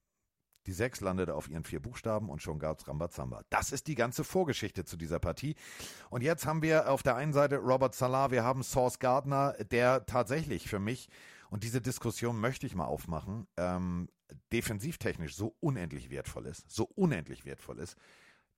[0.67, 3.43] die sechs landete auf ihren vier Buchstaben und schon gab's Rambazamba.
[3.51, 5.57] Das ist die ganze Vorgeschichte zu dieser Partie.
[6.11, 10.07] Und jetzt haben wir auf der einen Seite Robert Salah, wir haben Source Gardner, der
[10.07, 11.09] tatsächlich für mich,
[11.51, 14.09] und diese Diskussion möchte ich mal aufmachen, ähm,
[14.53, 17.97] defensivtechnisch so unendlich wertvoll ist, so unendlich wertvoll ist.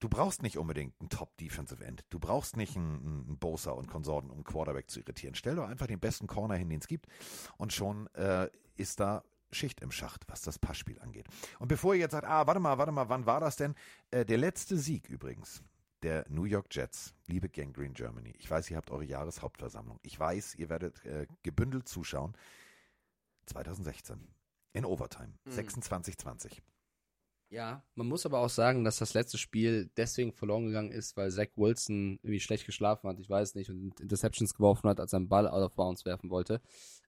[0.01, 2.05] Du brauchst nicht unbedingt einen Top-Defensive End.
[2.11, 5.35] Du brauchst nicht einen, einen Bosa und Konsorten, um einen Quarterback zu irritieren.
[5.35, 7.07] Stell doch einfach den besten Corner hin, den es gibt.
[7.57, 11.27] Und schon äh, ist da Schicht im Schacht, was das Passspiel angeht.
[11.59, 13.75] Und bevor ihr jetzt sagt, ah, warte mal, warte mal, wann war das denn?
[14.11, 15.63] Äh, der letzte Sieg übrigens
[16.03, 18.35] der New York Jets, liebe Gangrene Germany.
[18.39, 20.01] Ich weiß, ihr habt eure Jahreshauptversammlung.
[20.03, 22.37] Ich weiß, ihr werdet äh, gebündelt zuschauen.
[23.47, 24.29] 2016
[24.73, 25.53] in Overtime, Mhm.
[25.53, 26.59] 26-20.
[27.55, 31.31] Ja, man muss aber auch sagen, dass das letzte Spiel deswegen verloren gegangen ist, weil
[31.31, 35.19] Zach Wilson irgendwie schlecht geschlafen hat, ich weiß nicht, und Interceptions geworfen hat, als er
[35.19, 36.61] einen Ball out of bounds werfen wollte.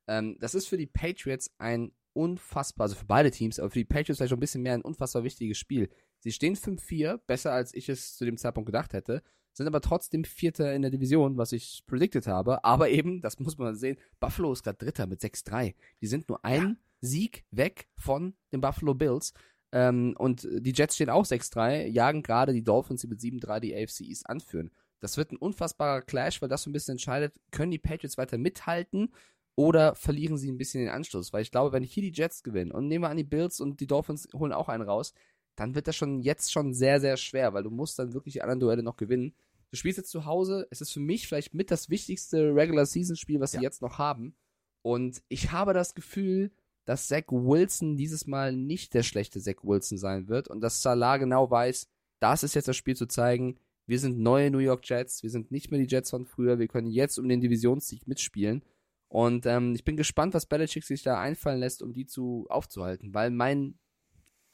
[0.06, 3.84] Ähm, das ist für die Patriots ein unfassbar, also für beide Teams, aber für die
[3.84, 5.88] Patriots vielleicht schon ein bisschen mehr ein unfassbar wichtiges Spiel.
[6.20, 10.22] Sie stehen 5-4, besser als ich es zu dem Zeitpunkt gedacht hätte, sind aber trotzdem
[10.22, 12.62] Vierter in der Division, was ich predicted habe.
[12.62, 15.74] Aber eben, das muss man sehen, Buffalo ist gerade Dritter mit 6-3.
[16.00, 19.32] Die sind nur ein Sieg weg von den Buffalo Bills.
[19.72, 23.74] Ähm, und die Jets stehen auch 6-3, jagen gerade die Dolphins, die mit 7-3 die
[23.74, 24.70] AFC East anführen.
[25.00, 28.38] Das wird ein unfassbarer Clash, weil das so ein bisschen entscheidet, können die Patriots weiter
[28.38, 29.12] mithalten
[29.56, 31.32] oder verlieren sie ein bisschen den Anschluss?
[31.32, 33.80] Weil ich glaube, wenn hier die Jets gewinnen und nehmen wir an, die Bills und
[33.80, 35.12] die Dolphins holen auch einen raus,
[35.56, 38.42] dann wird das schon jetzt schon sehr, sehr schwer, weil du musst dann wirklich die
[38.42, 39.34] anderen Duelle noch gewinnen.
[39.70, 43.50] Du spielst jetzt zu Hause, es ist für mich vielleicht mit das wichtigste Regular-Season-Spiel, was
[43.52, 43.62] sie Ja.
[43.62, 44.36] jetzt noch haben.
[44.82, 46.52] Und ich habe das Gefühl,
[46.86, 51.18] dass Zach Wilson dieses Mal nicht der schlechte Zach Wilson sein wird und dass Salah
[51.18, 51.88] genau weiß,
[52.20, 55.50] das ist jetzt das Spiel zu zeigen, wir sind neue New York Jets, wir sind
[55.50, 58.64] nicht mehr die Jets von früher, wir können jetzt um den Divisionssieg mitspielen.
[59.08, 63.14] Und ähm, ich bin gespannt, was Belichick sich da einfallen lässt, um die zu aufzuhalten,
[63.14, 63.78] weil mein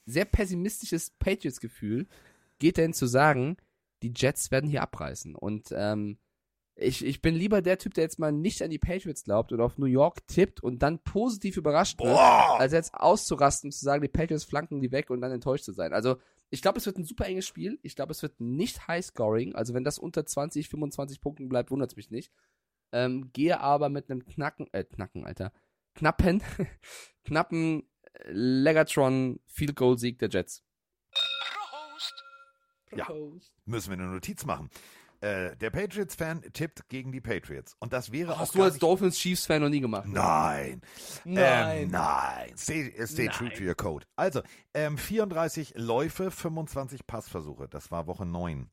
[0.05, 2.07] sehr pessimistisches Patriots-Gefühl
[2.59, 3.57] geht dahin zu sagen,
[4.03, 5.35] die Jets werden hier abreißen.
[5.35, 6.18] Und ähm,
[6.75, 9.64] ich, ich bin lieber der Typ, der jetzt mal nicht an die Patriots glaubt oder
[9.64, 12.57] auf New York tippt und dann positiv überrascht wird, Boah!
[12.59, 15.73] als jetzt auszurasten und zu sagen, die Patriots flanken die weg und dann enttäuscht zu
[15.73, 15.93] sein.
[15.93, 16.16] Also
[16.49, 17.79] ich glaube, es wird ein super enges Spiel.
[17.83, 19.55] Ich glaube, es wird nicht High-Scoring.
[19.55, 22.33] Also wenn das unter 20, 25 Punkten bleibt, wundert es mich nicht.
[22.93, 25.53] Ähm, gehe aber mit einem knacken, äh, knacken, Alter,
[25.95, 26.43] knappen,
[27.25, 30.62] knappen äh, Legatron Field Goal Sieg der Jets.
[32.95, 33.09] Ja.
[33.64, 34.68] Müssen wir eine Notiz machen.
[35.23, 37.77] Äh, der Patriots-Fan tippt gegen die Patriots.
[37.79, 40.09] Und das wäre auch Hast du als nicht- Dolphins Chiefs Fan noch nie gemacht?
[40.09, 40.81] Nein.
[41.25, 41.83] Nein.
[41.85, 42.53] Ähm, nein.
[42.57, 43.57] Stay, stay true Nein.
[43.57, 44.05] to your code.
[44.16, 44.43] Also,
[44.75, 47.68] ähm, 34 Läufe, 25 Passversuche.
[47.68, 48.68] Das war Woche 9.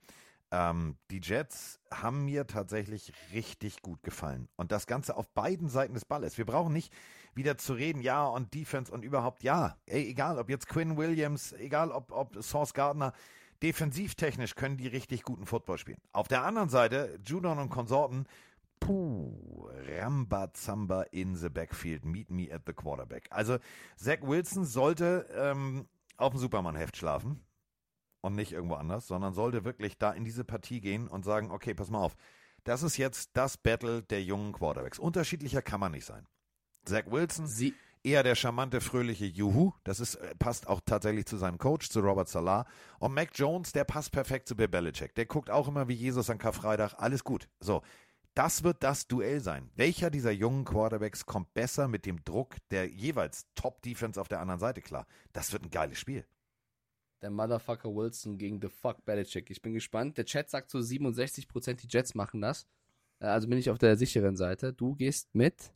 [0.52, 4.50] Ähm, die Jets haben mir tatsächlich richtig gut gefallen.
[4.56, 6.40] Und das Ganze auf beiden Seiten des Balles.
[6.40, 6.92] Wir brauchen nicht
[7.36, 9.78] wieder zu reden, ja, und Defense und überhaupt, ja.
[9.86, 13.14] Ey, egal, ob jetzt Quinn Williams, egal, ob, ob Sauce Gardner,
[13.64, 16.02] defensivtechnisch können die richtig guten Football spielen.
[16.12, 18.26] Auf der anderen Seite, Judon und Konsorten,
[18.80, 23.28] Puh, Rambazamba in the backfield, meet me at the quarterback.
[23.30, 23.58] Also
[23.98, 25.88] Zach Wilson sollte ähm,
[26.18, 27.42] auf dem Superman-Heft schlafen
[28.22, 31.74] und nicht irgendwo anders, sondern sollte wirklich da in diese Partie gehen und sagen, okay,
[31.74, 32.16] pass mal auf,
[32.64, 35.00] das ist jetzt das Battle der jungen Quarterbacks.
[35.00, 36.26] Unterschiedlicher kann man nicht sein.
[36.86, 37.74] Zach Wilson, Sie,
[38.04, 39.74] eher der charmante, fröhliche Juhu.
[39.84, 42.66] Das ist, äh, passt auch tatsächlich zu seinem Coach, zu Robert Salah.
[43.00, 45.16] Und Mac Jones, der passt perfekt zu Bill Belichick.
[45.16, 46.94] Der guckt auch immer wie Jesus an Karfreitag.
[46.98, 47.48] Alles gut.
[47.60, 47.82] So.
[48.36, 49.70] Das wird das Duell sein.
[49.76, 54.60] Welcher dieser jungen Quarterbacks kommt besser mit dem Druck der jeweils Top-Defense auf der anderen
[54.60, 55.06] Seite klar?
[55.34, 56.26] Das wird ein geiles Spiel.
[57.22, 59.50] der Motherfucker Wilson gegen The Fuck Belichick.
[59.50, 60.18] Ich bin gespannt.
[60.18, 62.66] Der Chat sagt so 67% die Jets machen das.
[63.20, 64.72] Äh, Also bin ich auf der sicheren Seite.
[64.72, 65.74] Du gehst mit.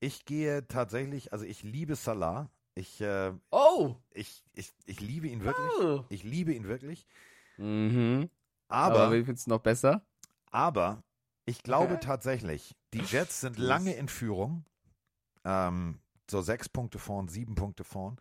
[0.00, 2.50] Ich gehe tatsächlich, also ich liebe Salah.
[2.74, 3.96] Ich, äh, Oh!
[4.10, 5.72] ich, ich, ich liebe ihn wirklich.
[5.80, 6.04] oh.
[6.08, 7.06] Ich liebe ihn wirklich.
[7.56, 8.28] Mhm.
[8.68, 10.04] Aber, Aber, wie findest du noch besser?
[10.50, 11.02] Aber
[11.46, 12.06] ich glaube Okay.
[12.06, 14.64] tatsächlich, die Jets sind lange in Führung.
[15.44, 18.18] Ähm, so sechs Punkte vorn, sieben Punkte vorn.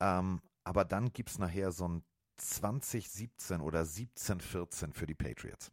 [0.00, 2.04] Ähm, aber dann gibt es nachher so ein
[2.36, 5.72] 2017 oder 17-14 für die Patriots.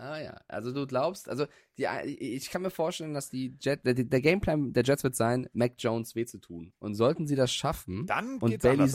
[0.00, 1.44] Ah ja, also du glaubst, also
[1.76, 5.46] die, ich kann mir vorstellen, dass die Jet, der, der Gameplan der Jets wird sein,
[5.52, 6.72] Mac Jones weh zu tun.
[6.78, 8.90] Und sollten sie das schaffen Dann Und Bailey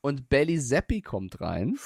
[0.00, 1.78] und Belly Zappi kommt rein,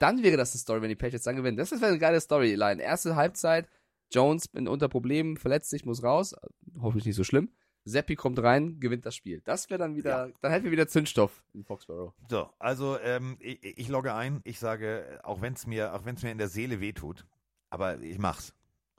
[0.00, 1.56] dann wäre das eine Story, wenn die Patriots dann gewinnen.
[1.56, 2.82] Das wäre eine geile Storyline.
[2.82, 3.68] Erste Halbzeit,
[4.10, 6.34] Jones bin unter Problemen, verletzt sich, muss raus.
[6.78, 7.50] Hoffentlich nicht so schlimm.
[7.86, 9.40] Zappi kommt rein, gewinnt das Spiel.
[9.46, 12.12] Das wäre dann wieder, dann hätten wir wieder Zündstoff in Foxborough.
[12.28, 14.42] So, also ähm, ich, ich logge ein.
[14.44, 17.24] Ich sage, auch wenn es mir, auch wenn es mir in der Seele wehtut,
[17.70, 18.52] aber ich mach's.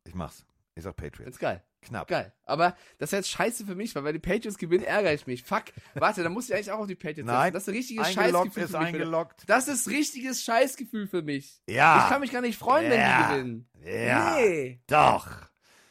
[0.06, 0.46] Ich mach's.
[0.76, 1.24] Ich sag Patriots.
[1.24, 1.64] Find's geil.
[1.82, 2.08] Knapp.
[2.10, 2.34] Geil.
[2.46, 5.44] Aber das wäre jetzt scheiße für mich, weil wenn die Patriots gewinnen, ärgere ich mich.
[5.44, 5.66] Fuck.
[5.94, 7.54] Warte, dann muss ich eigentlich auch auf die Patriots Nein.
[7.54, 7.54] setzen.
[7.54, 8.88] Das ist ein richtiges Eingeloggt Scheißgefühl ist für mich.
[8.88, 9.44] eingeloggt.
[9.48, 11.62] Das ist richtiges Scheißgefühl für mich.
[11.70, 12.04] Ja.
[12.04, 12.92] Ich kann mich gar nicht freuen, Ja.
[12.92, 14.06] wenn die gewinnen.
[14.06, 14.36] Ja.
[14.36, 14.82] Nee.
[14.88, 15.28] Doch.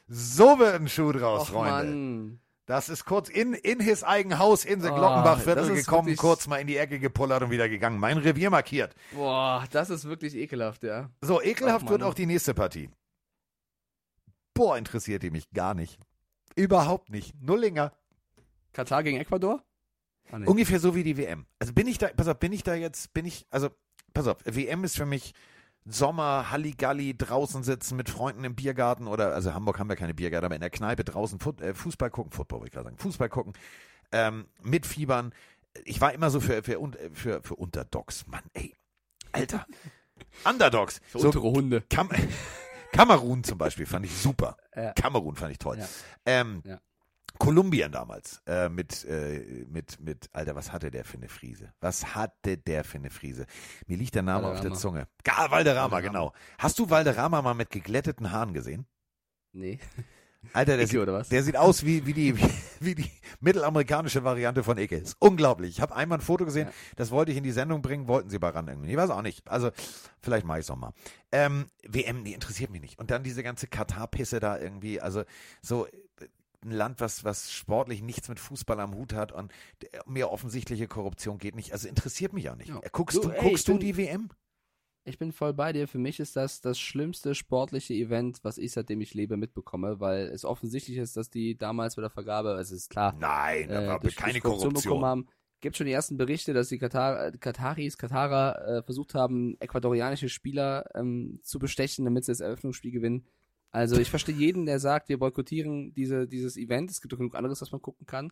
[0.08, 1.70] So wird ein Schuh draus, Och, Freunde.
[1.92, 2.40] Mann.
[2.68, 6.18] Das ist kurz in, in his eigen Haus in the Oh, Glockenbachviertel ist gekommen, wirklich-
[6.18, 7.98] kurz mal in die Ecke gepullert und wieder gegangen.
[7.98, 8.94] Mein Revier markiert.
[9.12, 11.08] Boah, das ist wirklich ekelhaft, ja.
[11.22, 12.90] So, ekelhaft Ach, wird auch die nächste Partie.
[14.52, 15.98] Boah, interessiert die mich gar nicht.
[16.56, 17.40] Überhaupt nicht.
[17.40, 17.90] Nullinger.
[18.74, 19.64] Katar gegen Ecuador?
[20.30, 20.46] Ah, nee.
[20.46, 21.46] Ungefähr so wie die WM.
[21.58, 23.70] Also bin ich da, pass auf, bin ich da jetzt, bin ich, also,
[24.12, 25.32] pass auf, WM ist für mich
[25.90, 30.44] Sommer, Halligalli, draußen sitzen mit Freunden im Biergarten oder, also Hamburg haben wir keine Biergarten,
[30.46, 33.28] aber in der Kneipe draußen Fut, äh, Fußball gucken, Football wollte ich gerade sagen, Fußball
[33.28, 33.52] gucken,
[34.12, 35.32] ähm, mit Fiebern.
[35.84, 36.80] Ich war immer so für, für,
[37.12, 38.74] für, für Unterdogs, Mann, ey.
[39.32, 39.66] Alter.
[40.44, 41.00] Underdogs.
[41.06, 41.82] Für so, untere Hunde.
[41.88, 42.10] Kam
[42.92, 44.56] Kamerun zum Beispiel fand ich super.
[44.74, 44.92] Ja.
[44.92, 45.78] Kamerun fand ich toll.
[45.78, 45.88] Ja.
[46.26, 46.80] Ähm, Ja.
[47.38, 51.72] Kolumbien damals äh, mit, äh, mit, mit, Alter, was hatte der für eine Friese?
[51.80, 53.46] Was hatte der für eine Friese?
[53.86, 54.80] Mir liegt der Name auf der Valderrama.
[54.80, 55.08] Zunge.
[55.24, 56.00] Gar Valderrama, Valderrama.
[56.00, 56.32] genau.
[56.58, 58.86] Hast du Valderrama mal mit geglätteten Haaren gesehen?
[59.52, 59.78] Nee.
[60.52, 61.28] Alter, der, Icke, sieht, oder was?
[61.28, 62.50] der sieht aus wie, wie, die, wie,
[62.80, 63.10] wie die
[63.40, 64.96] mittelamerikanische Variante von Icke.
[64.96, 65.70] Ist unglaublich.
[65.70, 66.74] Ich habe einmal ein Foto gesehen, Ja.
[66.96, 68.90] das wollte ich in die Sendung bringen, wollten sie aber ran irgendwie.
[68.90, 69.46] Ich weiß auch nicht.
[69.48, 69.70] Also,
[70.20, 70.92] vielleicht mache ich es mal.
[71.32, 72.98] Ähm, WM, die interessiert mich nicht.
[72.98, 75.24] Und dann diese ganze Katar-Pisse da irgendwie, also
[75.60, 75.86] so
[76.64, 79.52] ein Land, was, was sportlich nichts mit Fußball am Hut hat und
[80.06, 81.72] mehr offensichtliche Korruption geht nicht.
[81.72, 82.68] Also interessiert mich auch nicht.
[82.70, 82.80] Ja.
[82.82, 84.28] Äh, Guckst Du, du, ey, guckst ich du bin- die WM?
[85.04, 85.88] Ich bin voll bei dir.
[85.88, 90.26] Für mich ist das das schlimmste sportliche Event, was ich seitdem ich lebe mitbekomme, weil
[90.26, 93.82] es offensichtlich ist, dass die damals bei der Vergabe, also es ist klar, Nein, da
[93.84, 94.90] äh, war durch- keine Korruption Korruption.
[94.92, 95.28] bekommen haben.
[95.60, 100.28] Gibt schon die ersten Berichte, dass die Katar, äh, Kataris, Katarer äh, versucht haben, ecuadorianische
[100.28, 103.24] Spieler ähm, zu bestechen, damit sie das Eröffnungsspiel gewinnen.
[103.70, 106.90] Also ich verstehe jeden, der sagt, wir boykottieren diese, dieses Event.
[106.90, 108.30] Es gibt doch genug anderes, was man gucken kann.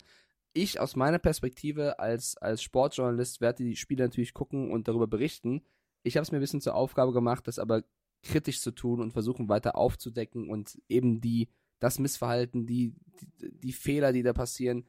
[0.53, 5.63] Ich aus meiner Perspektive als, als Sportjournalist werde die Spiele natürlich gucken und darüber berichten.
[6.03, 7.83] Ich habe es mir ein bisschen zur Aufgabe gemacht, das aber
[8.23, 11.49] kritisch zu tun und versuchen weiter aufzudecken und eben die,
[11.79, 14.87] das Missverhalten, die, die, die Fehler, die da passieren,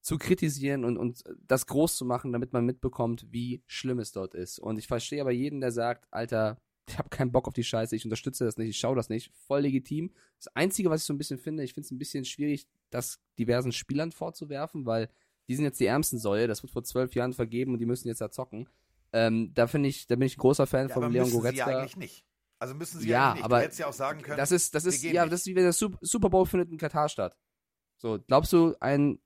[0.00, 4.34] zu kritisieren und, und das groß zu machen, damit man mitbekommt, wie schlimm es dort
[4.34, 4.58] ist.
[4.58, 7.94] Und ich verstehe aber jeden, der sagt, Alter, ich habe keinen Bock auf die Scheiße,
[7.96, 10.12] ich unterstütze das nicht, ich schaue das nicht, voll legitim.
[10.38, 13.20] Das Einzige, was ich so ein bisschen finde, ich finde es ein bisschen schwierig, das
[13.38, 15.08] diversen Spielern vorzuwerfen, weil
[15.48, 18.08] die sind jetzt die ärmsten Säue, das wird vor zwölf Jahren vergeben und die müssen
[18.08, 18.68] jetzt da zocken.
[19.12, 21.40] Ähm, da finde ich, da bin ich ein großer Fan Ja, von aber Leon müssen
[21.40, 21.78] sie ja Goretzka.
[21.80, 22.24] eigentlich nicht.
[22.58, 23.44] Also müssen sie Ja, nicht.
[23.44, 24.36] aber du hättest ja auch sagen können.
[24.36, 25.32] Das ist, das ist, ja, nicht.
[25.32, 27.36] das ist wie wenn der Sup- Super Bowl findet in Katar statt.
[27.96, 29.18] So, glaubst du, ein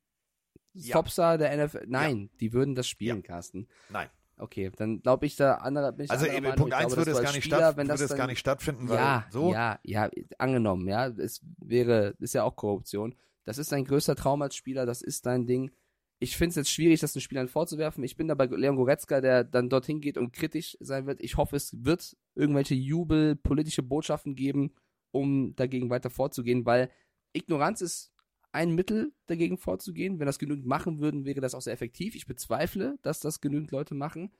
[0.75, 0.93] Ja.
[0.95, 1.85] Topstar der NFL?
[1.89, 3.67] Nein, die würden das spielen, Carsten.
[3.89, 4.09] Nein.
[4.43, 6.57] Okay, dann glaube ich da anderer bin ich Also eben, Meinung.
[6.57, 8.27] Punkt Ich 1 glaube, würde es gar nicht, Spieler, statt, wenn das würde es gar
[8.27, 9.53] nicht stattfinden, weil ja, so.
[9.53, 13.15] ja, ja, angenommen, ja, es wäre, ist ja auch Korruption.
[13.45, 15.71] Das ist dein größter Traum als Spieler, das ist dein Ding.
[16.19, 18.03] Ich finde es jetzt schwierig, das den Spielern vorzuwerfen.
[18.03, 21.21] Ich bin da bei Leon Goretzka, der dann dorthin geht und kritisch sein wird.
[21.21, 24.73] Ich hoffe, es wird irgendwelche Jubel, politische Botschaften geben,
[25.13, 26.91] um dagegen weiter vorzugehen, weil
[27.33, 28.12] Ignoranz ist
[28.53, 30.19] ein Mittel, dagegen vorzugehen.
[30.19, 32.15] Wenn das genügend machen würden, wäre das auch sehr effektiv.
[32.15, 34.31] Ich bezweifle, dass das genügend Leute machen.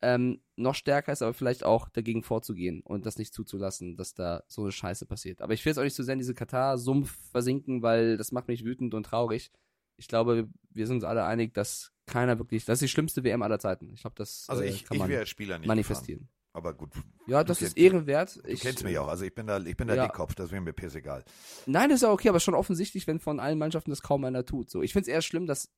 [0.00, 4.44] Ähm, noch stärker ist aber vielleicht auch dagegen vorzugehen und das nicht zuzulassen, dass da
[4.46, 5.42] so eine Scheiße passiert.
[5.42, 8.46] Aber ich will jetzt auch nicht so sehr in diese Katar-Sumpf versinken, weil das macht
[8.46, 9.50] mich wütend und traurig.
[9.96, 13.42] Ich glaube, wir sind uns alle einig, dass keiner wirklich, das ist die schlimmste WM
[13.42, 13.92] aller Zeiten.
[13.92, 16.28] Ich glaube, das Also äh, ich, kann ich man nicht manifestieren.
[16.52, 16.90] Aber gut,
[17.26, 18.36] Ja, das ist ehrenwert.
[18.36, 19.08] du kennst mich auch.
[19.08, 20.06] Also ich bin da, ich bin da Ja.
[20.06, 21.24] Dickkopf, das wäre mir pissegal.
[21.66, 24.44] Nein, das ist ja okay, aber schon offensichtlich, wenn von allen Mannschaften das kaum einer
[24.44, 24.70] tut.
[24.70, 25.70] So, ich finde es eher schlimm, dass,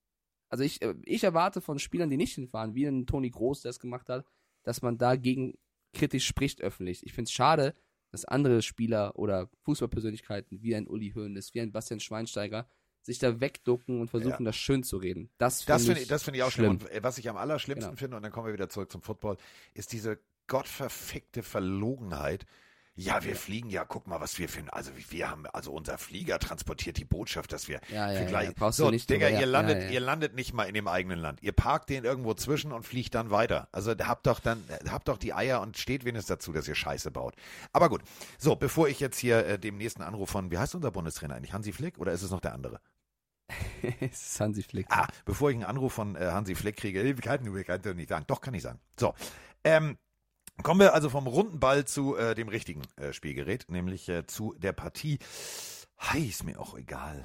[0.48, 3.70] also ich, äh, ich erwarte von Spielern, die nicht hinfahren, wie ein Toni Groß, der
[3.70, 4.24] es gemacht hat,
[4.62, 5.54] dass man dagegen
[5.92, 7.04] kritisch spricht öffentlich.
[7.04, 7.74] Ich finde es schade,
[8.12, 12.68] dass andere Spieler oder Fußballpersönlichkeiten wie ein Uli Hoeneß, wie ein Bastian Schweinsteiger
[13.02, 15.30] sich da wegducken und versuchen, das schön zu reden.
[15.38, 16.78] Das finde finde ich, ich, das finde ich auch schlimm.
[16.78, 16.88] schlimm.
[16.90, 17.98] Und äh, was ich am allerschlimmsten Genau.
[17.98, 19.36] finde, und dann kommen wir wieder zurück zum Football,
[19.74, 20.18] ist diese
[20.50, 22.44] gottverfickte Verlogenheit.
[22.96, 24.68] Ja, wir fliegen ja, guck mal, was wir finden.
[24.70, 28.28] Also wir haben, also unser Flieger transportiert die Botschaft, dass wir Ja, ja, für ja,
[28.28, 28.54] gleich.
[28.56, 31.18] brauchst so, du nicht Digga, drüber, ihr landet, ihr landet nicht mal in dem eigenen
[31.18, 31.40] Land.
[31.42, 33.68] Ihr parkt den irgendwo zwischen und fliegt dann weiter.
[33.72, 37.10] Also habt doch dann, habt doch die Eier und steht wenigstens dazu, dass ihr Scheiße
[37.10, 37.36] baut.
[37.72, 38.02] Aber gut.
[38.38, 41.54] So, bevor ich jetzt hier äh, dem nächsten Anruf von, wie heißt unser Bundestrainer eigentlich?
[41.54, 42.80] Hansi Flick oder ist es noch der andere?
[44.00, 44.86] es ist Hansi Flick.
[44.90, 48.24] Ah, bevor ich einen Anruf von äh, Hansi Fleck kriege, kann, ich nicht sagen.
[48.26, 48.80] Doch, kann ich sagen.
[48.98, 49.14] So.
[49.64, 49.96] Ähm,
[50.62, 54.54] kommen wir also vom runden Ball zu äh, dem richtigen äh, Spielgerät, nämlich äh, zu
[54.58, 55.18] der Partie.
[55.98, 57.22] Hi, ist mir auch egal.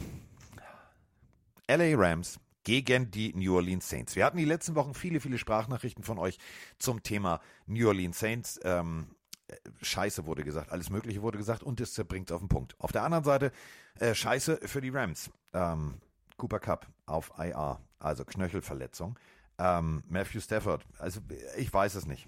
[1.68, 4.16] LA Rams gegen die New Orleans Saints.
[4.16, 6.38] Wir hatten die letzten Wochen viele, viele Sprachnachrichten von euch
[6.78, 8.60] zum Thema New Orleans Saints.
[8.64, 9.08] Ähm,
[9.48, 12.76] äh, Scheiße wurde gesagt, alles Mögliche wurde gesagt und das bringt es auf den Punkt.
[12.80, 13.52] Auf der anderen Seite
[14.00, 15.32] äh, Scheiße für die Rams.
[15.54, 15.96] Ähm,
[16.38, 19.18] Cooper Cup auf IR, also Knöchelverletzung.
[19.58, 21.22] Ähm, Matthew Stafford, also
[21.56, 22.28] ich weiß es nicht.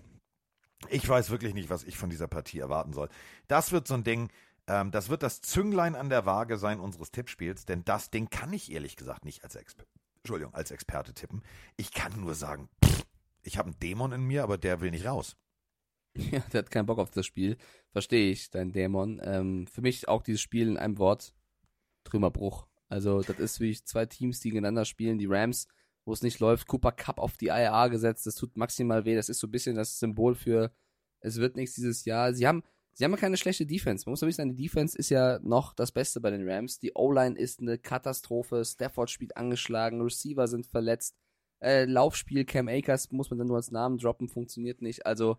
[0.89, 3.09] Ich weiß wirklich nicht, was ich von dieser Partie erwarten soll.
[3.47, 4.29] Das wird so ein Ding,
[4.67, 8.53] ähm, das wird das Zünglein an der Waage sein unseres Tippspiels, denn das Ding kann
[8.53, 9.85] ich ehrlich gesagt nicht als, Exper
[10.17, 11.41] Entschuldigung, als Experte tippen.
[11.77, 13.05] Ich kann nur sagen, pff,
[13.43, 15.35] ich habe einen Dämon in mir, aber der will nicht raus.
[16.31, 17.57] Ja, der hat keinen Bock auf das Spiel.
[17.91, 19.21] Verstehe ich, dein Dämon.
[19.23, 21.35] Ähm, für mich auch dieses Spiel in einem Wort,
[22.05, 22.65] Trümmerbruch.
[22.89, 25.19] Also, das ist wie zwei Teams, die gegeneinander spielen.
[25.19, 25.67] Die Rams
[26.07, 26.67] wo es nicht läuft.
[26.67, 29.15] Cooper Cup auf die IAA gesetzt, das tut maximal weh.
[29.15, 30.71] Das ist so ein bisschen das Symbol für,
[31.19, 32.33] es wird nichts dieses Jahr.
[32.33, 32.63] Sie haben,
[32.93, 34.05] sie haben ja keine schlechte Defense.
[34.05, 36.79] Man muss ja wissen, die Defense ist ja noch das Beste bei den Rams.
[36.79, 38.63] Die O-Line ist eine Katastrophe.
[38.63, 41.17] Stafford spielt angeschlagen, Receiver sind verletzt.
[41.59, 45.05] Äh, Laufspiel, Cam Akers muss man dann nur als Namen droppen, funktioniert nicht.
[45.05, 45.37] Also,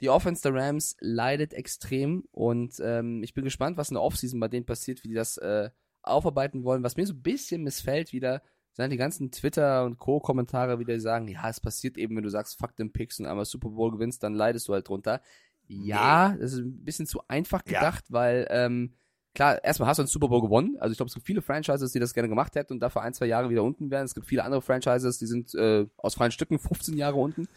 [0.00, 4.40] die Offense der Rams leidet extrem und ähm, ich bin gespannt, was in der Offseason
[4.40, 5.70] bei denen passiert, wie die das äh,
[6.02, 6.82] aufarbeiten wollen.
[6.82, 8.42] Was mir so ein bisschen missfällt wieder,
[8.84, 12.30] sind die ganzen Twitter- und Co-Kommentare wieder, die sagen, ja, es passiert eben, wenn du
[12.30, 15.20] sagst, fuck den Picks und einmal Super Bowl gewinnst, dann leidest du halt drunter.
[15.68, 17.80] Ja, das ist ein bisschen zu einfach Ja.
[17.80, 18.92] gedacht, weil, ähm,
[19.34, 20.76] klar, erstmal hast du einen Super Bowl gewonnen.
[20.78, 23.14] Also ich glaube, es gibt viele Franchises, die das gerne gemacht hätten und dafür ein,
[23.14, 24.04] zwei Jahre wieder unten wären.
[24.04, 27.48] Es gibt viele andere Franchises, die sind äh, aus freien Stücken 15 Jahre unten.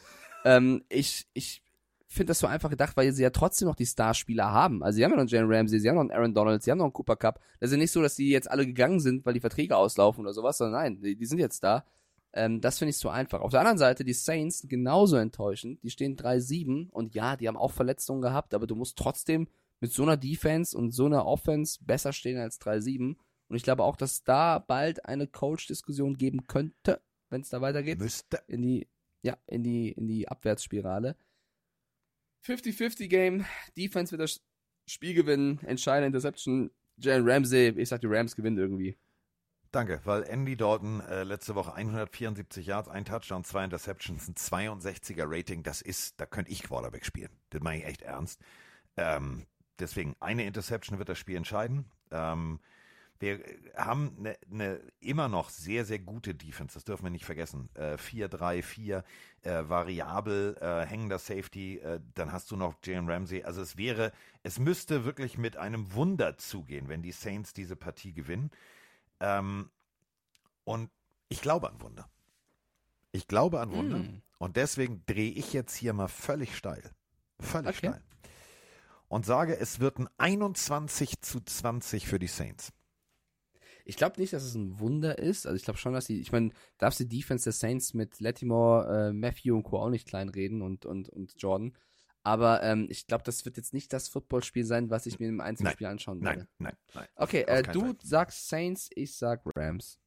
[0.45, 1.61] Ähm, ich ich
[2.15, 4.84] finde das so einfach gedacht, weil sie ja trotzdem noch die Starspieler haben.
[4.84, 6.72] Also sie haben ja noch einen Jalen Ramsey, sie haben noch einen Aaron Donald, sie
[6.72, 7.40] haben noch einen Cooper Cup.
[7.60, 10.22] Das ist ja nicht so, dass die jetzt alle gegangen sind, weil die Verträge auslaufen
[10.22, 11.86] oder sowas, sondern nein, die, die sind jetzt da.
[12.34, 13.41] Ähm, das finde ich zu einfach.
[13.41, 15.84] Auf der anderen Seite, die Saints genauso enttäuschend.
[15.84, 19.48] Die stehen 3-7 und ja, die haben auch Verletzungen gehabt, aber du musst trotzdem
[19.80, 23.15] mit so einer Defense und so einer Offense besser stehen als 3-7.
[23.49, 27.99] Und ich glaube auch, dass da bald eine Coach-Diskussion geben könnte, wenn es da weitergeht
[27.99, 28.40] Müsste.
[28.48, 28.88] in die,
[29.22, 31.15] ja, in die, in die Abwärtsspirale.
[32.45, 33.45] 50-50 Game,
[33.77, 34.41] Defense wird das
[34.87, 38.97] Spiel gewinnen, entscheidende Interception, Jalen Ramsey, ich sag die Rams gewinnen irgendwie.
[39.71, 45.25] Danke, weil Andy Dalton äh, letzte Woche 174 Yards, ein Touchdown, zwei Interceptions, ein 62er
[45.27, 47.29] Rating, das ist, da könnte ich Quarterback spielen.
[47.51, 48.41] Das meine ich echt ernst.
[48.97, 49.45] Ähm,
[49.77, 51.85] deswegen, eine Interception wird das Spiel entscheiden.
[52.09, 52.59] Ähm,
[53.19, 53.43] wir
[53.75, 57.69] haben eine ne immer noch sehr, sehr gute Defense, das dürfen wir nicht vergessen.
[57.73, 59.03] Äh, 4-3-4,
[59.41, 63.43] äh, variabel, äh, hängender Safety, äh, dann hast du noch Jalen Ramsey.
[63.43, 64.13] Also es wäre,
[64.43, 68.51] es müsste wirklich mit einem Wunder zugehen, wenn die Saints diese Partie gewinnen.
[69.19, 69.69] Ähm,
[70.63, 70.89] und
[71.27, 72.09] ich glaube an Wunder.
[73.11, 73.97] Ich glaube an Wunder.
[73.99, 74.21] Mm.
[74.37, 76.83] Und deswegen drehe ich jetzt hier mal völlig steil.
[77.39, 77.89] Völlig Okay.
[77.89, 78.03] steil.
[79.07, 82.71] Und sage, es wird ein 21 zu 20 für die Saints.
[83.89, 85.47] Ich glaube nicht, dass es ein Wunder ist.
[85.47, 89.09] Also ich glaube schon, dass die, ich meine, darfst die Defense der Saints mit Latimore,
[89.09, 89.79] äh, Matthew und Co.
[89.79, 91.75] auch nicht kleinreden und, und, und Jordan.
[92.21, 95.41] Aber ähm, ich glaube, das wird jetzt nicht das Footballspiel sein, was ich mir im
[95.41, 96.47] Einzelspiel anschauen werde.
[96.59, 97.07] Nein, nein, nein.
[97.15, 97.95] Okay, äh, du Fall.
[98.03, 99.99] sagst Saints, ich sag Rams.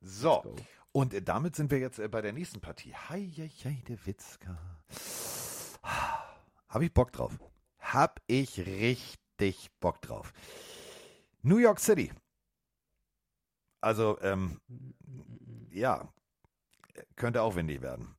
[0.00, 0.56] So,
[0.92, 2.94] und äh, damit sind wir jetzt äh, bei der nächsten Partie.
[2.94, 4.58] Hei, hei, hei, der Witzka.
[6.68, 7.38] Habe ich Bock drauf.
[7.80, 10.32] Hab ich richtig Bock drauf.
[11.44, 12.10] New York City.
[13.82, 14.60] Also, ähm,
[15.70, 16.08] ja,
[17.16, 18.16] könnte auch windig werden.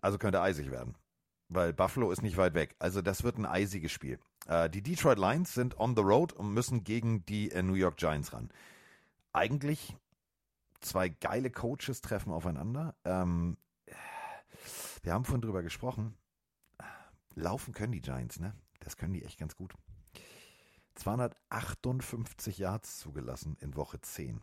[0.00, 0.96] Also könnte eisig werden.
[1.48, 2.74] Weil Buffalo ist nicht weit weg.
[2.78, 4.18] Also das wird ein eisiges Spiel.
[4.46, 7.98] Äh, die Detroit Lions sind on the road und müssen gegen die äh, New York
[7.98, 8.50] Giants ran.
[9.34, 9.94] Eigentlich
[10.80, 12.94] zwei geile Coaches treffen aufeinander.
[13.04, 13.58] Ähm,
[15.02, 16.16] wir haben vorhin drüber gesprochen.
[17.34, 18.54] Laufen können die Giants, ne?
[18.78, 19.74] Das können die echt ganz gut.
[20.94, 24.40] 258 Yards zugelassen in Woche 10.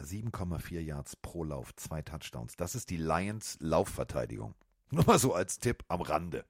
[0.00, 2.56] 7,4 Yards pro Lauf, zwei Touchdowns.
[2.56, 4.54] Das ist die Lions Laufverteidigung.
[4.90, 6.44] Nur mal so als Tipp am Rande.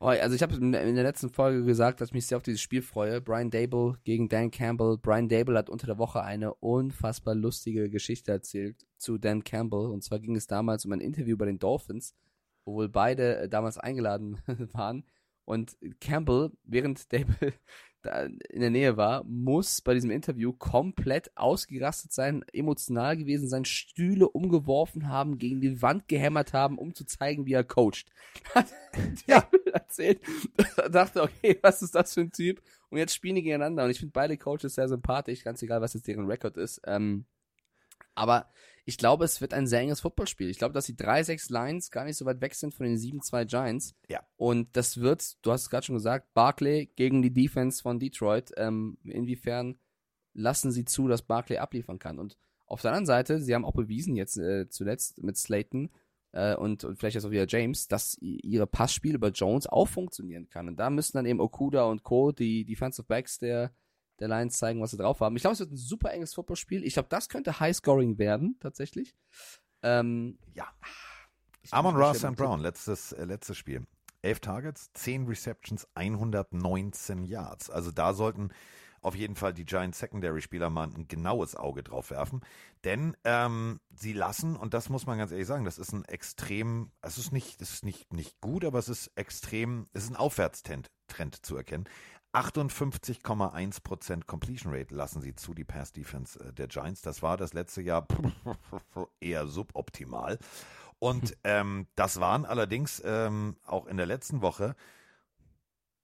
[0.00, 2.60] Oh, also ich habe in der letzten Folge gesagt, dass ich mich sehr auf dieses
[2.60, 3.22] Spiel freue.
[3.22, 4.98] Brian Dable gegen Dan Campbell.
[4.98, 9.86] Brian Dable hat unter der Woche eine unfassbar lustige Geschichte erzählt zu Dan Campbell.
[9.86, 12.14] Und zwar ging es damals um ein Interview bei den Dolphins,
[12.66, 14.42] wo wohl beide äh, damals eingeladen
[14.72, 15.04] waren.
[15.44, 17.52] Und Campbell, während Dable
[18.02, 23.64] da in der Nähe war, muss bei diesem Interview komplett ausgerastet sein, emotional gewesen sein,
[23.64, 28.10] Stühle umgeworfen haben, gegen die Wand gehämmert haben, um zu zeigen, wie er coacht.
[29.26, 29.48] ja.
[29.74, 30.20] erzählt.
[30.76, 32.62] Da dachte, okay, was ist das für ein Typ?
[32.90, 35.94] Und jetzt spielen die gegeneinander und ich finde beide Coaches sehr sympathisch, ganz egal, was
[35.94, 36.80] jetzt deren Rekord ist.
[36.84, 37.26] Ähm,
[38.14, 38.50] aber
[38.84, 40.50] ich glaube, es wird ein sehr enges Footballspiel.
[40.50, 43.46] Ich glaube, dass die 3-6 Lions gar nicht so weit weg sind von den 7-2
[43.46, 43.94] Giants.
[44.08, 44.20] Ja.
[44.36, 48.52] Und das wird, du hast es gerade schon gesagt, Barclay gegen die Defense von Detroit.
[48.56, 49.78] Ähm, inwiefern
[50.34, 52.18] lassen sie zu, dass Barclay abliefern kann?
[52.18, 52.36] Und
[52.66, 55.90] auf der anderen Seite, sie haben auch bewiesen jetzt äh, zuletzt mit Slayton
[56.32, 60.48] äh, und, und vielleicht jetzt auch wieder James, dass ihre Passspiele über Jones auch funktionieren
[60.50, 60.68] kann.
[60.68, 63.72] Und da müssen dann eben Okuda und Co., die Defensive Backs der,
[64.20, 65.36] der Lions zeigen, was sie drauf haben.
[65.36, 66.84] Ich glaube, es wird ein super enges Footballspiel.
[66.84, 69.14] Ich glaube, das könnte High-Scoring werden, tatsächlich.
[69.82, 70.68] Ähm, Ja.
[71.70, 72.36] Amon sicher, St.
[72.36, 73.86] Brown, letztes, äh, letztes Spiel.
[74.22, 77.70] 11 Targets, 10 Receptions, 119 Yards.
[77.70, 78.50] Also da sollten
[79.04, 82.40] auf jeden Fall die Giants Secondary-Spieler mal ein genaues Auge drauf werfen.
[82.84, 86.90] Denn ähm, sie lassen, und das muss man ganz ehrlich sagen, das ist ein extrem,
[87.02, 90.16] es ist nicht, das ist nicht, nicht gut, aber es ist extrem, es ist ein
[90.16, 91.84] Aufwärtstrend Trend zu erkennen.
[92.34, 97.02] 58,1% Completion Rate lassen sie zu, die Pass Defense äh, der Giants.
[97.02, 98.06] Das war das letzte Jahr
[99.20, 100.38] eher suboptimal.
[100.98, 104.74] Und ähm, das waren allerdings ähm, auch in der letzten Woche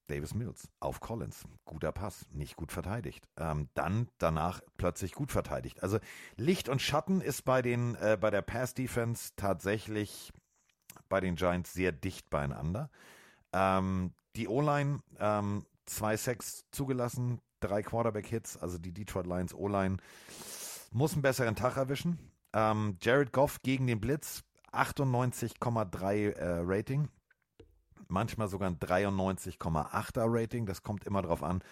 [0.07, 1.45] Davis Mills auf Collins.
[1.65, 3.29] Guter Pass, nicht gut verteidigt.
[3.37, 5.83] Ähm, dann danach plötzlich gut verteidigt.
[5.83, 5.99] Also
[6.37, 10.33] Licht und Schatten ist bei den äh, bei der Pass Defense tatsächlich
[11.09, 12.91] bei den Giants sehr dicht beieinander.
[13.53, 19.99] Ähm, die O-Line, ähm, zwei Sacks zugelassen, drei Quarterback-Hits, also die Detroit Lions O-Line
[20.93, 22.19] muss einen besseren Tag erwischen.
[22.53, 24.43] Ähm, Jared Goff gegen den Blitz,
[24.73, 27.09] 98,3 äh, Rating.
[28.09, 30.67] Manchmal sogar ein 93,8er Rating.
[30.67, 31.63] Das kommt immer drauf an.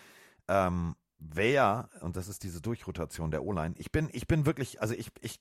[0.46, 4.94] Ähm, wer, und das ist diese Durchrotation der O-Line, ich bin, ich bin wirklich, also
[4.94, 5.40] ich, ich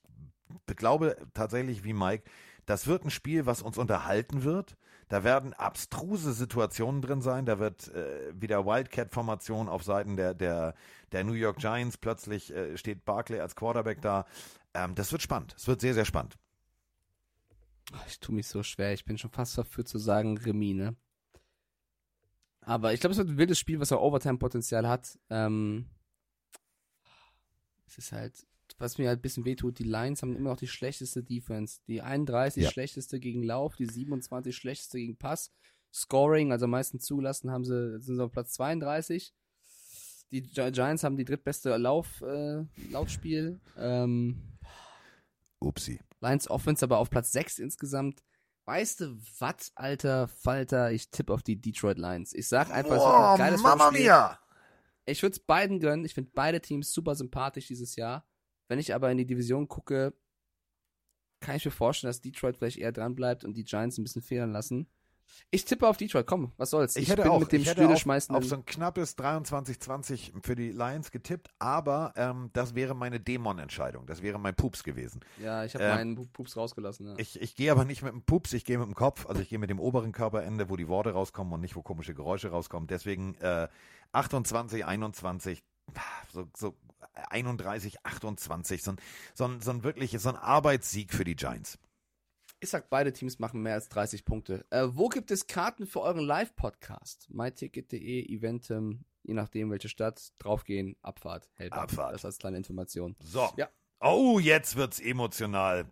[0.65, 2.23] glaube tatsächlich wie Mike,
[2.65, 4.75] das wird ein Spiel, was uns unterhalten wird.
[5.09, 7.45] Da werden abstruse Situationen drin sein.
[7.45, 10.75] Da wird äh, wieder Wildcat-Formation auf Seiten der, der,
[11.11, 11.97] der New York Giants.
[11.97, 14.25] Plötzlich äh, steht Barkley als Quarterback da.
[14.73, 15.53] Ähm, das wird spannend.
[15.55, 16.37] Es wird sehr, sehr spannend.
[18.07, 18.93] Ich tue mich so schwer.
[18.93, 20.95] Ich bin schon fast dafür zu sagen Remis, ne?
[22.61, 25.17] Aber ich glaube, es wird ein wildes Spiel, was auch Overtime-Potenzial hat.
[25.29, 25.89] Ähm,
[27.85, 28.45] es ist halt,
[28.77, 31.79] was mir halt ein bisschen wehtut, die Lions haben immer noch die schlechteste Defense.
[31.87, 32.69] Die 31 Ja.
[32.71, 35.51] schlechteste gegen Lauf, die 27 schlechteste gegen Pass.
[35.93, 39.33] Scoring, also am meisten zugelassen, haben sie, sind sie auf Platz 32.
[40.31, 43.59] Die Gi- Giants haben die drittbeste Lauf, äh, Laufspiel.
[43.77, 44.57] Ähm,
[45.59, 45.99] Upsi.
[46.21, 48.21] Lions Offense aber auf Platz 6 insgesamt.
[48.65, 50.91] Weißt du was, alter Falter?
[50.91, 52.33] Ich tippe auf die Detroit Lions.
[52.33, 54.03] Ich sag einfach, es wird ein geiles Spiel.
[54.03, 54.39] mia!
[55.05, 56.03] Ich würde es beiden gönnen.
[56.03, 58.27] Ich finde beide Teams super sympathisch dieses Jahr.
[58.67, 60.13] Wenn ich aber in die Division gucke,
[61.39, 64.21] kann ich mir vorstellen, dass Detroit vielleicht eher dran bleibt und die Giants ein bisschen
[64.21, 64.87] federn lassen.
[65.51, 66.25] Ich tippe auf Detroit.
[66.25, 66.95] Komm, was soll's?
[66.95, 70.71] Ich, hätte bin auch, mit dem ich hätte auf, so ein knappes 23-20 für die
[70.71, 74.05] Lions getippt, aber ähm, das wäre meine Dämon-Entscheidung.
[74.07, 75.19] Das wäre mein Pups gewesen.
[75.43, 77.07] Ja, ich habe Ähm, meinen Pu- Pups rausgelassen.
[77.07, 77.13] Ja.
[77.17, 79.49] Ich, ich gehe aber nicht mit dem Pups, ich gehe mit dem Kopf, also ich
[79.49, 82.87] gehe mit dem oberen Körperende, wo die Worte rauskommen und nicht, wo komische Geräusche rauskommen.
[82.87, 83.67] Deswegen äh,
[84.13, 85.61] 28, 21,
[86.31, 86.73] so, so
[87.29, 88.97] 31, 28, so ein,
[89.33, 91.77] so ein, so ein wirklich, so ein Arbeitssieg für die Giants.
[92.59, 94.65] Ich sag, beide Teams machen mehr als 30 Punkte.
[94.71, 97.27] Äh, wo gibt es Karten für euren Live-Podcast?
[97.29, 101.83] myticket.de, Eventum, je nachdem welche Stadt, draufgehen, Abfahrt, Hellbach.
[101.83, 102.15] Abfahrt.
[102.15, 103.15] Das als kleine Information.
[103.19, 103.47] So.
[103.57, 103.69] Ja.
[103.99, 105.85] Oh, jetzt wird's emotional.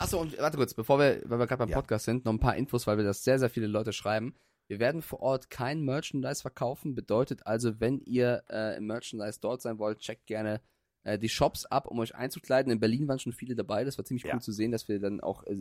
[0.00, 1.76] Achso, und warte kurz, bevor wir, weil wir gerade beim Ja.
[1.76, 4.34] Podcast sind, noch ein paar Infos, weil wir das sehr, sehr viele Leute schreiben.
[4.68, 9.60] Wir werden vor Ort kein Merchandise verkaufen, bedeutet also, wenn ihr äh, im Merchandise dort
[9.62, 10.60] sein wollt, checkt gerne
[11.02, 12.72] äh, die Shops ab, um euch einzukleiden.
[12.72, 14.34] In Berlin waren schon viele dabei, das war ziemlich Ja.
[14.34, 15.56] cool zu sehen, dass wir dann auch äh,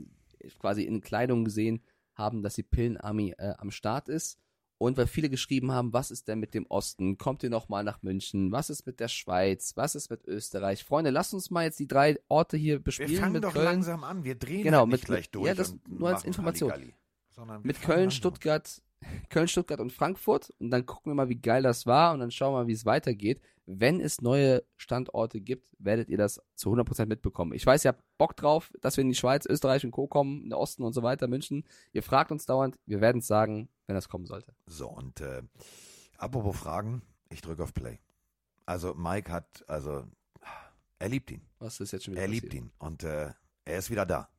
[0.59, 1.83] quasi in Kleidung gesehen
[2.15, 4.39] haben, dass die Pillen Army äh, am Start ist.
[4.79, 7.17] Und weil viele geschrieben haben, was ist denn mit dem Osten?
[7.17, 8.51] Kommt ihr noch mal nach München?
[8.51, 9.73] Was ist mit der Schweiz?
[9.75, 10.83] Was ist mit Österreich?
[10.83, 13.63] Freunde, lasst uns mal jetzt die drei Orte hier Wir bespielen fangen mit doch Köln.
[13.65, 14.23] langsam an.
[14.25, 15.47] Wir drehen Genau, halt nicht mit- gleich durch.
[15.47, 16.71] ja, das nur als Information.
[16.71, 16.95] Halligalli,
[17.37, 18.11] wir mit Köln.
[18.11, 18.81] Stuttgart,
[19.29, 22.31] Köln, Stuttgart und Frankfurt und dann gucken wir mal, wie geil das war und dann
[22.31, 23.41] schauen wir mal, wie es weitergeht.
[23.65, 27.53] Wenn es neue Standorte gibt, werdet ihr das zu 100% mitbekommen.
[27.53, 30.07] Ich weiß, ihr habt Bock drauf, dass wir in die Schweiz, Österreich und Co.
[30.07, 31.63] kommen, in den Osten und so weiter, München.
[31.93, 34.53] Ihr fragt uns dauernd, wir werden es sagen, wenn das kommen sollte.
[34.65, 35.43] So, und äh,
[36.17, 37.99] apropos Fragen, ich drücke auf Play.
[38.65, 40.03] Also Mike hat, also
[40.99, 41.41] er liebt ihn.
[41.59, 42.63] Was ist jetzt schon wieder Er liebt passiert?
[42.65, 42.71] ihn.
[42.79, 43.31] Und äh,
[43.65, 44.29] er ist wieder da.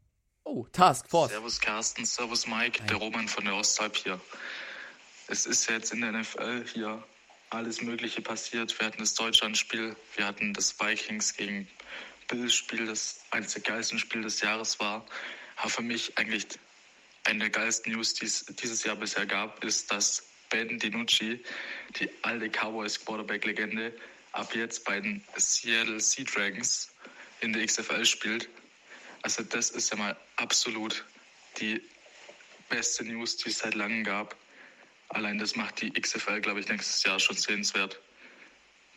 [0.44, 1.30] Oh, Task Force.
[1.32, 4.20] Servus Carsten, Servus Mike, der Roman von der Ostalb hier.
[5.26, 7.02] Es ist jetzt in der NFL hier
[7.48, 8.78] alles Mögliche passiert.
[8.78, 11.66] Wir hatten das Deutschlandspiel, wir hatten das Vikings gegen
[12.28, 15.06] Bills Spiel, das eines der geilsten Spiele des Jahres war.
[15.56, 16.46] Aber für mich eigentlich
[17.24, 21.42] eine der geilsten News, die es dieses Jahr bisher gab, ist, dass Ben DiNucci,
[21.98, 23.96] die alte Cowboys Quarterback-Legende,
[24.32, 26.90] ab jetzt bei den Seattle Sea Dragons
[27.40, 28.48] in der XFL spielt.
[29.24, 31.02] Also das ist ja mal absolut
[31.58, 31.80] die
[32.68, 34.36] beste News, die es seit langem gab.
[35.08, 37.98] Allein das macht die XFL, glaube ich, nächstes Jahr schon sehenswert.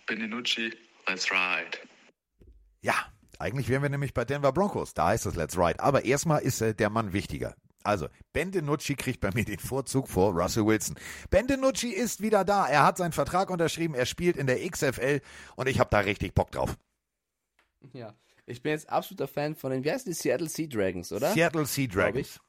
[0.06, 0.74] Beninucci,
[1.08, 1.78] let's ride.
[2.82, 3.10] Ja,
[3.40, 4.94] eigentlich wären wir nämlich bei Denver Broncos.
[4.94, 5.80] Da heißt es Let's Ride.
[5.80, 7.56] Aber erstmal ist äh, der Mann wichtiger.
[7.84, 11.00] Also, Ben DiNucci kriegt bei mir den Vorzug vor Russell Wilson.
[11.30, 12.68] Ben DiNucci ist wieder da.
[12.68, 13.94] Er hat seinen Vertrag unterschrieben.
[13.94, 15.22] Er spielt in der XFL
[15.56, 16.76] und ich habe da richtig Bock drauf.
[17.94, 18.14] Ja.
[18.48, 21.32] Ich bin jetzt absoluter Fan von den, wie heißen die Seattle Sea Dragons, oder?
[21.34, 22.40] Seattle Sea Dragons.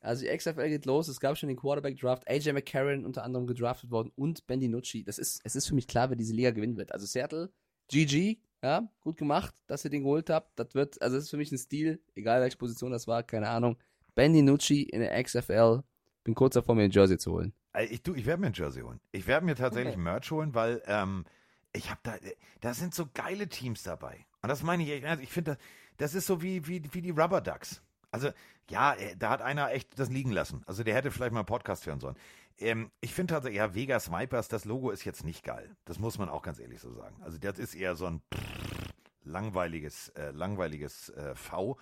[0.00, 3.90] Also die XFL geht los, es gab schon den Quarterback-Draft, AJ McCarron unter anderem gedraftet
[3.90, 5.02] worden und Ben DiNucci.
[5.02, 6.92] Das ist, es ist für mich klar, wer diese Liga gewinnen wird.
[6.92, 7.50] Also Seattle,
[7.88, 10.56] GG, ja, gut gemacht, dass ihr den geholt habt.
[10.58, 13.48] Das wird, also das ist für mich ein Stil, egal welche Position das war, keine
[13.48, 13.76] Ahnung.
[14.14, 15.82] Ben DiNucci in der XFL,
[16.28, 17.54] bin kurz davor, mir ein Jersey zu holen.
[17.88, 19.00] Ich, du, ich werde mir ein Jersey holen.
[19.12, 20.02] Ich werde mir tatsächlich Okay.
[20.02, 21.24] Merch holen, weil ähm,
[21.72, 22.16] ich habe da,
[22.60, 24.26] da sind so geile Teams dabei.
[24.42, 25.22] Und das meine ich, echt ernst.
[25.22, 25.58] ich finde, das,
[25.98, 27.82] das ist so wie, wie, wie die Rubber Ducks.
[28.10, 28.30] Also,
[28.70, 30.62] ja, äh, da hat einer echt das liegen lassen.
[30.66, 32.16] Also, der hätte vielleicht mal einen Podcast hören sollen.
[32.58, 35.76] Ähm, ich finde tatsächlich, ja, Vegas Vipers, das Logo ist jetzt nicht geil.
[35.84, 37.16] Das muss man auch ganz ehrlich so sagen.
[37.22, 38.22] Also, das ist eher so ein
[39.24, 41.78] langweiliges, äh, langweiliges äh, V.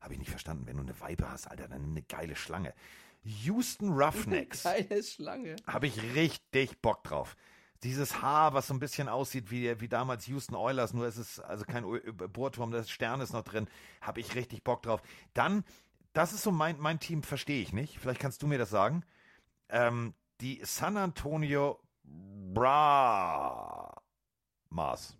[0.00, 0.66] Habe ich nicht verstanden.
[0.66, 2.74] Wenn du eine Viper hast, Alter, dann nimm eine geile Schlange.
[3.22, 5.56] Houston Roughnecks Geile Schlange.
[5.66, 7.36] habe ich richtig Bock drauf.
[7.82, 11.38] Dieses Haar, was so ein bisschen aussieht wie, wie damals Houston Oilers, nur es ist
[11.40, 13.68] also kein Ö- Bohrturm, das Stern ist noch drin,
[14.02, 15.00] habe ich richtig Bock drauf.
[15.32, 15.64] Dann,
[16.12, 17.98] das ist so mein, mein Team, verstehe ich nicht.
[17.98, 19.02] Vielleicht kannst du mir das sagen.
[19.70, 20.12] Ähm,
[20.42, 21.80] die San Antonio
[22.52, 24.00] Bra
[24.68, 25.16] Mars.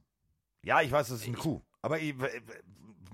[0.62, 1.60] Ja, ich weiß, das ist eine Kuh.
[1.82, 2.14] Aber ich,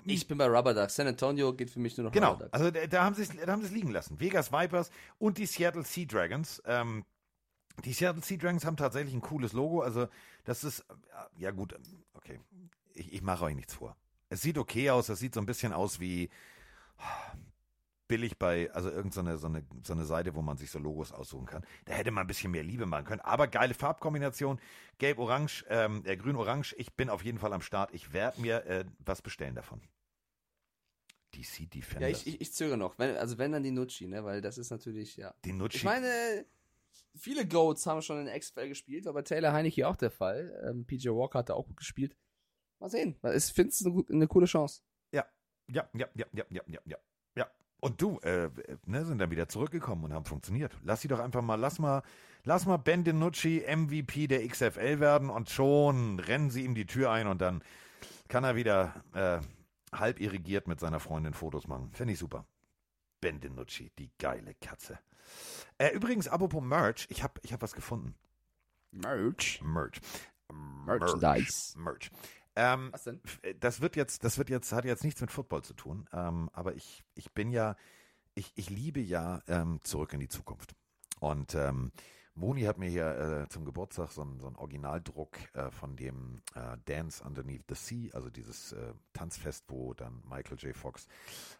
[0.04, 0.96] Ich bin bei Rubber Ducks.
[0.96, 2.52] San Antonio geht für mich nur noch Genau, Rubber Ducks.
[2.54, 4.18] also da, da haben sie es da haben sie es liegen lassen.
[4.20, 6.60] Vegas Vipers und die Seattle Sea Dragons.
[6.66, 7.04] Ähm,
[7.84, 9.80] die Seattle Sea Dragons haben tatsächlich ein cooles Logo.
[9.82, 10.08] Also
[10.44, 10.94] das ist, äh,
[11.38, 11.74] ja gut,
[12.14, 12.40] okay,
[12.94, 13.96] ich, ich mache euch nichts vor.
[14.28, 16.30] Es sieht okay aus, es sieht so ein bisschen aus wie
[18.08, 21.46] billig bei, also irgendeine so eine, so eine Seite, wo man sich so Logos aussuchen
[21.46, 21.64] kann.
[21.84, 23.20] Da hätte man ein bisschen mehr Liebe machen können.
[23.20, 24.60] Aber geile Farbkombination,
[24.98, 26.74] gelb-orange, ähm, äh, grün-orange.
[26.78, 27.92] Ich bin auf jeden Fall am Start.
[27.92, 29.80] Ich werde mir äh, was bestellen davon.
[31.34, 32.10] DC Ja, Defenders.
[32.22, 32.98] ich, ich, ich zögere noch.
[32.98, 34.24] Wenn, also wenn dann die Nucci, ne?
[34.24, 35.34] Weil das ist natürlich, ja.
[35.44, 35.78] Die Nutschi.
[35.78, 36.46] Ich meine,
[37.16, 40.64] viele Goats haben schon in XFL gespielt, war bei Taylor Heineke auch der Fall.
[40.68, 42.16] Ähm, PJ Walker hat da auch gut gespielt.
[42.78, 43.16] Mal sehen.
[43.34, 44.82] Ich finde es eine, eine coole Chance.
[45.12, 45.24] Ja,
[45.68, 46.96] ja, ja, ja, ja, ja, ja, ja.
[47.80, 48.50] Und du, äh,
[48.84, 50.76] ne, sind dann wieder zurückgekommen und haben funktioniert.
[50.82, 52.02] Lass sie doch einfach mal, lass mal,
[52.44, 57.10] lass mal Ben DiNucci MVP der XFL werden und schon rennen sie ihm die Tür
[57.10, 57.62] ein und dann
[58.28, 59.40] kann er wieder äh,
[59.96, 61.90] halb irrigiert mit seiner Freundin Fotos machen.
[61.92, 62.46] Finde ich super.
[63.20, 64.98] Ben DiNucci, die geile Katze.
[65.78, 68.14] Äh, übrigens, apropos Merch, ich habe ich hab was gefunden.
[68.90, 69.60] Merch.
[69.62, 70.00] Merch.
[70.52, 71.78] Merchandise.
[71.78, 72.10] Merch.
[72.54, 73.20] Ähm, Was denn?
[73.24, 76.48] F- das wird jetzt, das wird jetzt, hat jetzt nichts mit Football zu tun, ähm,
[76.54, 77.76] aber ich, ich bin ja,
[78.34, 80.74] ich, ich liebe ja ähm, zurück in die Zukunft.
[81.20, 81.92] Und ähm,
[82.38, 86.42] Moni hat mir hier äh, zum Geburtstag so einen, so einen Originaldruck äh, von dem
[86.54, 90.76] äh, Dance Underneath the Sea, also dieses äh, Tanzfest, wo dann Michael J.
[90.76, 91.06] Fox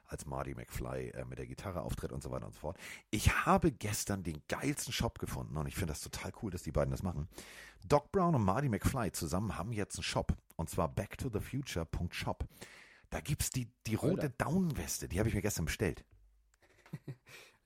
[0.05, 2.79] als Marty McFly äh, mit der Gitarre auftritt und so weiter und so fort.
[3.11, 6.73] Ich habe gestern den geilsten Shop gefunden und ich finde das total cool, dass die
[6.73, 7.27] beiden das machen.
[7.89, 12.45] Doc Brown und Marty McFly zusammen haben jetzt einen Shop und zwar backtothefuture.shop.
[13.09, 16.05] Da gibt's die, die rote Daunenweste, die habe ich mir gestern bestellt.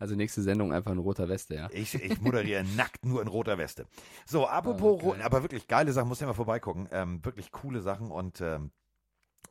[0.01, 1.69] Also nächste Sendung einfach ein roter Weste, ja.
[1.73, 3.87] Ich, ich moderiere nackt nur in roter Weste.
[4.27, 5.23] So, apropos, ro- geil.
[5.23, 6.89] aber wirklich geile Sachen, muss ja mal vorbeigucken.
[6.91, 8.73] Ähm, wirklich coole Sachen und ähm,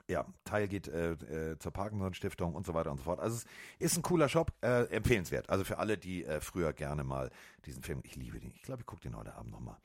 [0.08, 3.20] ja, Teil geht äh, äh, zur Parkinson-Stiftung und so weiter und so fort.
[3.20, 3.46] Also es
[3.78, 5.50] ist ein cooler Shop, äh, empfehlenswert.
[5.52, 7.30] Also für alle, die äh, früher gerne mal
[7.66, 8.52] diesen Film, ich liebe den.
[8.56, 9.78] Ich glaube, ich gucke den heute Abend nochmal.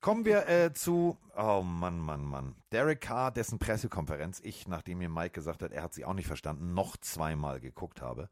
[0.00, 2.56] Kommen wir äh, zu, oh Mann, Mann, Mann.
[2.72, 6.26] Derek Carr, dessen Pressekonferenz ich, nachdem mir Mike gesagt hat, er hat sie auch nicht
[6.26, 8.28] verstanden, noch zweimal geguckt habe.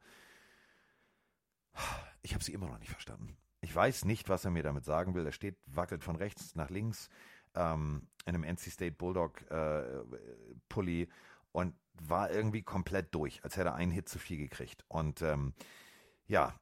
[2.23, 3.35] Ich habe sie immer noch nicht verstanden.
[3.61, 5.25] Ich weiß nicht, was er mir damit sagen will.
[5.25, 7.09] Er steht, wackelt von rechts nach links
[7.55, 10.03] ähm, in einem NC State Bulldog äh,
[10.69, 11.09] Pulli
[11.51, 14.85] und war irgendwie komplett durch, als hätte er einen Hit zu viel gekriegt.
[14.87, 15.53] Und ähm,
[16.27, 16.55] ja,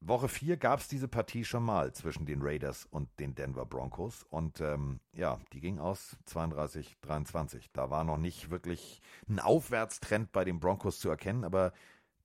[0.00, 4.24] Woche 4 gab es diese Partie schon mal zwischen den Raiders und den Denver Broncos.
[4.30, 7.70] Und ähm, ja, die ging aus 32, 23.
[7.72, 11.72] Da war noch nicht wirklich ein Aufwärtstrend bei den Broncos zu erkennen, aber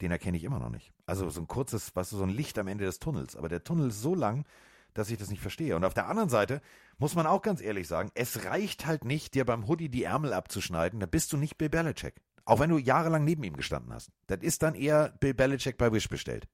[0.01, 0.93] den erkenne ich immer noch nicht.
[1.05, 3.35] Also so ein kurzes, weißt du, so ein Licht am Ende des Tunnels.
[3.35, 4.45] Aber der Tunnel ist so lang,
[4.93, 5.76] dass ich das nicht verstehe.
[5.76, 6.61] Und auf der anderen Seite
[6.97, 10.34] muss man auch ganz ehrlich sagen, es reicht halt nicht, dir beim Hoodie die Ärmel
[10.34, 10.99] abzuschneiden.
[10.99, 12.15] Da bist du nicht Bill Belichick.
[12.45, 14.11] Auch wenn du jahrelang neben ihm gestanden hast.
[14.27, 16.47] Das ist dann eher Bill Belichick bei Wish bestellt.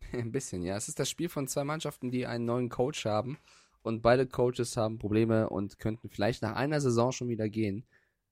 [0.12, 0.76] Ein bisschen, ja.
[0.76, 3.38] Es ist das Spiel von zwei Mannschaften, die einen neuen Coach haben.
[3.82, 7.84] Und beide Coaches haben Probleme und könnten vielleicht nach einer Saison schon wieder gehen.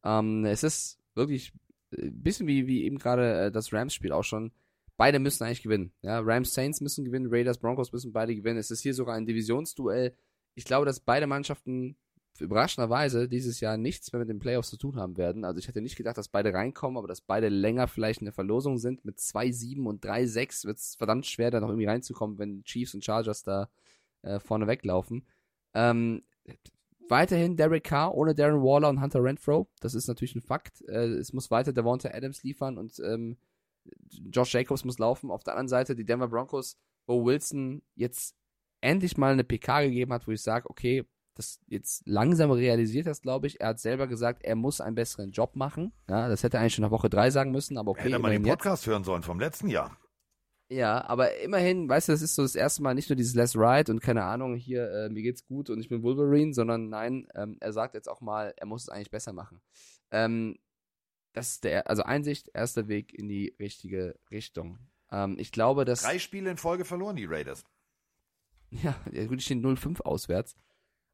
[0.02, 1.52] Ähm, es ist wirklich
[1.96, 4.52] bisschen wie, wie eben gerade äh, das Rams-Spiel auch schon.
[4.96, 5.92] Beide müssen eigentlich gewinnen.
[6.02, 8.58] Ja, Rams Saints müssen gewinnen, Raiders Broncos müssen beide gewinnen.
[8.58, 10.14] Es ist hier sogar ein Divisionsduell.
[10.54, 11.96] Ich glaube, dass beide Mannschaften
[12.38, 15.44] überraschenderweise dieses Jahr nichts mehr mit den Playoffs zu tun haben werden.
[15.44, 18.34] Also ich hätte nicht gedacht, dass beide reinkommen, aber dass beide länger vielleicht in der
[18.34, 19.04] Verlosung sind.
[19.04, 23.04] Mit 2-7 und 3-6 wird es verdammt schwer, da noch irgendwie reinzukommen, wenn Chiefs und
[23.04, 23.70] Chargers da
[24.22, 25.26] äh, vorne weglaufen.
[25.74, 26.22] Ähm,
[27.08, 29.68] weiterhin Derek Carr ohne Darren Waller und Hunter Renfro.
[29.80, 30.82] Das ist natürlich ein Fakt.
[30.88, 33.36] Äh, es muss weiter Devonta Adams liefern und ähm,
[34.30, 35.30] Josh Jacobs muss laufen.
[35.30, 36.76] Auf der anderen Seite die Denver Broncos,
[37.06, 38.36] wo Wilson jetzt
[38.80, 41.04] endlich mal eine PK gegeben hat, wo ich sage, okay,
[41.34, 43.60] das jetzt langsam realisiert das, glaube ich.
[43.60, 45.92] Er hat selber gesagt, er muss einen besseren Job machen.
[46.08, 48.02] Ja, das hätte er eigentlich schon nach Woche drei sagen müssen, aber okay.
[48.02, 48.58] Hätte man den immerhin jetzt.
[48.58, 49.96] Podcast hören sollen vom letzten Jahr.
[50.72, 53.54] Ja, aber immerhin, weißt du, das ist so das erste Mal nicht nur dieses Let's
[53.54, 57.28] Ride und keine Ahnung, hier, äh, mir geht's gut und ich bin Wolverine, sondern nein,
[57.34, 59.60] ähm, er sagt jetzt auch mal, er muss es eigentlich besser machen.
[60.10, 60.56] Ähm,
[61.34, 64.78] das ist der, also Einsicht, erster Weg in die richtige Richtung.
[65.10, 66.02] Ähm, ich glaube, dass.
[66.02, 67.64] Drei Spiele in Folge verloren, die Raiders.
[68.82, 70.56] Ja, ja, gut, die stehen 0-5 auswärts.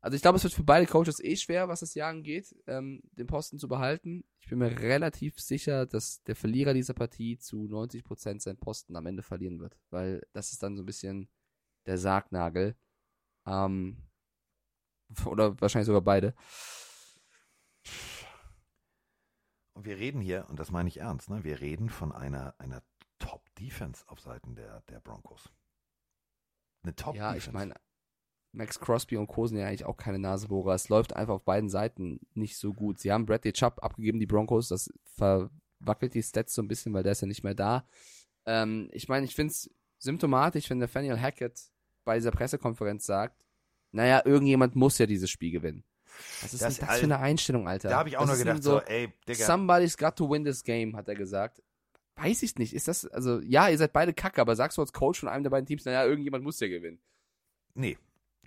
[0.01, 3.03] Also ich glaube, es wird für beide Coaches eh schwer, was das Jahr angeht, ähm,
[3.13, 4.25] den Posten zu behalten.
[4.39, 9.07] Ich bin mir relativ sicher, dass der Verlierer dieser Partie zu 90% seinen Posten am
[9.07, 9.77] Ende verlieren wird.
[9.91, 11.29] Weil das ist dann so ein bisschen
[11.87, 12.77] der Sargnagel.
[13.45, 14.05] Ähm,
[15.25, 16.35] oder wahrscheinlich sogar beide.
[19.73, 21.45] Und wir reden hier, und das meine ich ernst, ne?
[21.45, 22.83] wir reden von einer, einer
[23.19, 25.53] Top-Defense auf Seiten der, der Broncos.
[26.83, 27.33] Eine Top-Defense.
[27.33, 27.75] Ja, ich meine,
[28.59, 29.47] Max Crosby und Co.
[29.47, 30.75] sind ja eigentlich auch keine Nasebohrer.
[30.75, 32.99] Es läuft einfach auf beiden Seiten nicht so gut.
[32.99, 34.69] Sie haben Bradley Chubb abgegeben, die Broncos.
[34.69, 37.87] Das verwackelt die Stats so ein bisschen, weil der ist ja nicht mehr da.
[38.47, 41.61] Ähm, ich meine, ich finde es symptomatisch, wenn Nathaniel Hackett
[42.05, 43.47] bei dieser Pressekonferenz sagt,
[43.93, 45.85] naja, irgendjemand muss ja dieses Spiel gewinnen.
[46.43, 47.91] Was ist Das- denn das für eine Einstellung, Alter?
[47.91, 49.45] da habe ich auch Das nur gedacht, so, so, ey, Digga.
[49.47, 51.63] Somebody's got to win this game, hat er gesagt.
[52.17, 52.75] Weiß ich nicht.
[52.75, 55.45] Ist das, also, ja, ihr seid beide kacke, aber sagst du als Coach von einem
[55.45, 56.99] der beiden Teams, naja, irgendjemand muss ja gewinnen.
[57.75, 57.97] Nee.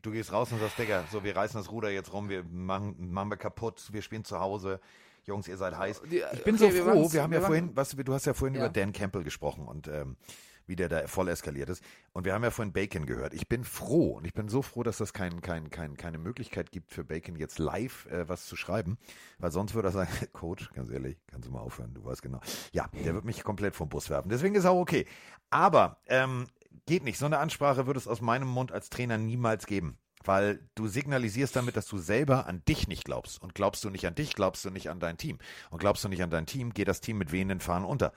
[0.01, 2.95] Du gehst raus und sagst, Digga, so, wir reißen das Ruder jetzt rum, wir machen,
[3.11, 4.79] machen wir kaputt, wir spielen zu Hause.
[5.25, 6.01] Jungs, ihr seid heiß.
[6.05, 8.13] Ich bin okay, so wir froh, machen's- wir haben wir ja vorhin, machen- was, du
[8.13, 8.61] hast ja vorhin Ja.
[8.65, 10.17] über Dan Campbell gesprochen und ähm,
[10.65, 11.83] wie der da voll eskaliert ist.
[12.13, 13.33] Und wir haben ja vorhin Bacon gehört.
[13.35, 16.71] Ich bin froh und ich bin so froh, dass das kein, kein, kein, keine Möglichkeit
[16.71, 18.97] gibt für Bacon jetzt live äh, was zu schreiben,
[19.37, 22.39] weil sonst würde er sagen, Coach, ganz ehrlich, kannst du mal aufhören, du weißt genau.
[22.71, 24.29] Ja, der wird mich komplett vom Bus werfen.
[24.29, 25.05] Deswegen ist auch okay.
[25.51, 26.47] Aber ähm,
[26.85, 27.17] geht nicht.
[27.17, 29.97] So eine Ansprache würde es aus meinem Mund als Trainer niemals geben.
[30.23, 33.41] Weil du signalisierst damit, dass du selber an dich nicht glaubst.
[33.41, 35.39] Und glaubst du nicht an dich, glaubst du nicht an dein Team.
[35.71, 38.13] Und glaubst du nicht an dein Team, geht das Team mit wehenden Fahnen unter.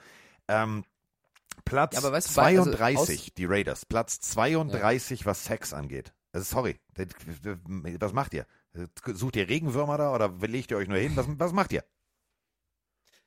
[0.47, 0.83] Ähm,
[1.63, 3.85] Platz Ja, aber weißt du, bei- also 32, die Raiders.
[3.85, 6.13] Platz 32, was Sex angeht.
[6.31, 6.79] Also sorry,
[7.99, 8.45] was macht ihr?
[9.13, 11.15] Sucht ihr Regenwürmer da oder legt ihr euch nur hin?
[11.15, 11.83] Was, was macht ihr?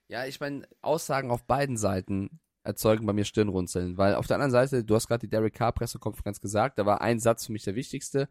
[0.08, 2.38] Ja, ich meine, Aussagen auf beiden Seiten
[2.68, 5.72] erzeugen bei mir Stirnrunzeln, weil auf der anderen Seite, du hast gerade die Derek Carr
[5.72, 8.28] Pressekonferenz gesagt, da war ein Satz für mich der wichtigste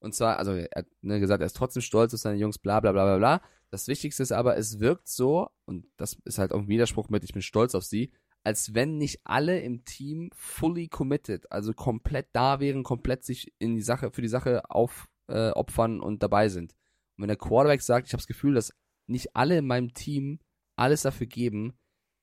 [0.00, 2.80] und zwar, also er hat ne, gesagt, er ist trotzdem stolz auf seine Jungs, bla
[2.80, 3.42] bla bla bla bla.
[3.70, 7.24] Das Wichtigste ist aber, es wirkt so, und das ist halt auch ein Widerspruch mit,
[7.24, 8.12] ich bin stolz auf sie,
[8.44, 13.74] als wenn nicht alle im Team fully committed, also komplett da wären, komplett sich in
[13.74, 16.72] die Sache, für die Sache aufopfern äh, und dabei sind.
[17.16, 18.72] Und wenn der Quarterback sagt, ich habe das Gefühl, dass
[19.08, 20.38] nicht alle in meinem Team
[20.76, 21.76] alles dafür geben,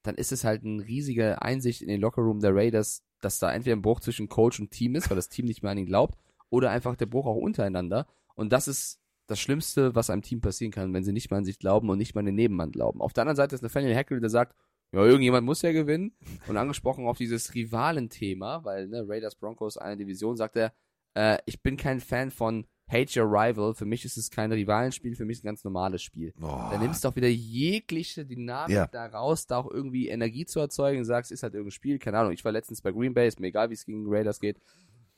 [0.04, 3.76] dann ist es halt eine riesige Einsicht in den Lockerroom der Raiders, dass da entweder
[3.76, 6.20] ein Bruch zwischen Coach und Team ist, weil das Team nicht mehr an ihn glaubt,
[6.50, 8.06] oder einfach der Bruch auch untereinander.
[8.36, 11.46] Und das ist das Schlimmste, was einem Team passieren kann, wenn sie nicht mal an
[11.46, 13.02] sich glauben und nicht mal an den Nebenmann glauben.
[13.02, 14.56] Auf der anderen Seite ist Nathaniel Hackett, der sagt,
[14.92, 16.16] ja, irgendjemand muss ja gewinnen.
[16.48, 20.74] Und angesprochen auf dieses Rivalenthema, weil ne, Raiders Broncos eine Division, sagt er,
[21.16, 23.74] äh, ich bin kein Fan von Hate Your Rival.
[23.74, 26.34] Für mich ist es kein Rivalenspiel, für mich ist es ein ganz normales Spiel.
[26.42, 28.88] Oh, Dann nimmst du auch wieder jegliche Dynamik Ja.
[28.88, 32.20] da raus, da auch irgendwie Energie zu erzeugen und sagst, ist halt irgendein Spiel, keine
[32.20, 32.34] Ahnung.
[32.34, 34.60] Ich war letztens bei Green Bay, ist mir egal, wie es gegen Raiders geht.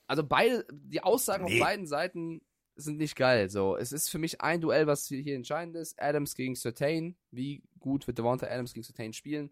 [0.08, 1.60] Also beide, die Aussagen Nee.
[1.60, 2.42] auf beiden Seiten
[2.76, 3.50] sind nicht geil.
[3.50, 6.00] So, es ist für mich ein Duell, was hier entscheidend ist.
[6.00, 7.16] Adams gegen Certain.
[7.32, 9.50] Wie gut wird Devonta Adams gegen Certain spielen?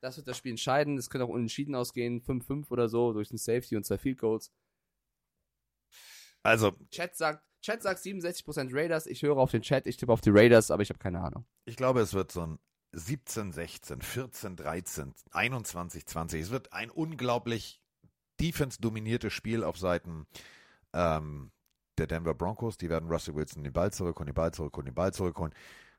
[0.00, 0.98] Das wird das Spiel entscheiden.
[0.98, 4.52] Es könnte auch unentschieden ausgehen, 5-5 oder so, durch den Safety und zwei Field Goals.
[6.42, 9.06] also, Chat sagt, Chat sagt 67% Raiders.
[9.06, 11.46] Ich höre auf den Chat, ich tippe auf die Raiders, aber ich habe keine Ahnung.
[11.64, 12.58] ich glaube, es wird so ein
[12.92, 16.42] 17, 16, 14, 13, 21, 20.
[16.42, 17.80] Es wird ein unglaublich
[18.38, 20.26] defense-dominiertes Spiel auf Seiten
[20.92, 21.52] ähm,
[21.96, 22.76] der Denver Broncos.
[22.76, 25.54] Die werden Russell Wilson den Ball zurück und den Ball zurück und den Ball zurückholen.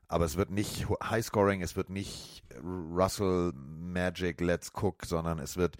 [0.06, 5.78] Aber es wird nicht High-Scoring, es wird nicht Russell Magic, Let's Cook, sondern es wird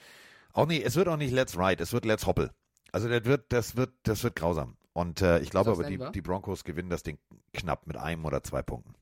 [0.53, 2.51] auch nicht, es wird auch nicht Let's Ride, es wird Let's Hoppel.
[2.91, 4.77] Also das wird, das wird, das wird grausam.
[4.97, 7.19] Und äh, ich glaube aber, die, die Broncos gewinnen das Ding
[7.53, 8.95] knapp mit einem oder zwei Punkten.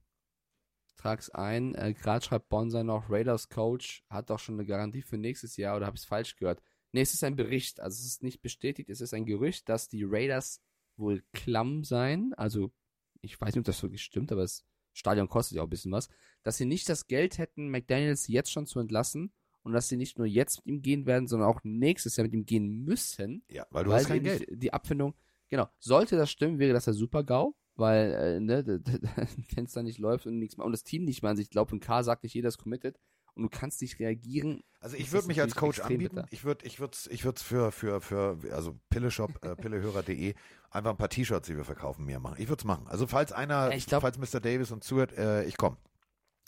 [0.96, 1.76] Trag's ein.
[1.76, 5.76] Äh, Gerade schreibt Bonsai noch, Raiders Coach hat doch schon eine Garantie für nächstes Jahr
[5.76, 6.60] oder habe ich es falsch gehört?
[6.90, 9.88] Nee, es ist ein Bericht, also es ist nicht bestätigt, es ist ein Gerücht, dass
[9.88, 10.60] die Raiders
[10.96, 12.34] wohl klamm seien.
[12.34, 12.72] Also,
[13.20, 14.64] ich weiß nicht, ob das wirklich stimmt, aber das
[14.94, 16.08] Stadion kostet ja auch ein bisschen was.
[16.42, 20.18] Dass sie nicht das Geld hätten, McDaniels jetzt schon zu entlassen und dass sie nicht
[20.18, 23.64] nur jetzt mit ihm gehen werden, sondern auch nächstes Jahr mit ihm gehen müssen, Ja,
[23.70, 24.44] weil du weil hast kein Geld.
[24.50, 25.14] die Abfindung,
[25.55, 28.64] genau, sollte das stimmen, wäre das der Super-GAU, weil, äh, ne,
[29.55, 31.51] wenn es da nicht läuft und nichts mehr, und das Team nicht mal an sich
[31.51, 32.98] glaubt und K sagt nicht, jeder ist committed
[33.35, 34.62] und du kannst nicht reagieren.
[34.81, 36.16] Also ich würde mich als Coach anbieten.
[36.16, 36.28] bitter.
[36.31, 40.35] Ich würde ich würde ich würde für für für also Pilleshop äh, pillehörer.de
[40.70, 42.36] einfach ein paar T-Shirts, die wir verkaufen, mir machen.
[42.39, 42.86] Ich würde es machen.
[42.89, 44.40] Also falls einer ich glaub- falls Mr.
[44.40, 45.76] Davis uns zuhört, äh, ich komme.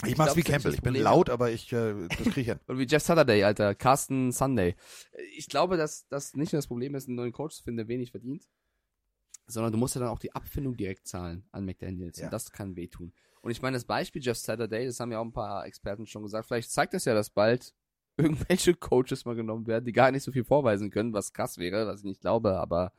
[0.05, 0.75] Ich mach's glaub, wie Campbell.
[0.75, 2.61] Ich bin laut, aber ich, äh, das krieg ich hin.
[2.69, 3.75] Oder wie Jeff Saturday, Alter.
[3.75, 4.77] Carsten Sunday.
[5.37, 7.89] Ich glaube, dass das nicht nur das Problem ist, einen neuen Coach zu finden, der
[7.89, 8.47] wenig verdient,
[9.47, 12.19] sondern du musst ja dann auch die Abfindung direkt zahlen an McDaniels.
[12.19, 12.27] Ja.
[12.27, 13.13] Und das kann wehtun.
[13.43, 16.23] Und ich meine, das Beispiel Jeff Saturday, das haben ja auch ein paar Experten schon
[16.23, 17.75] gesagt, vielleicht zeigt das ja, dass bald
[18.17, 21.87] irgendwelche Coaches mal genommen werden, die gar nicht so viel vorweisen können, was krass wäre,
[21.87, 22.93] was ich nicht glaube, aber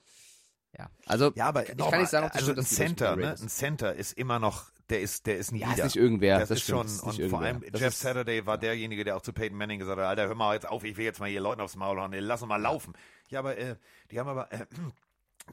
[0.78, 0.90] ja.
[1.06, 3.32] Also, Ja, aber ich kann nicht sagen, ob das also stimmt, ein Center, ne?
[3.32, 5.86] Ein Center ist immer noch, der ist, der ist ein ja, Leader.
[5.86, 6.40] ist nicht irgendwer.
[6.40, 7.72] das, Das, ist stimmt, schon, ist und nicht vor allem irgendwer.
[7.72, 10.36] Das Jeff ist- Saturday war derjenige, der auch zu Peyton Manning gesagt hat, Alter, hör
[10.36, 12.62] mal jetzt auf, ich will jetzt mal hier Leuten aufs Maul hauen, lass uns mal
[12.62, 12.94] laufen.
[13.30, 13.76] Ja, aber, äh,
[14.12, 14.66] die haben aber, äh,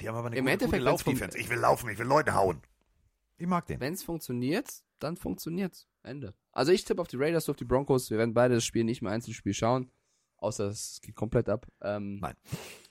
[0.00, 1.38] die haben aber eine Im gute, Endeffekt, gute vom- Laufdefense.
[1.38, 2.60] Ich will laufen, ich will Leute hauen.
[3.36, 3.80] Ich mag den.
[3.80, 5.86] Wenn es funktioniert, dann funktioniert's.
[6.02, 6.34] Ende.
[6.52, 8.10] Also ich tippe auf die Raiders, auf die Broncos.
[8.10, 9.90] Wir werden beide das Spiel nicht im Einzelspiel schauen.
[10.36, 11.66] Außer es geht komplett ab.
[11.80, 12.36] Ähm, Nein.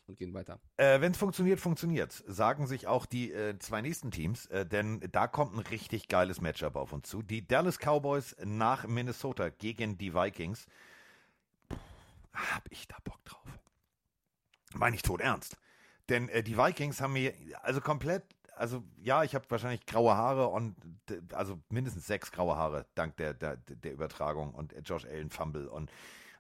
[0.08, 0.60] Und gehen weiter.
[0.78, 2.12] Äh, Wenn es funktioniert, funktioniert.
[2.28, 6.42] Sagen sich auch die äh, zwei nächsten Teams, äh, denn da kommt ein richtig geiles
[6.42, 7.22] Matchup auf uns zu.
[7.22, 10.66] Die Dallas Cowboys nach Minnesota gegen die Vikings.
[11.70, 11.78] Puh,
[12.34, 13.48] hab ich da Bock drauf.
[14.74, 15.56] Meine ich tot ernst.
[16.10, 18.24] Denn äh, die Vikings haben mir also komplett,
[18.56, 20.76] also ja, ich habe wahrscheinlich graue Haare und
[21.34, 25.68] also mindestens sechs graue Haare dank der, der, der Übertragung und äh, Josh Allen Fumble
[25.68, 25.92] und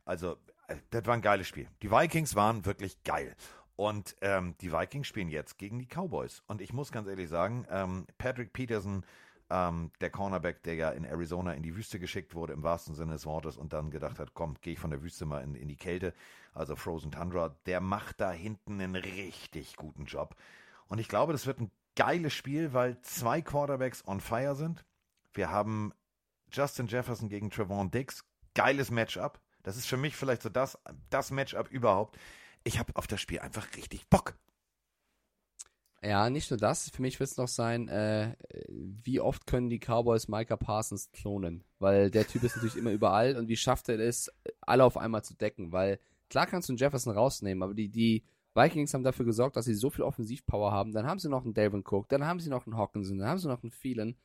[0.05, 0.37] also
[0.67, 1.67] äh, das war ein geiles Spiel.
[1.81, 3.35] Die Vikings waren wirklich geil.
[3.75, 6.43] Und ähm, die Vikings spielen jetzt gegen die Cowboys.
[6.47, 9.03] Und ich muss ganz ehrlich sagen, ähm, Patrick Peterson,
[9.49, 13.13] ähm, der Cornerback, der ja in Arizona in die Wüste geschickt wurde, im wahrsten Sinne
[13.13, 15.67] des Wortes, und dann gedacht hat, komm, gehe ich von der Wüste mal in, in
[15.67, 16.13] die Kälte,
[16.53, 20.35] also Frozen Tundra, der macht da hinten einen richtig guten Job.
[20.87, 24.85] Und ich glaube, das wird ein geiles Spiel, weil zwei Quarterbacks on fire sind.
[25.33, 25.93] Wir haben
[26.51, 28.23] Justin Jefferson gegen Trevon Diggs.
[28.53, 29.39] Geiles Matchup.
[29.63, 30.77] Das ist für mich vielleicht so das,
[31.09, 32.19] das Matchup überhaupt.
[32.63, 34.35] Ich habe auf das Spiel einfach richtig Bock.
[36.03, 36.89] Ja, nicht nur das.
[36.89, 38.35] Für mich wird es noch sein, äh,
[38.69, 41.63] wie oft können die Cowboys Micah Parsons klonen?
[41.79, 45.23] Weil der Typ ist natürlich immer überall und wie schafft er es, alle auf einmal
[45.23, 45.71] zu decken?
[45.71, 45.99] Weil
[46.29, 49.75] klar kannst du einen Jefferson rausnehmen, aber die, die Vikings haben dafür gesorgt, dass sie
[49.75, 50.91] so viel Offensivpower haben.
[50.91, 53.39] Dann haben sie noch einen Dalvin Cook, dann haben sie noch einen Hawkinson, dann haben
[53.39, 54.15] sie noch einen Phelan.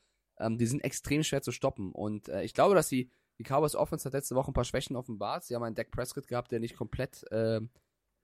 [0.41, 1.93] Ähm, die sind extrem schwer zu stoppen.
[1.93, 4.97] Und äh, ich glaube, dass die, die Cowboys Offense hat letzte Woche ein paar Schwächen
[4.97, 5.45] offenbart.
[5.45, 7.61] Sie haben einen Dak Prescott gehabt, der nicht komplett äh,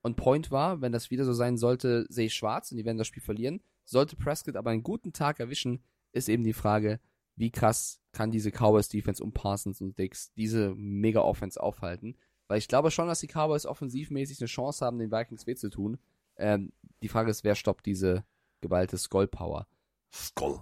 [0.05, 0.81] on point war.
[0.81, 3.61] Wenn das wieder so sein sollte, sehe ich schwarz und die werden das Spiel verlieren.
[3.85, 6.99] Sollte Prescott aber einen guten Tag erwischen, ist eben die Frage,
[7.35, 12.15] wie krass kann diese Cowboys Defense um Parsons und Dix diese mega Offense aufhalten?
[12.47, 15.69] Weil ich glaube schon, dass die Cowboys offensivmäßig eine Chance haben, den Vikings weh zu
[15.69, 15.97] tun.
[16.37, 16.71] Ähm,
[17.01, 18.23] die Frage ist, wer stoppt diese
[18.61, 19.67] geballte Skull Power?
[20.13, 20.61] Skull.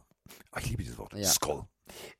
[0.51, 1.13] Ah, Ich liebe dieses Wort.
[1.13, 1.25] Ja.
[1.27, 1.65] Skull.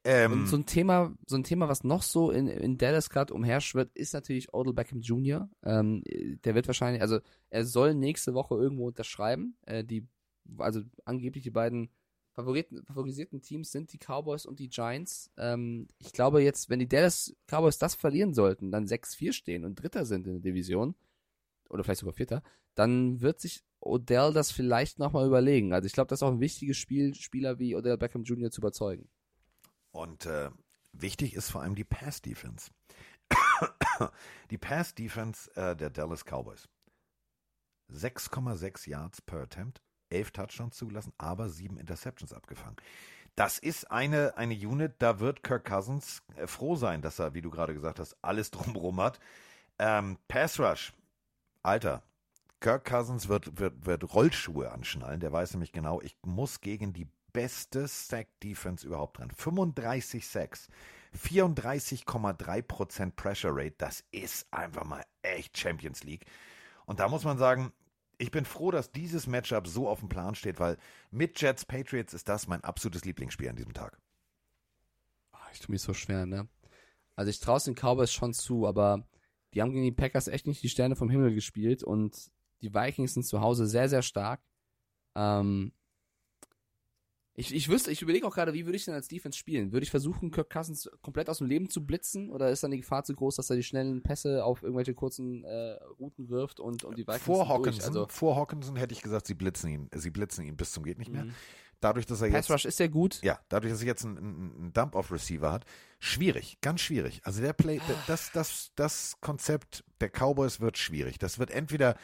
[0.03, 3.34] Ähm, Und so ein Thema, so ein Thema, was noch so in, in Dallas gerade
[3.34, 5.49] umherschwirrt, ist natürlich Odell Beckham Jr.
[5.64, 6.03] Ähm,
[6.44, 7.19] der wird wahrscheinlich, also
[7.49, 9.56] er soll nächste Woche irgendwo unterschreiben.
[9.65, 10.07] Äh, die,
[10.57, 11.90] also angeblich die beiden
[12.34, 15.31] Favoriten, favorisierten Teams sind die Cowboys und die Giants.
[15.38, 19.76] Ähm, ich glaube jetzt, wenn die Dallas Cowboys das verlieren sollten, dann 6-4 stehen und
[19.76, 20.95] Dritter sind in der Division,
[21.69, 22.44] oder vielleicht sogar Vierter,
[22.76, 25.73] dann wird sich Odell das vielleicht nochmal überlegen.
[25.73, 28.49] Also ich glaube, das ist auch ein wichtiges Spiel, Spieler wie Odell Beckham Jr.
[28.49, 29.10] zu überzeugen.
[29.94, 30.49] Und äh,
[30.91, 32.72] wichtig ist vor allem die Pass-Defense.
[34.49, 36.68] die Pass-Defense äh, der Dallas Cowboys.
[37.91, 42.76] 6,6 Yards per Attempt, 11 Touchdowns zugelassen, aber 7 Interceptions abgefangen.
[43.36, 47.41] Das ist eine, eine Unit, da wird Kirk Cousins äh, froh sein, dass er, wie
[47.41, 49.20] du gerade gesagt hast, alles drumherum hat.
[49.80, 50.94] Ähm, Pass Rush,
[51.61, 52.03] Alter,
[52.60, 55.20] Kirk Cousins wird, wird, wird Rollschuhe anschnallen.
[55.20, 59.31] Der weiß nämlich genau, ich muss gegen die beste Sack-Defense überhaupt dran.
[59.31, 60.68] 35 Sacks,
[61.18, 63.76] 34,3% Pressure Rate.
[63.77, 66.26] Das ist einfach mal echt Champions League.
[66.85, 67.72] Und da muss man sagen,
[68.18, 70.77] ich bin froh, dass dieses Matchup so auf dem Plan steht, weil
[71.11, 73.99] mit Jets Patriots ist das mein absolutes Lieblingsspiel an diesem Tag.
[75.31, 76.47] Ah, Ich tue mich so schwer, ne?
[77.15, 79.05] Also ich traue den Cowboys schon zu, aber
[79.53, 82.31] die haben gegen die Packers echt nicht die Sterne vom Himmel gespielt und
[82.61, 84.41] die Vikings sind zu Hause sehr, sehr stark.
[85.15, 85.73] Ähm,
[87.35, 89.72] ich, ich wüsste, ich überlege auch gerade, wie würde ich denn als Defense spielen?
[89.72, 92.77] Würde ich versuchen, Kirk Cousins komplett aus dem Leben zu blitzen oder ist dann die
[92.77, 96.84] Gefahr zu groß, dass er die schnellen Pässe auf irgendwelche kurzen äh, Routen wirft und,
[96.84, 97.57] und die Vikings Vor sind durch?
[97.57, 100.84] Hawkinson, Also vor Hawkinson hätte ich gesagt, sie blitzen ihn, sie blitzen ihn bis zum
[100.84, 101.26] geht nicht mehr.
[101.26, 101.34] Mhm.
[101.80, 103.19] Dadurch, dass er Pass jetzt Rush ist ja gut.
[103.23, 105.65] Ja, dadurch, dass er jetzt einen, einen einen Dump-Off-Receiver hat,
[105.99, 107.19] schwierig, ganz schwierig.
[107.23, 111.18] Also der Play, das, das, das Konzept der Cowboys wird schwierig.
[111.18, 111.97] Das wird entweder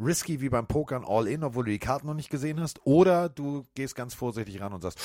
[0.00, 3.66] risky wie beim Pokern All-In, obwohl du die Karten noch nicht gesehen hast, oder du
[3.74, 5.00] gehst ganz vorsichtig ran und sagst,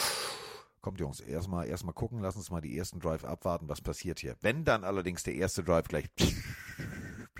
[0.82, 4.36] kommt Jungs, erstmal erstmal gucken, lass uns mal die ersten Drive abwarten, was passiert hier.
[4.42, 6.06] Wenn dann allerdings der erste Drive gleich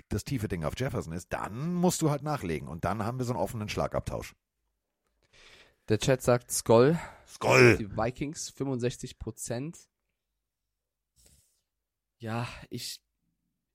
[0.08, 3.24] das tiefe Ding auf Jefferson ist, dann musst du halt nachlegen und dann haben wir
[3.24, 4.34] so einen offenen Schlagabtausch.
[5.88, 6.98] Der Chat sagt Skoll.
[7.28, 7.76] Skoll!
[7.76, 9.78] Die Vikings 65 Prozent.
[12.18, 13.00] Ja, ich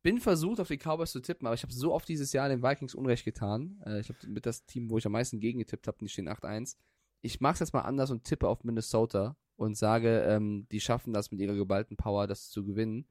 [0.02, 2.64] bin versucht, auf die Cowboys zu tippen, aber ich habe so oft dieses Jahr den
[2.64, 3.82] Vikings Unrecht getan.
[3.86, 6.30] Äh, ich habe mit das Team, wo ich am meisten gegen getippt habe, die stehen
[6.30, 6.78] 8-1.
[7.22, 11.14] Ich mache es jetzt mal anders und tippe auf Minnesota und sage, ähm, die schaffen
[11.14, 13.06] das mit ihrer geballten Power, das zu gewinnen.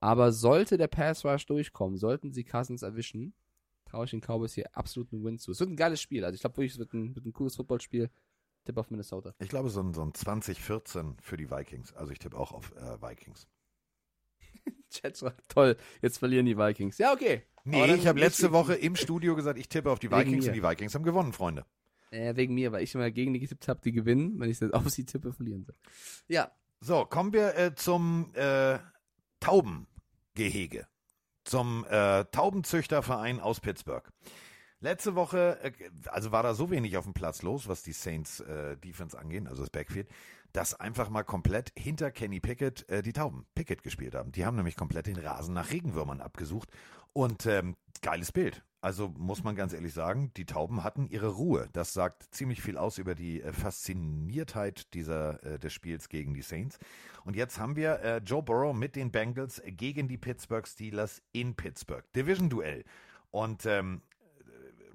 [0.00, 3.32] Aber sollte der Pass Rush durchkommen, sollten sie Cousins erwischen,
[3.86, 5.52] traue ich den Cowboys hier absolut einen Win zu.
[5.52, 6.24] Es wird ein geiles Spiel.
[6.24, 8.10] Also ich glaube wirklich, es wird ein, wird ein cooles Footballspiel.
[8.64, 9.34] Tipp auf Minnesota.
[9.40, 11.92] Ich glaube, so ein, so ein 2014 für die Vikings.
[11.92, 13.46] Also ich tippe auch auf äh, Vikings.
[15.00, 16.98] Chat schreibt, toll, jetzt verlieren die Vikings.
[16.98, 17.42] Ja, okay.
[17.64, 20.62] Nee, ich habe letzte Woche im Studio gesagt, ich tippe auf die Vikings und die
[20.62, 21.64] Vikings haben gewonnen, Freunde.
[22.10, 24.38] Äh, wegen mir, weil ich immer gegen die getippt habe, die gewinnen.
[24.38, 25.72] Wenn ich das auf sie tippe, verlieren sie.
[26.28, 28.78] Ja, So, kommen wir äh, zum äh,
[29.40, 30.86] Taubengehege.
[31.44, 34.08] Zum äh, Taubenzüchterverein aus Pittsburgh.
[34.80, 35.72] Letzte Woche, äh,
[36.08, 39.46] also war da so wenig auf dem Platz los, was die Saints äh, Defense angeht,
[39.48, 40.08] also das Backfield,
[40.54, 44.32] dass einfach mal komplett hinter Kenny Pickett äh, die Tauben Pickett gespielt haben.
[44.32, 46.70] Die haben nämlich komplett den Rasen nach Regenwürmern abgesucht.
[47.12, 48.64] Und ähm, geiles Bild.
[48.80, 51.68] Also muss man ganz ehrlich sagen, die Tauben hatten ihre Ruhe.
[51.72, 56.42] Das sagt ziemlich viel aus über die äh, Fasziniertheit dieser, äh, des Spiels gegen die
[56.42, 56.78] Saints.
[57.24, 61.56] Und jetzt haben wir äh, Joe Burrow mit den Bengals gegen die Pittsburgh Steelers in
[61.56, 62.04] Pittsburgh.
[62.14, 62.84] Division-Duell.
[63.32, 64.02] Und ähm,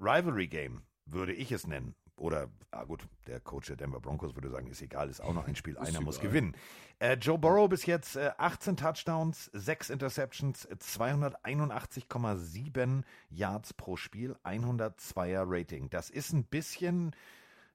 [0.00, 1.94] Rivalry Game würde ich es nennen.
[2.20, 5.48] Oder, ah gut, der Coach der Denver Broncos würde sagen, ist egal, ist auch noch
[5.48, 6.54] ein Spiel, einer muss gewinnen.
[6.98, 14.36] Äh, Joe Burrow bis jetzt äh, 18 Touchdowns, 6 Interceptions, äh, 281,7 Yards pro Spiel,
[14.44, 15.88] 102er Rating.
[15.88, 17.16] Das ist ein bisschen,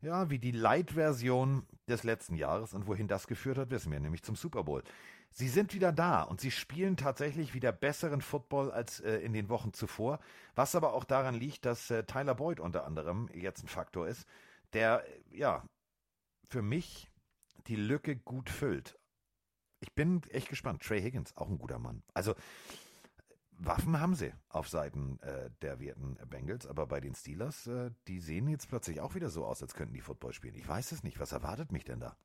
[0.02, 2.76] ja, wie die Light-Version des letzten Jahres.
[2.76, 4.84] Und wohin das geführt hat, wissen wir, nämlich zum Super Bowl.
[5.38, 9.50] Sie sind wieder da und sie spielen tatsächlich wieder besseren Football als äh, in den
[9.50, 10.22] Wochen zuvor,
[10.56, 14.26] was aber auch daran liegt, dass äh, Tyler Boyd unter anderem jetzt ein Faktor ist,
[14.72, 15.66] der äh, ja
[16.48, 17.12] für mich
[17.68, 18.98] die Lücke gut füllt.
[19.82, 20.82] Ich bin echt gespannt.
[20.82, 22.02] Trey Higgins, auch ein guter Mann.
[22.14, 22.34] Also
[23.52, 28.22] Waffen haben sie auf Seiten äh, der werten Bengals, aber bei den Steelers, äh, die
[28.22, 30.56] sehen jetzt plötzlich auch wieder so aus, als könnten die Football spielen.
[30.56, 31.20] Ich weiß es nicht.
[31.20, 32.16] Was erwartet mich denn da?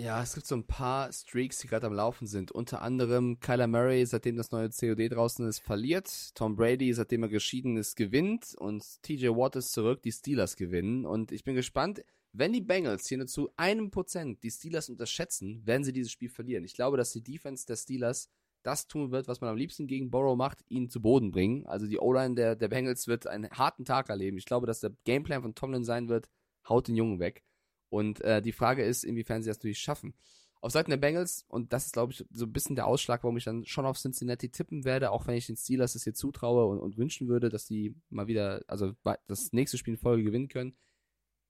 [0.00, 2.52] Ja, es gibt so ein paar Streaks, die gerade am Laufen sind.
[2.52, 6.36] Unter anderem Kyler Murray, seitdem das neue COD draußen ist, verliert.
[6.36, 8.54] Tom Brady, seitdem er geschieden ist, gewinnt.
[8.58, 11.04] Und TJ Watt ist zurück, die Steelers gewinnen.
[11.04, 15.66] Und ich bin gespannt, wenn die Bengals hier nur zu einem Prozent die Steelers unterschätzen,
[15.66, 16.62] werden sie dieses Spiel verlieren.
[16.62, 18.30] Ich glaube, dass die Defense der Steelers
[18.62, 21.66] das tun wird, was man am liebsten gegen Burrow macht, ihn zu Boden bringen.
[21.66, 24.38] Also die O-Line der, der Bengals wird einen harten Tag erleben.
[24.38, 26.28] Ich glaube, dass der Gameplan von Tomlin sein wird,
[26.68, 27.42] haut den Jungen weg.
[27.88, 30.14] Und äh, die Frage ist, inwiefern sie das natürlich schaffen.
[30.60, 33.36] Auf Seiten der Bengals, und das ist, glaube ich, so ein bisschen der Ausschlag, warum
[33.36, 36.66] ich dann schon auf Cincinnati tippen werde, auch wenn ich den Steelers das hier zutraue
[36.66, 38.92] und, und wünschen würde, dass die mal wieder, also
[39.26, 40.76] das nächste Spiel in Folge gewinnen können.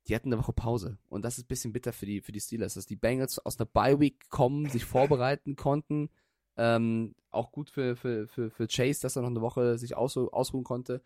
[0.06, 0.98] Die hatten eine Woche Pause.
[1.09, 3.59] Und das ist ein bisschen bitter für die, für die Steelers, dass die Bengals aus
[3.59, 6.10] einer Bye-Week kommen, sich vorbereiten konnten.
[6.56, 10.16] Ähm, auch gut für, für, für, für Chase, dass er noch eine Woche sich aus,
[10.16, 11.02] ausruhen konnte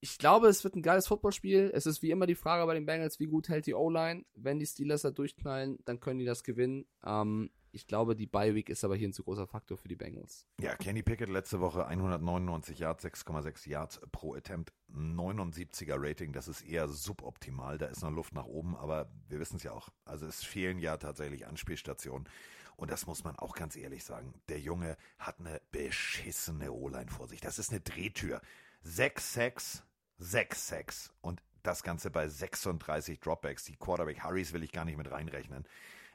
[0.00, 1.70] ich glaube, es wird ein geiles Footballspiel.
[1.74, 4.24] Es ist wie immer die Frage bei den Bengals, wie gut hält die O-Line.
[4.34, 6.86] Wenn die Steelers da durchknallen, dann können die das gewinnen.
[7.04, 10.46] Ähm, ich glaube, die Bye-Week ist aber hier ein zu großer Faktor für die Bengals.
[10.60, 16.32] Ja, Kenny Pickett letzte Woche 199 Yards, 6,6 Yards pro Attempt, 79er Rating.
[16.32, 17.76] Das ist eher suboptimal.
[17.76, 19.90] Da ist noch Luft nach oben, aber wir wissen es ja auch.
[20.04, 22.28] Also es fehlen ja tatsächlich Anspielstationen.
[22.76, 24.34] Und das muss man auch ganz ehrlich sagen.
[24.48, 27.40] Der Junge hat eine beschissene O-Line vor sich.
[27.40, 28.40] Das ist eine Drehtür.
[28.86, 29.82] 6-6,
[30.20, 33.64] 6-6 und das Ganze bei 36 Dropbacks.
[33.64, 35.66] Die Quarterback Hurries will ich gar nicht mit reinrechnen.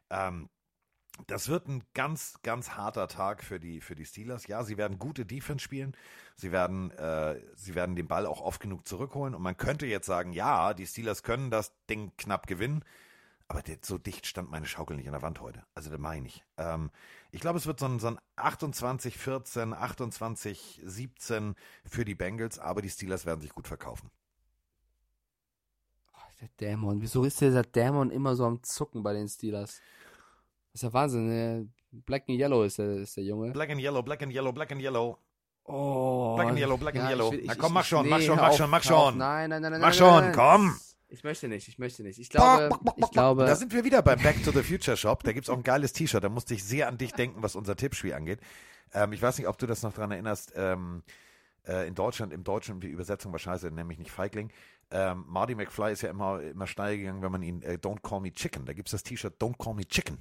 [0.09, 0.49] Ähm,
[1.27, 4.47] das wird ein ganz, ganz harter Tag für die, für die Steelers.
[4.47, 5.95] Ja, sie werden gute Defense spielen.
[6.35, 9.35] Sie werden, äh, sie werden den Ball auch oft genug zurückholen.
[9.35, 12.84] Und man könnte jetzt sagen, ja, die Steelers können das Ding knapp gewinnen.
[13.49, 15.64] Aber so dicht stand meine Schaukel nicht an der Wand heute.
[15.76, 16.44] Also, das meine ich.
[16.57, 16.90] Ähm,
[17.32, 21.56] ich glaube, es wird so ein, so ein 28, 14, 28, 17
[21.86, 24.10] für die Bengals, aber die Steelers werden sich gut verkaufen.
[26.14, 27.02] Oh, der Dämon.
[27.02, 29.82] Wieso ist dieser Dämon immer so am Zucken bei den Steelers?
[30.72, 31.28] Das ist ja Wahnsinn.
[31.28, 31.70] Ne?
[31.91, 33.52] Black and Yellow ist der, ist der Junge.
[33.52, 35.20] Black and Yellow, Black and Yellow, Black and Yellow.
[35.65, 36.36] Oh.
[36.36, 37.28] Black and Yellow, Black and Ja, Yellow.
[37.34, 39.18] ich will- Na ich- komm, ich- mach schon, nee, mach schon, mach schon, mach schon.
[39.18, 39.82] Nein, nein, nein, nein.
[39.82, 40.34] Mach nein, schon, nein, nein.
[40.36, 40.80] komm.
[41.14, 42.18] Ich möchte nicht, ich möchte nicht.
[42.18, 43.45] Ich glaube, ich glaube.
[43.45, 45.22] Da sind wir wieder beim Back to the Future Shop.
[45.22, 46.23] Da gibt's auch ein geiles T-Shirt.
[46.23, 48.40] Da musste ich sehr an dich denken, was unser Tippspiel angeht.
[48.94, 50.53] Ähm, ich weiß nicht, ob du das noch dran erinnerst.
[50.56, 51.03] Ähm,
[51.68, 54.49] äh, in Deutschland, im Deutschen, die Übersetzung war scheiße, nämlich nicht Feigling.
[54.90, 58.22] Ähm, Marty McFly ist ja immer, immer steil gegangen, wenn man ihn äh, Don't Call
[58.22, 58.65] Me Chicken.
[58.65, 60.18] Da gibt's das T-Shirt Don't Call Me Chicken.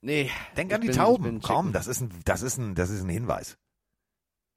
[0.00, 0.30] nee.
[0.56, 1.42] Denk an die bin- Tauben.
[1.42, 3.58] Komm, das ist, ein, das, ist ein, das ist ein Hinweis.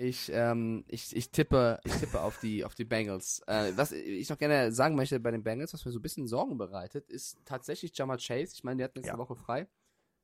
[0.01, 3.43] Ich, ähm, ich, ich tippe, ich tippe auf die, auf die Bengals.
[3.45, 6.25] Äh, was ich noch gerne sagen möchte bei den Bengals, was mir so ein bisschen
[6.27, 8.53] Sorgen bereitet, ist tatsächlich Jamal Chase.
[8.55, 9.17] Ich meine, die hatten letzte Ja.
[9.19, 9.67] Woche frei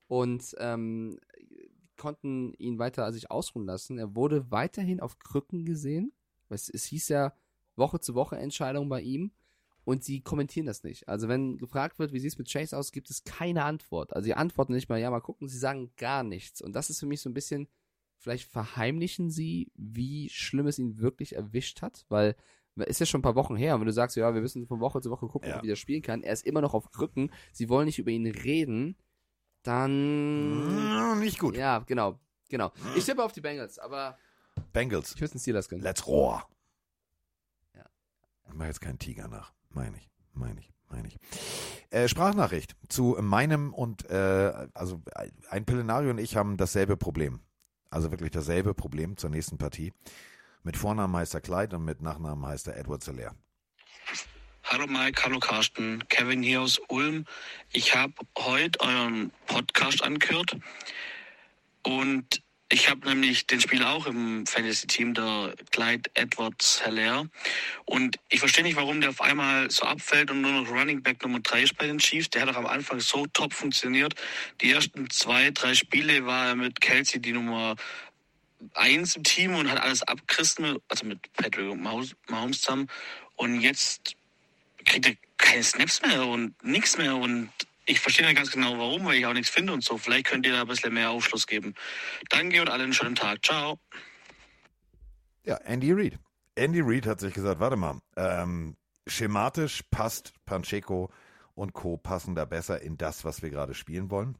[0.07, 1.19] und ähm,
[1.95, 3.99] konnten ihn weiter sich ausruhen lassen.
[3.99, 6.11] Er wurde weiterhin auf Krücken gesehen.
[6.49, 7.33] Es, es hieß ja
[7.75, 9.31] Woche zu Woche Entscheidung bei ihm
[9.83, 11.07] und sie kommentieren das nicht.
[11.07, 14.15] Also wenn gefragt wird, wie sieht es mit Chase aus, gibt es keine Antwort.
[14.15, 16.63] Also sie antworten nicht mal, ja, mal gucken, sie sagen gar nichts.
[16.63, 17.67] Und das ist für mich so ein bisschen,
[18.17, 22.35] vielleicht verheimlichen sie, wie schlimm es ihn wirklich erwischt hat, weil
[22.75, 23.73] ist ja schon ein paar Wochen her.
[23.73, 25.63] Und wenn du sagst, ja, wir müssen von Woche zu Woche gucken, Ja.
[25.63, 28.27] wie der spielen kann, er ist immer noch auf Krücken, sie wollen nicht über ihn
[28.27, 28.95] reden,
[29.63, 31.55] dann Mm, Nicht gut.
[31.57, 32.19] ja, genau,
[32.49, 32.71] genau.
[32.95, 34.17] Ich tippe auf die Bengals, aber
[34.73, 35.13] Bengals.
[35.15, 35.83] ich würde den Steelers gönnen.
[35.83, 36.47] Let's roar.
[37.75, 37.85] Ja.
[38.47, 39.53] Ich mach jetzt keinen Tiger nach.
[39.69, 41.17] Meine ich, meine ich, meine ich.
[41.89, 45.01] Äh, Sprachnachricht zu meinem und, äh, also
[45.49, 47.39] ein Pillenario und ich haben dasselbe Problem.
[47.89, 49.93] Also wirklich dasselbe Problem zur nächsten Partie.
[50.63, 53.35] Mit Vornamen heißt er Clyde und mit Nachnamen heißt er Edward Solaire.
[54.63, 57.23] Hallo Mike, hallo Carsten, Kevin hier aus Ulm.
[57.71, 60.57] Ich habe heute euren Podcast angehört
[61.83, 67.25] und ich habe nämlich den Spieler auch im Fantasy-Team, der Clyde Edwards Heller.
[67.85, 71.23] Und ich verstehe nicht, warum der auf einmal so abfällt und nur noch Running Back
[71.23, 72.29] Nummer 3 ist bei den Chiefs.
[72.29, 74.15] Der hat doch am Anfang so top funktioniert.
[74.59, 77.75] Die ersten zwei, drei Spiele war er mit Kelsey die Nummer
[78.73, 82.87] eins im Team und hat alles abgerissen, also mit Patrick Mahomes Mahomes zusammen.
[83.37, 84.15] Und jetzt
[84.83, 87.49] kriegt er keine Snaps mehr und nichts mehr und
[87.87, 89.97] ich verstehe nicht ganz genau warum, weil ich auch nichts finde und so.
[89.97, 91.73] Vielleicht könnt ihr da ein bisschen mehr Aufschluss geben.
[92.29, 93.43] Danke und allen einen schönen Tag.
[93.43, 93.79] Ciao.
[95.43, 96.19] Ja, Andy Reid.
[96.55, 98.75] Andy Reid hat sich gesagt, warte mal, ähm,
[99.07, 101.09] schematisch passt Pancheco
[101.55, 101.97] und Co.
[101.97, 104.37] passen da besser in das, was wir gerade spielen wollen.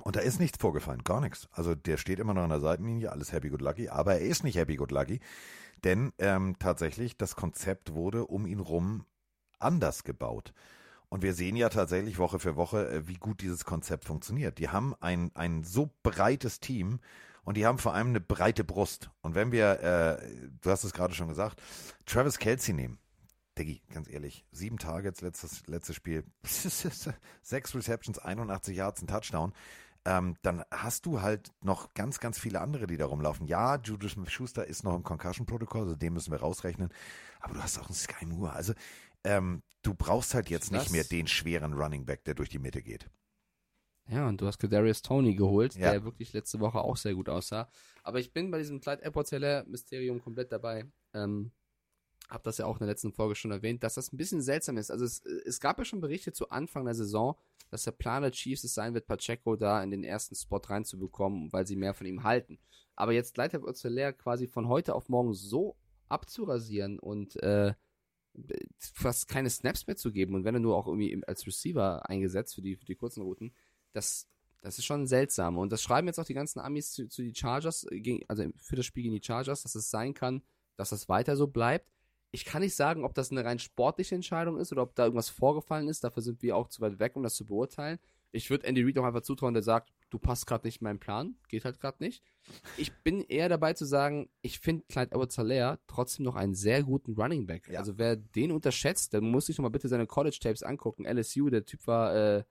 [0.00, 1.48] Und da ist nichts vorgefallen, gar nichts.
[1.52, 4.42] Also der steht immer noch an der Seitenlinie, alles happy good lucky, aber er ist
[4.42, 5.20] nicht happy good lucky,
[5.84, 9.06] denn ähm, tatsächlich das Konzept wurde um ihn rum
[9.60, 10.52] anders gebaut.
[11.14, 14.58] Und wir sehen ja tatsächlich Woche für Woche, äh, wie gut dieses Konzept funktioniert.
[14.58, 16.98] Die haben ein, ein so breites Team
[17.44, 19.10] und die haben vor allem eine breite Brust.
[19.22, 21.62] Und wenn wir, äh, du hast es gerade schon gesagt,
[22.04, 22.98] Travis Kelsey nehmen,
[23.56, 26.24] Diggi, ganz ehrlich, sieben Targets, letztes, letztes Spiel,
[27.42, 29.52] sechs Receptions, 81 Yards, ein Touchdown.
[30.04, 33.46] Ähm, dann hast du halt noch ganz, ganz viele andere, die da rumlaufen.
[33.46, 36.88] Ja, Judas Schuster ist noch im Concussion-Protokoll, also den müssen wir rausrechnen.
[37.38, 38.52] Aber du hast auch einen Sky Moore.
[38.52, 38.74] Also
[39.22, 42.82] ähm, du brauchst halt jetzt nicht mehr den schweren Running Back, der durch die Mitte
[42.82, 43.08] geht.
[44.06, 45.92] Ja, und du hast Kadarius Tony geholt, Ja.
[45.92, 47.70] der wirklich letzte Woche auch sehr gut aussah.
[48.02, 49.30] Aber ich bin bei diesem Clyde Edwards
[49.66, 50.84] Mysterium komplett dabei.
[51.14, 51.52] Ähm,
[52.28, 54.76] hab das ja auch in der letzten Folge schon erwähnt, dass das ein bisschen seltsam
[54.76, 54.90] ist.
[54.90, 57.38] Also es, es gab ja schon Berichte zu Anfang der Saison,
[57.70, 61.52] dass der Plan der Chiefs es sein wird, Pacheco da in den ersten Spot reinzubekommen,
[61.52, 62.58] weil sie mehr von ihm halten.
[62.96, 63.82] Aber jetzt Clyde Edwards
[64.18, 65.76] quasi von heute auf morgen so
[66.08, 67.74] abzurasieren und äh,
[68.78, 72.54] fast keine Snaps mehr zu geben und wenn er nur auch irgendwie als Receiver eingesetzt
[72.54, 73.52] für die, für die kurzen Routen,
[73.92, 74.28] das,
[74.60, 75.58] das ist schon seltsam.
[75.58, 78.76] Und das schreiben jetzt auch die ganzen Amis zu, zu die Chargers, äh, also für
[78.76, 80.42] das Spiel gegen die Chargers, dass es sein kann,
[80.76, 81.90] dass das weiter so bleibt.
[82.32, 85.28] Ich kann nicht sagen, ob das eine rein sportliche Entscheidung ist oder ob da irgendwas
[85.28, 86.02] vorgefallen ist.
[86.02, 88.00] Dafür sind wir auch zu weit weg, um das zu beurteilen.
[88.32, 91.00] Ich würde Andy Reid auch einfach zutrauen, der sagt, du passt gerade nicht in meinen
[91.00, 92.22] Plan, geht halt gerade nicht.
[92.76, 96.84] Ich bin eher dabei zu sagen, ich finde Clyde edwards helaire trotzdem noch einen sehr
[96.84, 97.68] guten Running Back.
[97.68, 97.80] Ja.
[97.80, 101.04] Also wer den unterschätzt, der muss sich noch mal bitte seine College-Tapes angucken.
[101.04, 102.44] LSU, der Typ war äh,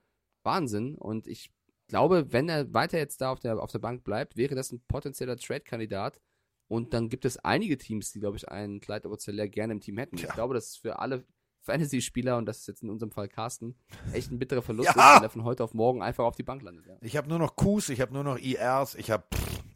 [0.43, 1.53] Wahnsinn und ich
[1.87, 4.83] glaube, wenn er weiter jetzt da auf der, auf der Bank bleibt, wäre das ein
[4.87, 6.19] potenzieller Trade-Kandidat.
[6.67, 9.79] Und dann gibt es einige Teams, die, glaube ich, einen Clyde edwards helaire gerne im
[9.79, 10.17] Team hätten.
[10.17, 10.27] Ja.
[10.27, 11.23] Ich glaube, das ist für alle
[11.63, 13.75] Fantasy-Spieler, und das ist jetzt in unserem Fall Carsten,
[14.13, 15.15] echt ein bitterer Verlust, Ja!
[15.15, 16.85] ist, wenn er von heute auf morgen einfach auf die Bank landet.
[16.87, 16.95] Ja.
[17.01, 19.23] Ich habe nur noch Qs, ich habe nur noch IRs, ich habe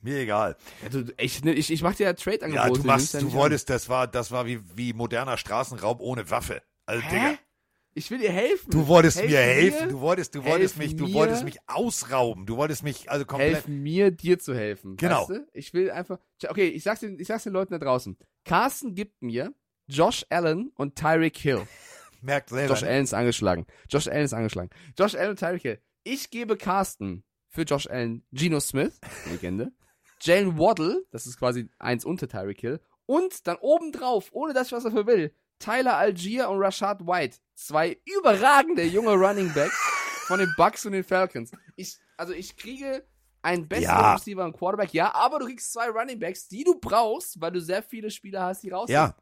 [0.01, 0.55] mir egal.
[0.91, 2.67] Du, ich, ich, ich mach dir ja Trade-Angebote.
[2.67, 6.61] Ja, du machst, du wolltest, das war, das war wie, wie moderner Straßenraub ohne Waffe.
[6.85, 7.09] Also, an.
[7.09, 7.37] Digga, Hä?
[7.93, 8.69] Ich will dir helfen.
[8.69, 11.13] du wolltest Helf mir helfen, du wolltest, du wolltest mich, du mir.
[11.15, 13.53] wolltest mich ausrauben, du wolltest mich also komplett.
[13.55, 14.97] Helf mir, dir zu helfen.
[14.97, 15.21] Genau.
[15.21, 15.47] Weißt du?
[15.53, 16.19] Ich will einfach.
[16.47, 18.15] Okay, ich sag's, den, ich sag's den Leuten da draußen.
[18.45, 19.51] Carsten gibt mir
[19.87, 21.67] Josh Allen und Tyreek Hill.
[22.21, 22.73] Merkt selber.
[22.73, 23.65] Josh Allen ist angeschlagen.
[23.89, 24.69] Josh Allen ist angeschlagen.
[24.97, 25.81] Josh Allen und Tyreek Hill.
[26.03, 28.99] Ich gebe Carsten für Josh Allen Geno Smith,
[29.31, 29.71] Legende.
[30.21, 32.79] Jalen Waddle, das ist quasi eins unter Tyreek Hill.
[33.05, 37.37] Und dann obendrauf, ohne dass ich was dafür will, Tyler Algier und Rashad White.
[37.55, 39.77] Zwei überragende junge Running Backs
[40.27, 41.51] von den Bucks und den Falcons.
[41.75, 43.05] Ich, also ich kriege
[43.41, 44.13] einen besseren Ja.
[44.15, 47.61] Receiver und Quarterback, ja, aber du kriegst zwei Running Backs, die du brauchst, weil du
[47.61, 49.15] sehr viele Spieler hast, die raus Ja,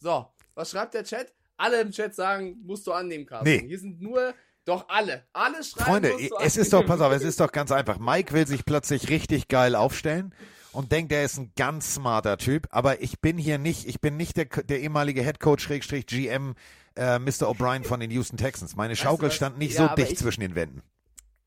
[0.00, 1.32] so, was schreibt der Chat?
[1.56, 3.48] Alle im Chat sagen, musst du annehmen, Carsten.
[3.48, 3.64] Nee.
[3.66, 5.24] Hier sind nur, doch alle.
[5.32, 7.98] Alle schreiben, Freunde, du es ist doch, pass auf, es ist doch ganz einfach.
[7.98, 10.34] Mike will sich plötzlich richtig geil aufstellen
[10.72, 14.16] und denke, der ist ein ganz smarter Typ, aber ich bin hier nicht, ich bin
[14.16, 16.54] nicht der, der ehemalige Headcoach Schrägstrich GM
[16.96, 17.48] äh, Mr.
[17.48, 18.76] O'Brien von den Houston Texans.
[18.76, 19.34] Meine Schaukel was?
[19.34, 20.82] stand nicht Ja, so dicht ich- zwischen den Wänden.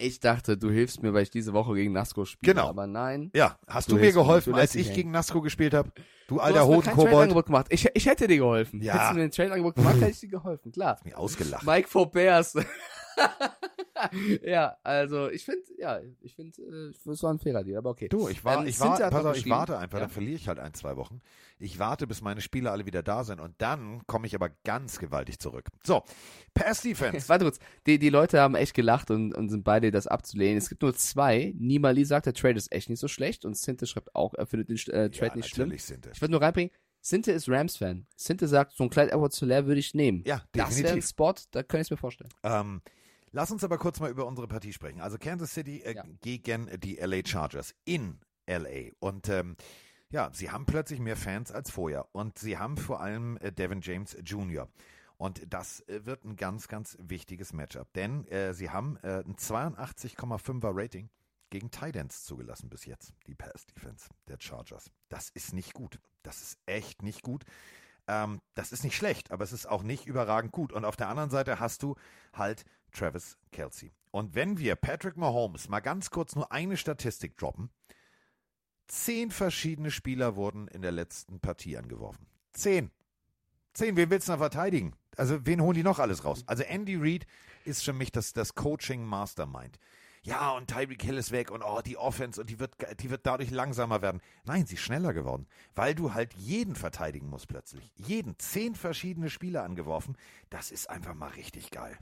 [0.04, 2.54] Ich dachte, du hilfst mir, weil ich diese Woche gegen Nasco spiele.
[2.54, 2.68] Genau.
[2.68, 3.32] Aber nein.
[3.34, 4.96] Ja, hast Du du, mir mir, geholfen, du als ich hängen.
[4.96, 5.92] gegen Nasco gespielt habe?
[6.28, 7.46] Du alter hast mir Hodenkobold.
[7.46, 7.68] Gemacht.
[7.70, 8.82] Ich, ich hätte dir geholfen.
[8.82, 8.94] Ja.
[8.94, 11.00] Hättest du mir ein Trade-Angebot gemacht, hätte ich dir geholfen, klar.
[11.04, 11.66] Mich ausgelacht.
[11.66, 12.56] Mike Faubers.
[14.44, 18.08] ja, also ich finde, ja, ich finde, äh, es war ein fairer Deal, aber okay.
[18.10, 20.06] Du, ich, war, Ähm, ich, war, pass auf, ich warte einfach, Ja.
[20.06, 21.22] dann verliere ich halt ein, zwei Wochen.
[21.60, 25.00] Ich warte, bis meine Spieler alle wieder da sind und dann komme ich aber ganz
[25.00, 25.68] gewaltig zurück.
[25.84, 26.04] So,
[26.54, 27.30] Pass Defense.
[27.30, 30.58] Warte kurz, die, die Leute haben echt gelacht und, und sind beide das abzulehnen.
[30.58, 31.54] Es gibt nur zwei.
[31.58, 34.70] Nimali sagt, der Trade ist echt nicht so schlecht und Sinte schreibt auch, er findet
[34.70, 35.72] den äh, Trade ja, nicht schlimm.
[35.72, 35.90] es.
[35.90, 36.72] Ich würde nur reinbringen,
[37.02, 38.06] Sinte ist Rams-Fan.
[38.16, 40.24] Sinte sagt, so ein Clyde edwards leer würde ich nehmen.
[40.26, 41.10] Ja, Das wäre ein definitiv.
[41.10, 42.30] Spot, da könnte ich mir vorstellen.
[42.44, 42.82] Ähm,
[43.34, 45.02] lass uns aber kurz mal über unsere Partie sprechen.
[45.02, 46.06] Also Kansas City äh, Ja.
[46.22, 48.92] gegen die LA Chargers in LA.
[49.00, 49.58] Und ähm,
[50.10, 52.08] ja, sie haben plötzlich mehr Fans als vorher.
[52.14, 54.70] Und sie haben vor allem äh, Devin James Jr.
[55.18, 57.92] Und das äh, wird ein ganz, ganz wichtiges Matchup.
[57.94, 61.10] Denn äh, sie haben äh, ein 82,5er Rating
[61.50, 64.90] gegen Titans zugelassen bis jetzt, die Pass-Defense der Chargers.
[65.10, 66.00] Das ist nicht gut.
[66.24, 67.44] Das ist echt nicht gut.
[68.08, 70.74] Ähm, das ist nicht schlecht, aber es ist auch nicht überragend gut.
[70.74, 71.96] Und auf der anderen Seite hast du
[72.34, 73.92] halt Travis Kelsey.
[74.12, 77.70] Und wenn wir Patrick Mahomes mal ganz kurz nur eine Statistik droppen,
[78.88, 82.28] zehn verschiedene Spieler wurden in der letzten Partie angeworfen.
[82.54, 82.92] Zehn.
[83.74, 84.94] Zehn, wen willst du noch verteidigen?
[85.18, 86.44] Also, wen holen die noch alles raus?
[86.46, 87.26] Also, Andy Reid
[87.66, 89.80] ist für mich das, das Coaching Mastermind.
[90.22, 93.26] Ja, und Tyreek Hill ist weg und oh, die Offense und die wird, die wird
[93.26, 94.22] dadurch langsamer werden.
[94.46, 97.92] Nein, sie ist schneller geworden, weil du halt jeden verteidigen musst plötzlich.
[97.96, 98.40] Jeden.
[98.40, 100.16] Zehn verschiedene Spieler angeworfen.
[100.50, 101.98] Das ist einfach mal richtig geil.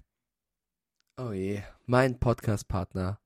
[1.24, 3.20] Oh je, mein Podcast-Partner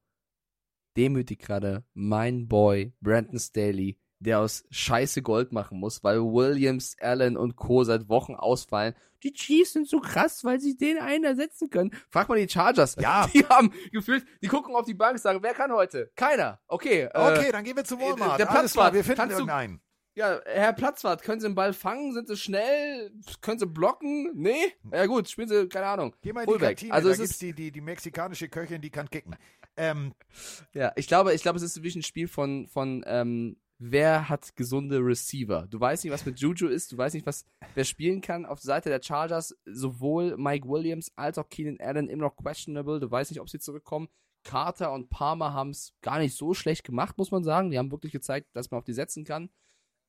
[0.97, 7.37] demütigt gerade mein Boy Brandon Staley, der aus Scheiße Gold machen muss, weil Williams, Allen
[7.37, 7.85] und Co.
[7.85, 8.95] seit Wochen ausfallen.
[9.23, 11.91] Die Chiefs sind so krass, weil sie den einen ersetzen können.
[12.09, 12.97] Frag mal die Chargers.
[12.99, 13.27] Ja.
[13.33, 16.11] Die haben gefühlt, die gucken auf die Bank und sagen, wer kann heute?
[16.15, 16.59] Keiner.
[16.67, 17.03] Okay.
[17.03, 18.39] äh, Okay, dann gehen wir zu Walmart.
[18.39, 19.81] der klar, Platzwart, wir finden kannst irgendeinen.
[20.15, 22.13] Ja, Herr Platzwart, können Sie den Ball fangen?
[22.13, 23.11] Sind Sie schnell?
[23.41, 24.31] Können Sie blocken?
[24.33, 24.73] Nee?
[24.91, 26.15] Ja gut, spielen Sie, keine Ahnung.
[26.21, 26.77] Geh mal in die Fullback.
[26.77, 29.35] Kantine, Also da es ist, die, die, die mexikanische Köchin, die kann kicken.
[29.75, 30.13] Ähm,
[30.73, 34.55] ja, ich glaube, ich glaube, es ist wirklich ein Spiel von, von, ähm, wer hat
[34.55, 35.67] gesunde Receiver?
[35.69, 38.45] Du weißt nicht, was mit Juju ist, du weißt nicht, was, wer spielen kann.
[38.45, 43.01] Auf der Seite der Chargers sowohl Mike Williams als auch Keenan Allen immer noch questionable.
[43.01, 44.07] Du weißt nicht, ob sie zurückkommen.
[44.45, 47.69] Carter und Palmer haben es gar nicht so schlecht gemacht, muss man sagen.
[47.69, 49.49] Die haben wirklich gezeigt, dass man auf die setzen kann.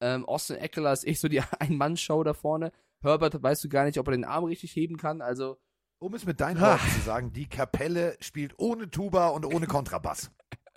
[0.00, 2.72] Ähm, Austin Eckler ist echt so die Ein-Mann-Show da vorne.
[3.02, 5.20] Herbert weißt du gar nicht, ob er den Arm richtig heben kann.
[5.20, 5.58] Also,
[5.98, 10.30] um es mit deinen Worten zu sagen, die Kapelle spielt ohne Tuba und ohne Kontrabass.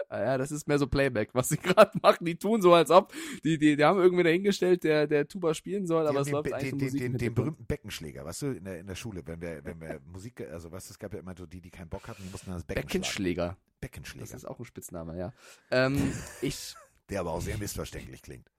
[0.10, 2.26] Ah Ja, das ist mehr so Playback, was sie gerade machen.
[2.26, 3.14] Die tun so, als ob.
[3.44, 6.48] Die, die, die haben irgendwie dahingestellt, der, der Tuba spielen soll, aber es den, läuft
[6.48, 7.36] den, eigentlich den, Musik den, den Hintergrund.
[7.36, 10.72] berühmten Beckenschläger, weißt du, in der, in der Schule, wenn wir, wenn wir Musik, also
[10.72, 12.56] weißt du, es gab ja immer so die, die keinen Bock hatten, die mussten dann
[12.56, 12.88] das Becken schlagen.
[13.02, 13.58] Beckenschläger.
[13.82, 15.34] Beckenschläger, Das ist auch ein Spitzname, ja.
[15.72, 16.76] Ähm, ich.
[17.10, 18.50] der aber auch sehr missverständlich klingt.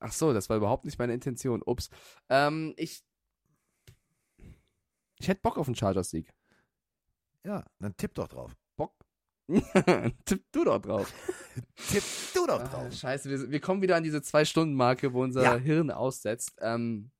[0.00, 1.62] Ach so, das war überhaupt nicht meine Intention.
[1.62, 1.90] Ups.
[2.28, 3.02] Ähm, ich.
[5.20, 6.32] Ich hätte Bock auf einen Chargers-Sieg.
[7.44, 8.56] Ja, dann tipp doch drauf.
[8.76, 8.94] Bock?
[10.24, 11.12] Tipp du doch drauf.
[11.90, 12.02] Tipp
[12.34, 12.92] du doch Ah, drauf.
[12.94, 15.56] scheiße, wir, wir kommen wieder an diese Zwei-Stunden-Marke, wo unser Ja.
[15.56, 16.52] Hirn aussetzt.
[16.60, 17.10] Ähm,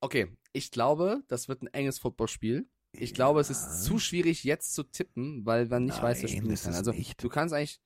[0.00, 2.68] okay, ich glaube, das wird ein enges Footballspiel.
[2.92, 6.38] Ich glaube, es ist zu schwierig, jetzt zu tippen, weil man nicht weiß, wer Nein,
[6.38, 6.74] spielen kann.
[6.74, 7.22] Also, nicht.
[7.22, 7.80] du kannst eigentlich.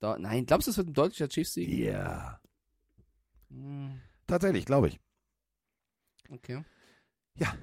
[0.00, 1.68] Da, nein, glaubst du, es wird ein deutlicher Chiefs-Sieg?
[1.68, 2.39] Ja.
[3.50, 5.00] Hm, Tatsächlich, glaube ich.
[6.30, 6.64] Okay.
[7.34, 7.54] Ja.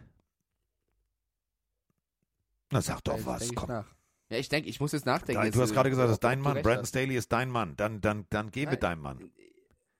[2.72, 3.70] Na, sag doch Also, was, komm.
[3.70, 3.96] nach.
[4.30, 5.42] Ja, ich denke, ich muss jetzt nachdenken.
[5.46, 6.62] Jetzt, du hast gerade äh, gesagt, das ist dein Mann.
[6.62, 6.86] Brandon.
[6.86, 7.78] Staley ist dein Mann.
[7.78, 8.74] Dann, dann, dann geh Nein.
[8.74, 9.32] mit deinem Mann.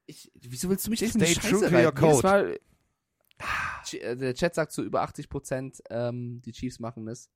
[0.06, 1.86] Ich, wieso willst du mich echt Stay Scheiße true to reiten?
[1.86, 2.24] your code.
[2.28, 2.60] Mal,
[3.86, 7.30] Ch- äh, der Chat sagt so über 80 Prozent, ähm, die Chiefs machen das.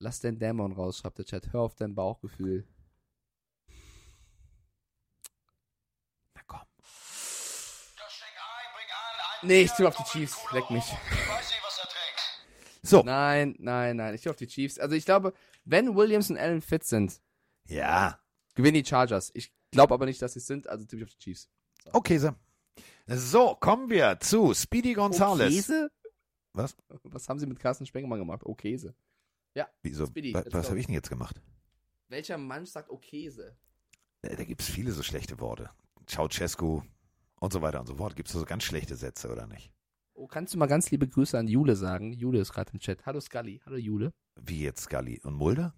[0.00, 1.52] Lass den Dämon raus, schreibt der Chat.
[1.52, 2.66] Hör auf dein Bauchgefühl.
[6.34, 6.60] Na komm.
[9.42, 10.38] Nee, ich tue auf die Chiefs.
[10.52, 10.84] Leck mich.
[12.82, 13.02] So.
[13.02, 14.14] Nein, nein, nein.
[14.14, 14.78] Ich tue auf die Chiefs.
[14.78, 15.32] Also ich glaube,
[15.64, 17.20] wenn Williams und Allen fit sind,
[17.66, 18.18] Ja.
[18.54, 19.30] gewinnen die Chargers.
[19.34, 21.48] Ich glaube aber nicht, dass sie es sind, also tippe ich auf die Chiefs.
[21.92, 22.30] Okay, so.
[23.06, 25.52] So, kommen wir zu Speedy Gonzales.
[25.52, 25.90] Okese?
[26.54, 26.76] Was?
[27.04, 28.44] Was haben sie mit Carsten Spengemann gemacht?
[28.44, 28.94] Okese.
[29.54, 30.06] Ja, Wieso?
[30.06, 30.62] Speedy, was go.
[30.70, 31.40] habe ich denn jetzt gemacht?
[32.08, 33.56] welcher Mensch sagt Okese?
[34.22, 35.70] Äh, Da gibt es viele so schlechte Worte.
[36.06, 36.82] Ceausescu
[37.42, 38.14] und so weiter und so fort.
[38.14, 39.72] Gibt es so ganz schlechte Sätze, oder nicht?
[40.14, 42.12] Oh, kannst du mal ganz liebe Grüße an Jule sagen?
[42.12, 43.04] Jule ist gerade im Chat.
[43.04, 43.60] Hallo Scully.
[43.66, 44.12] Hallo Jule.
[44.40, 45.74] Wie jetzt Scully und Mulder?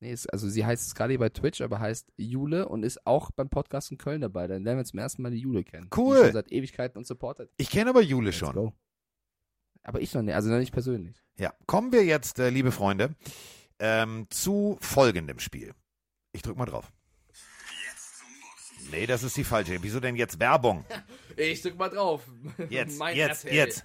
[0.00, 3.48] Nee, ist, also sie heißt Scully bei Twitch, aber heißt Jule und ist auch beim
[3.48, 4.46] Podcast in Köln dabei.
[4.46, 5.88] Dann lernen wir zum ersten Mal die Jule kennen.
[5.96, 6.16] Cool.
[6.16, 7.50] Die schon seit Ewigkeiten uns supportet.
[7.56, 8.52] Ich kenne aber Jule Let's schon.
[8.52, 8.72] go.
[9.84, 11.24] Aber ich noch nicht, also noch nicht persönlich.
[11.38, 13.14] Ja, kommen wir jetzt, äh, liebe Freunde,
[13.78, 15.72] ähm, zu folgendem Spiel.
[16.32, 16.92] Ich drück mal drauf.
[18.90, 19.78] Nee, das ist die falsche.
[19.82, 20.84] Wieso denn jetzt Werbung?
[21.38, 22.22] Ich drück mal drauf.
[22.70, 23.54] Jetzt, Mein jetzt, RTL.
[23.54, 23.84] jetzt.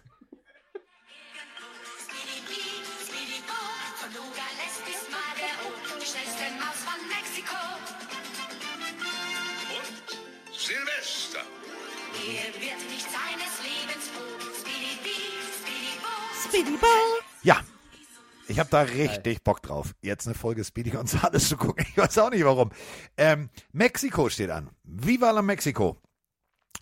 [10.51, 11.39] Silvester.
[12.15, 14.09] Er wird nicht seines Lebens.
[14.59, 16.87] Speedy Bee, Speedy Bo.
[17.43, 17.61] Ja.
[18.51, 21.85] Ich habe da richtig Bock drauf, jetzt eine Folge Speedy Gonzales zu gucken.
[21.89, 22.71] Ich weiß auch nicht warum.
[23.17, 24.69] Ähm, Mexiko steht an.
[24.83, 26.01] Viva la Mexico.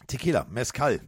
[0.07, 0.99] Tequila, Mezcal,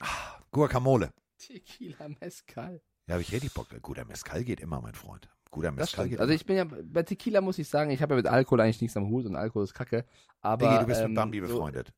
[0.00, 1.10] ah, Guacamole.
[1.38, 2.80] Tequila Mezcal.
[3.06, 3.66] Ja, habe ich richtig Bock.
[3.82, 5.28] Guter Mezcal geht immer, mein Freund.
[5.50, 8.16] Guter Mezcal geht Also ich bin ja, bei Tequila muss ich sagen, ich habe ja
[8.16, 10.04] mit Alkohol eigentlich nichts am Hut und Alkohol ist kacke.
[10.40, 11.92] Aber, Diggi, du bist ähm, mit Bambi so- befreundet.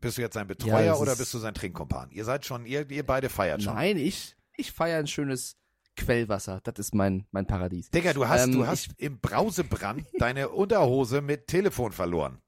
[0.00, 2.10] Bist du jetzt sein Ja, Betreuer das oder ist- bist du sein Trinkkumpan?
[2.10, 3.74] Ihr seid schon, ihr, ihr beide feiert schon.
[3.74, 5.56] Nein, ich, ich feiere ein schönes
[6.04, 6.60] Quellwasser.
[6.64, 7.90] Das ist mein, mein Paradies.
[7.90, 12.40] Digga, du hast, Ähm, du hast im Brausebrand deine Unterhose mit Telefon verloren.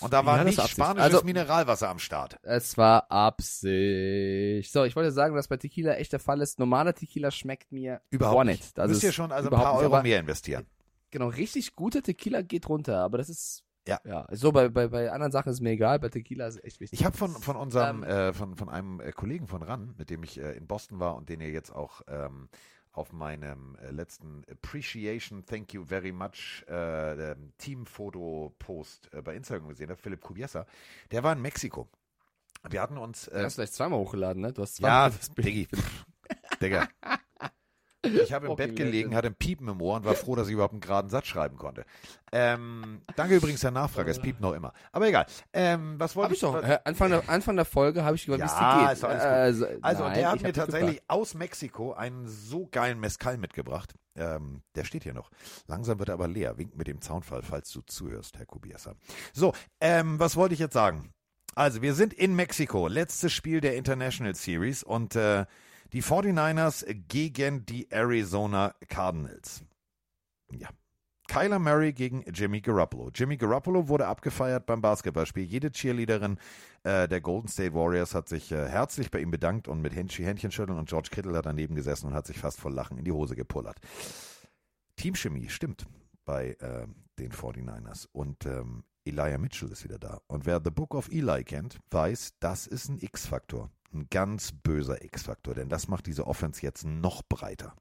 [0.00, 2.38] Und da war Ja, das nicht war spanisches Also- Mineralwasser am Start.
[2.42, 4.72] Es war Absicht.
[4.72, 6.58] So, ich wollte sagen, dass bei Tequila echt der Fall ist.
[6.58, 8.60] Normaler Tequila schmeckt mir Überhaupt nicht.
[8.62, 8.78] nicht.
[8.78, 9.74] Du Das müsst ist ihr schon also ein paar.
[9.74, 10.66] Euro mehr investieren.
[11.10, 14.00] Genau, richtig guter Tequila geht runter, aber das ist Ja.
[14.04, 14.26] ja.
[14.30, 17.00] So bei, bei, bei anderen Sachen ist mir egal, bei Tequila ist es echt wichtig.
[17.00, 20.10] Ich habe von, von unserem, Ähm, äh, von, von einem äh, Kollegen von RAN, mit
[20.10, 22.48] dem ich äh, in Boston war und den ihr jetzt auch ähm,
[22.92, 29.68] auf meinem äh, letzten Appreciation Thank You Very Much äh, ähm, Teamfoto-Post äh, bei Instagram
[29.68, 30.66] gesehen habt, Philipp Kubiesa,
[31.10, 31.88] der war in Mexiko.
[32.68, 33.24] Wir hatten uns.
[33.26, 34.52] Du Äh, hast vielleicht zweimal hochgeladen, ne?
[34.52, 35.46] Du hast ja, zweimal das Bild.
[35.48, 35.68] Diggi.
[36.60, 36.88] Digga.
[38.02, 40.54] Ich habe im Bett gelegen, hatte ein Piepen im Ohr und war froh, dass ich
[40.54, 41.84] überhaupt einen geraden Satz schreiben konnte.
[42.32, 44.72] Ähm, danke übrigens der Nachfrage, es piept noch immer.
[44.92, 45.26] Aber egal.
[45.52, 46.80] Ähm, was wollte Hab ich doch.
[46.84, 50.30] Anfang, der, Anfang der Folge habe ich es Ja, ist alles also, Also, nein, der
[50.30, 51.10] hat mir tatsächlich gefragt.
[51.10, 53.94] aus Mexiko einen so geilen Mezcal mitgebracht.
[54.16, 55.30] Ähm, der steht hier noch.
[55.66, 56.58] Langsam wird er aber leer.
[56.58, 58.94] Winkt mit dem Zaunfall, falls du zuhörst, Herr Kubiesa.
[59.32, 61.12] So, ähm, was wollte ich jetzt sagen?
[61.54, 62.88] Also, wir sind in Mexiko.
[62.88, 65.46] Letztes Spiel der International Series und äh,
[65.92, 69.62] die 49ers gegen die Arizona Cardinals.
[70.52, 70.68] Ja.
[71.28, 73.10] Kyler Murray gegen Jimmy Garoppolo.
[73.14, 75.44] Jimmy Garoppolo wurde abgefeiert beim Basketballspiel.
[75.44, 76.38] Jede Cheerleaderin
[76.82, 80.24] äh, der Golden State Warriors hat sich äh, herzlich bei ihm bedankt und mit Händchen,
[80.24, 83.12] Händchenschütteln und George Kittle hat daneben gesessen und hat sich fast vor Lachen in die
[83.12, 83.78] Hose gepullert.
[84.96, 85.86] Teamchemie stimmt
[86.24, 86.88] bei äh,
[87.20, 90.20] den 49ers und ähm, Elijah Mitchell ist wieder da.
[90.26, 93.70] Und wer The Book of Eli kennt, weiß, das ist ein X-Faktor.
[93.92, 97.74] Ein ganz böser X-Faktor, denn das macht diese Offense jetzt noch breiter.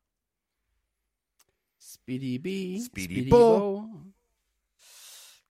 [1.80, 2.80] Speedy B.
[2.80, 3.90] Speedy Bo.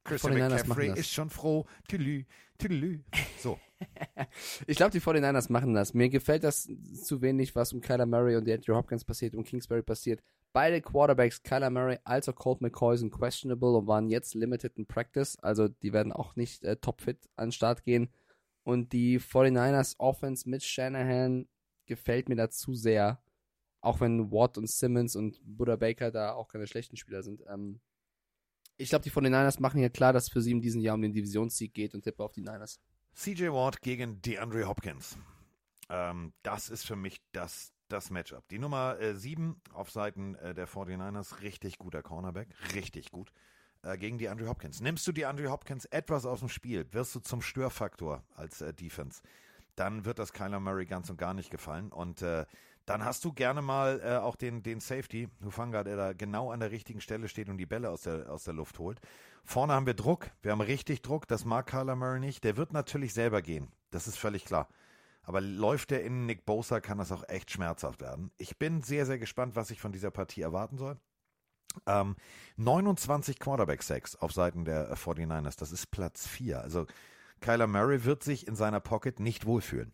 [0.03, 1.65] Christian 49ers machen McCaffrey ist schon froh.
[1.87, 2.25] Tülü,
[2.57, 2.99] tülü.
[3.39, 3.59] So.
[4.67, 5.93] Ich glaube, die 49ers machen das.
[5.93, 6.67] Mir gefällt das
[7.01, 10.21] zu wenig, was um Kyler Murray und Andrew Hopkins passiert, um Kingsbury passiert.
[10.51, 14.85] Beide Quarterbacks, Kyler Murray als auch Colt McCoy, sind questionable und waren jetzt limited in
[14.85, 15.37] practice.
[15.37, 18.09] Also die werden auch nicht äh, topfit an den Start gehen.
[18.69, 21.47] Und die 49ers Offense mit Shanahan
[21.87, 23.19] gefällt mir da zu sehr.
[23.81, 27.41] Auch wenn Watt und Simmons und Buddha Baker da auch keine schlechten Spieler sind.
[27.49, 27.79] Ähm,
[28.77, 31.01] ich glaube, die 49ers machen hier klar, dass es für sie in diesem Jahr um
[31.01, 32.79] den Divisionssieg geht und tippe auf die Niners.
[33.15, 35.17] CJ Watt gegen DeAndre Hopkins.
[35.89, 38.47] Ähm, das ist für mich das, das Matchup.
[38.49, 43.33] Die Nummer 7 auf Seiten äh, der 49ers, richtig guter Cornerback, richtig gut.
[43.81, 44.81] Äh, gegen DeAndre Hopkins.
[44.81, 49.21] Nimmst du DeAndre Hopkins etwas aus dem Spiel, wirst du zum Störfaktor als äh, Defense,
[49.75, 51.89] dann wird das Kyler Murray ganz und gar nicht gefallen.
[51.93, 52.45] Und äh,
[52.85, 56.59] dann hast du gerne mal äh, auch den, den Safety, Hufanga, der da genau an
[56.59, 58.99] der richtigen Stelle steht und die Bälle aus der, aus der Luft holt.
[59.45, 62.43] Vorne haben wir Druck, wir haben richtig Druck, das mag Kyler Murray nicht.
[62.43, 64.67] Der wird natürlich selber gehen, das ist völlig klar.
[65.23, 68.31] Aber läuft der in Nick Bosa, kann das auch echt schmerzhaft werden.
[68.37, 70.97] Ich bin sehr, sehr gespannt, was ich von dieser Partie erwarten soll.
[71.85, 72.15] Ähm,
[72.57, 76.61] 29 Quarterback-Sacks auf Seiten der äh, 49ers, das ist Platz 4.
[76.61, 76.85] Also
[77.41, 79.93] Kyler Murray wird sich in seiner Pocket nicht wohlfühlen.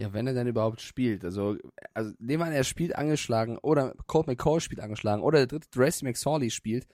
[0.00, 1.24] Ja, wenn er denn überhaupt spielt.
[1.26, 1.58] Also,
[1.92, 5.68] also nehmen wir an, er spielt angeschlagen oder Colt McCall spielt angeschlagen oder der dritte
[5.68, 6.86] Tracy McSorley spielt.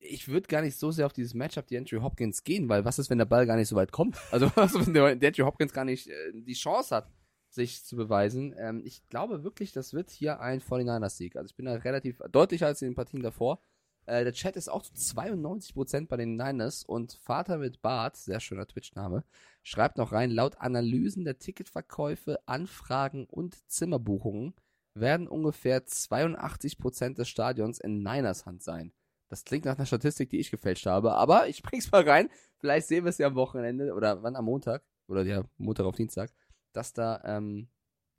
[0.00, 2.98] Ich würde gar nicht so sehr auf dieses Matchup die Andrew Hopkins gehen, weil was
[2.98, 4.16] ist, wenn der Ball gar nicht so weit kommt?
[4.30, 7.10] Also was wenn der, der Andrew Hopkins gar nicht äh, die Chance hat,
[7.48, 8.54] sich zu beweisen?
[8.58, 11.36] Ähm, ich glaube wirklich, das wird hier ein 49ers-Sieg.
[11.36, 13.60] Also ich bin da relativ deutlicher als in den Partien davor.
[14.06, 18.40] Äh, der Chat ist auch zu 92% bei den Niners und Vater mit Bart, sehr
[18.40, 19.22] schöner Twitch-Name,
[19.62, 24.54] schreibt noch rein, laut Analysen der Ticketverkäufe, Anfragen und Zimmerbuchungen
[24.94, 28.92] werden ungefähr 82% des Stadions in Niners Hand sein.
[29.28, 32.30] Das klingt nach einer Statistik, die ich gefälscht habe, aber ich bring's mal rein.
[32.56, 35.96] Vielleicht sehen wir es ja am Wochenende oder wann am Montag oder ja, Montag auf
[35.96, 36.30] Dienstag,
[36.78, 37.68] dass da ähm,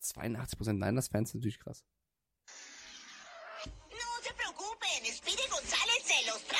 [0.03, 1.85] 82% Niners-Fans sind natürlich krass.
[3.89, 6.59] No se preocupen, Speedy González se los trae.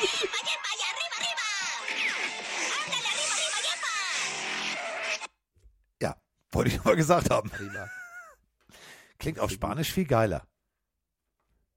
[0.00, 1.48] ¡Yepa, yepa, y arriba, arriba!
[2.80, 3.94] ¡Ándale, arriba, arriba, yepa!
[6.00, 6.16] Ja,
[6.52, 7.50] wollte ich mal gesagt haben.
[7.50, 7.90] Prima.
[9.18, 10.48] Klingt auf Spanisch viel geiler.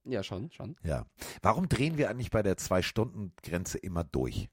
[0.06, 0.78] Ja, schon, schon.
[0.84, 1.06] Ja.
[1.42, 4.50] Warum drehen wir eigentlich bei der Zwei-Stunden-Grenze immer durch?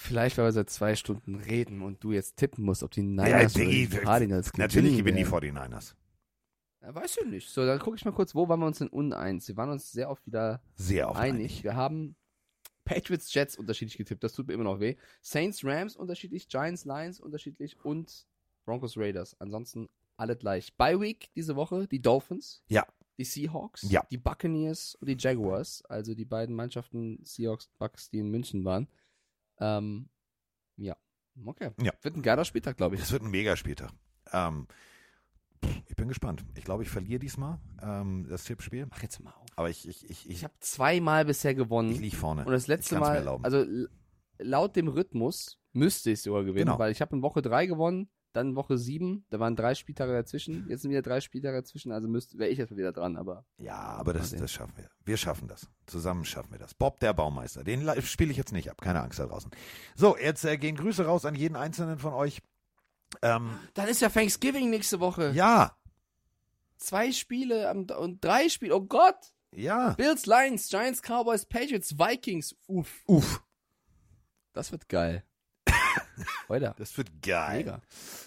[0.00, 3.06] Vielleicht, weil wir seit zwei Stunden reden und du jetzt tippen musst, ob die Ja,
[3.06, 5.56] Niners oder Diggi, die Cardinals Natürlich gewinnen die werden.
[5.56, 5.94] 49ers.
[6.82, 7.48] Ja, weiß ich nicht.
[7.50, 9.48] So, dann gucke ich mal kurz, wo waren wir uns denn uneins?
[9.48, 11.34] Wir waren uns sehr oft wieder Sehr oft einig.
[11.50, 11.64] einig.
[11.64, 12.14] Wir haben
[12.84, 14.22] Patriots, Jets unterschiedlich getippt.
[14.22, 14.96] Das tut mir immer noch weh.
[15.20, 18.24] Saints, Rams unterschiedlich, Giants, Lions unterschiedlich und
[18.64, 19.34] Broncos, Raiders.
[19.40, 20.76] Ansonsten alle gleich.
[20.76, 22.86] Bye Week diese Woche, die Dolphins, Ja,
[23.18, 24.06] die Seahawks, Ja.
[24.12, 25.82] die Buccaneers und die Jaguars.
[25.86, 28.86] Also die beiden Mannschaften Seahawks, Bucks, die in München waren.
[29.60, 30.08] Ähm,
[30.76, 30.96] ja,
[31.44, 31.70] okay.
[31.82, 31.92] Ja.
[32.02, 33.00] Wird ein geiler Spieltag, glaube ich.
[33.00, 33.90] das wird ein Megaspieltag.
[34.32, 34.66] Ähm,
[35.86, 36.44] ich bin gespannt.
[36.56, 38.86] Ich glaube, ich verliere diesmal ähm, das Tippspiel.
[38.86, 39.46] Mach jetzt mal auf.
[39.56, 41.90] Aber ich, ich, ich, ich, Ich habe zweimal bisher gewonnen.
[41.90, 42.44] ich liege vorne.
[42.44, 43.64] Und das letzte Mal, also
[44.38, 46.78] laut dem Rhythmus müsste ich sogar gewinnen, Genau.
[46.78, 50.68] weil ich habe in Woche 3 gewonnen, dann Woche 7, da waren drei Spieltage dazwischen,
[50.68, 53.44] jetzt sind wieder drei Spieltage dazwischen, also müsste wäre ich jetzt mal wieder dran, aber
[53.56, 54.88] Ja, aber das, das schaffen wir.
[55.04, 55.68] Wir schaffen das.
[55.86, 56.74] Zusammen schaffen wir das.
[56.74, 57.64] Bob, der Baumeister.
[57.64, 58.80] Den spiele ich jetzt nicht ab.
[58.80, 59.50] Keine Angst da draußen.
[59.94, 62.40] So, jetzt äh, gehen Grüße raus an jeden einzelnen von euch.
[63.22, 65.30] Ähm, dann ist ja Thanksgiving nächste Woche.
[65.34, 65.74] ja,
[66.76, 68.76] Zwei Spiele am, und drei Spiele.
[68.76, 69.16] Oh Gott!
[69.52, 69.94] ja.
[69.94, 72.54] Bills, Lions, Giants, Cowboys, Patriots, Vikings.
[72.66, 73.42] Uff, Uff,
[74.52, 75.24] das wird geil.
[76.48, 76.74] Heute.
[76.78, 77.58] das wird geil.
[77.58, 77.80] Mega.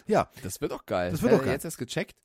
[0.08, 1.12] Ja, Das wird auch geil.
[1.12, 1.54] Das wird Äh, auch geil.
[1.54, 2.16] Jetzt erst gecheckt.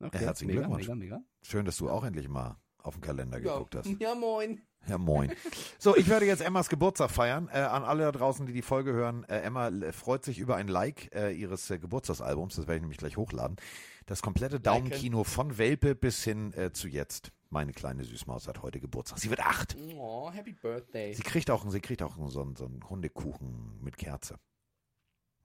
[0.00, 0.88] Okay, Ja, herzlichen mega, Glückwunsch.
[0.88, 1.20] Mega, mega.
[1.42, 3.88] schön, dass du auch endlich mal auf den Kalender geguckt hast.
[3.98, 4.60] ja, moin.
[4.86, 5.32] Ja, moin.
[5.78, 7.48] So, ich werde jetzt Emmas Geburtstag feiern.
[7.50, 9.24] Äh, an alle da draußen, die die Folge hören.
[9.24, 12.56] Äh, Emma äh, freut sich über ein Like äh, ihres äh, Geburtstagsalbums.
[12.56, 13.56] Das werde ich nämlich gleich hochladen.
[14.04, 17.32] Das komplette Daumenkino von Welpe bis hin äh, zu jetzt.
[17.48, 19.18] Meine kleine Süßmaus hat heute Geburtstag.
[19.20, 19.74] Sie wird acht.
[19.96, 21.14] Oh, happy birthday.
[21.14, 24.38] Sie kriegt auch, sie kriegt auch so, einen- so einen Hundekuchen mit Kerze.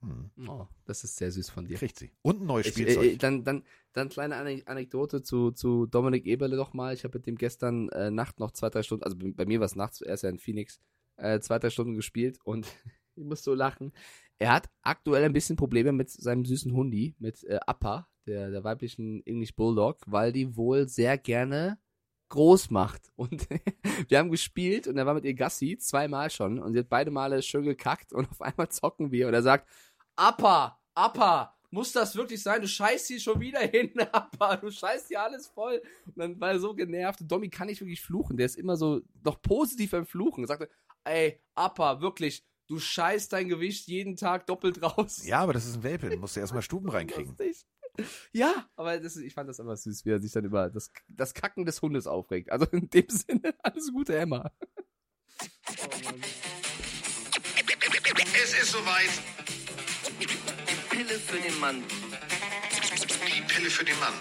[0.02, 0.30] Hm.
[0.48, 1.76] Oh, das ist sehr süß von dir.
[1.76, 2.10] Kriegt sie.
[2.22, 3.04] Und ein neues Ich, Spielzeug.
[3.04, 6.94] äh, dann, dann, dann kleine Ane- Anekdote zu, zu Dominik Eberle doch mal.
[6.94, 9.60] Ich habe mit dem gestern äh, Nacht noch zwei, drei Stunden, also bei bei mir
[9.60, 10.80] war es nachts, er ist ja in Phoenix,
[11.16, 12.66] äh, zwei, drei Stunden gespielt und
[13.16, 13.92] ich muss so lachen.
[14.38, 18.64] Er hat aktuell ein bisschen Probleme mit seinem süßen Hundi, mit äh, Appa, der, der
[18.64, 21.78] weiblichen English Bulldog, weil die wohl sehr gerne
[22.30, 23.10] groß macht.
[23.16, 23.46] Und
[24.08, 27.10] wir haben gespielt und er war mit ihr Gassi, zweimal schon, und sie hat beide
[27.10, 29.68] Male schön gekackt und auf einmal zocken wir und er sagt,
[30.20, 32.60] Appa, Appa, muss das wirklich sein?
[32.60, 35.80] Du scheißt hier schon wieder hin, Appa, du scheißt hier alles voll.
[36.04, 37.22] Und dann war er so genervt.
[37.22, 40.44] Und Domi kann nicht wirklich fluchen, der ist immer so noch positiv am Fluchen.
[40.44, 40.68] Er sagte,
[41.04, 45.24] ey, Appa, wirklich, du scheißt dein Gewicht jeden Tag doppelt raus.
[45.24, 46.14] ja, aber das ist ein Welpe.
[46.18, 47.34] Musst du erstmal Stuben reinkriegen.
[48.30, 51.32] Ja, aber das, ich fand das aber süß, wie er sich dann über das, das
[51.32, 52.52] Kacken des Hundes aufregt.
[52.52, 54.52] Also in dem Sinne, alles Gute, Emma.
[58.42, 59.49] Es ist soweit.
[61.10, 61.84] Die Pille für den Mann.
[63.26, 64.14] Die Pille für den Mann.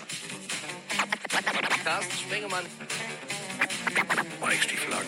[1.83, 2.65] Carsten Spengemann.
[4.41, 5.07] Mike Stieflagen.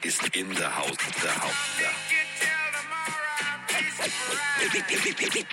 [0.00, 0.96] Ist in der Haus.
[1.22, 1.52] Der Haus.
[1.78, 1.90] Der.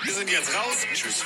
[0.06, 0.78] Wir sind jetzt raus.
[0.94, 1.26] Tschüss.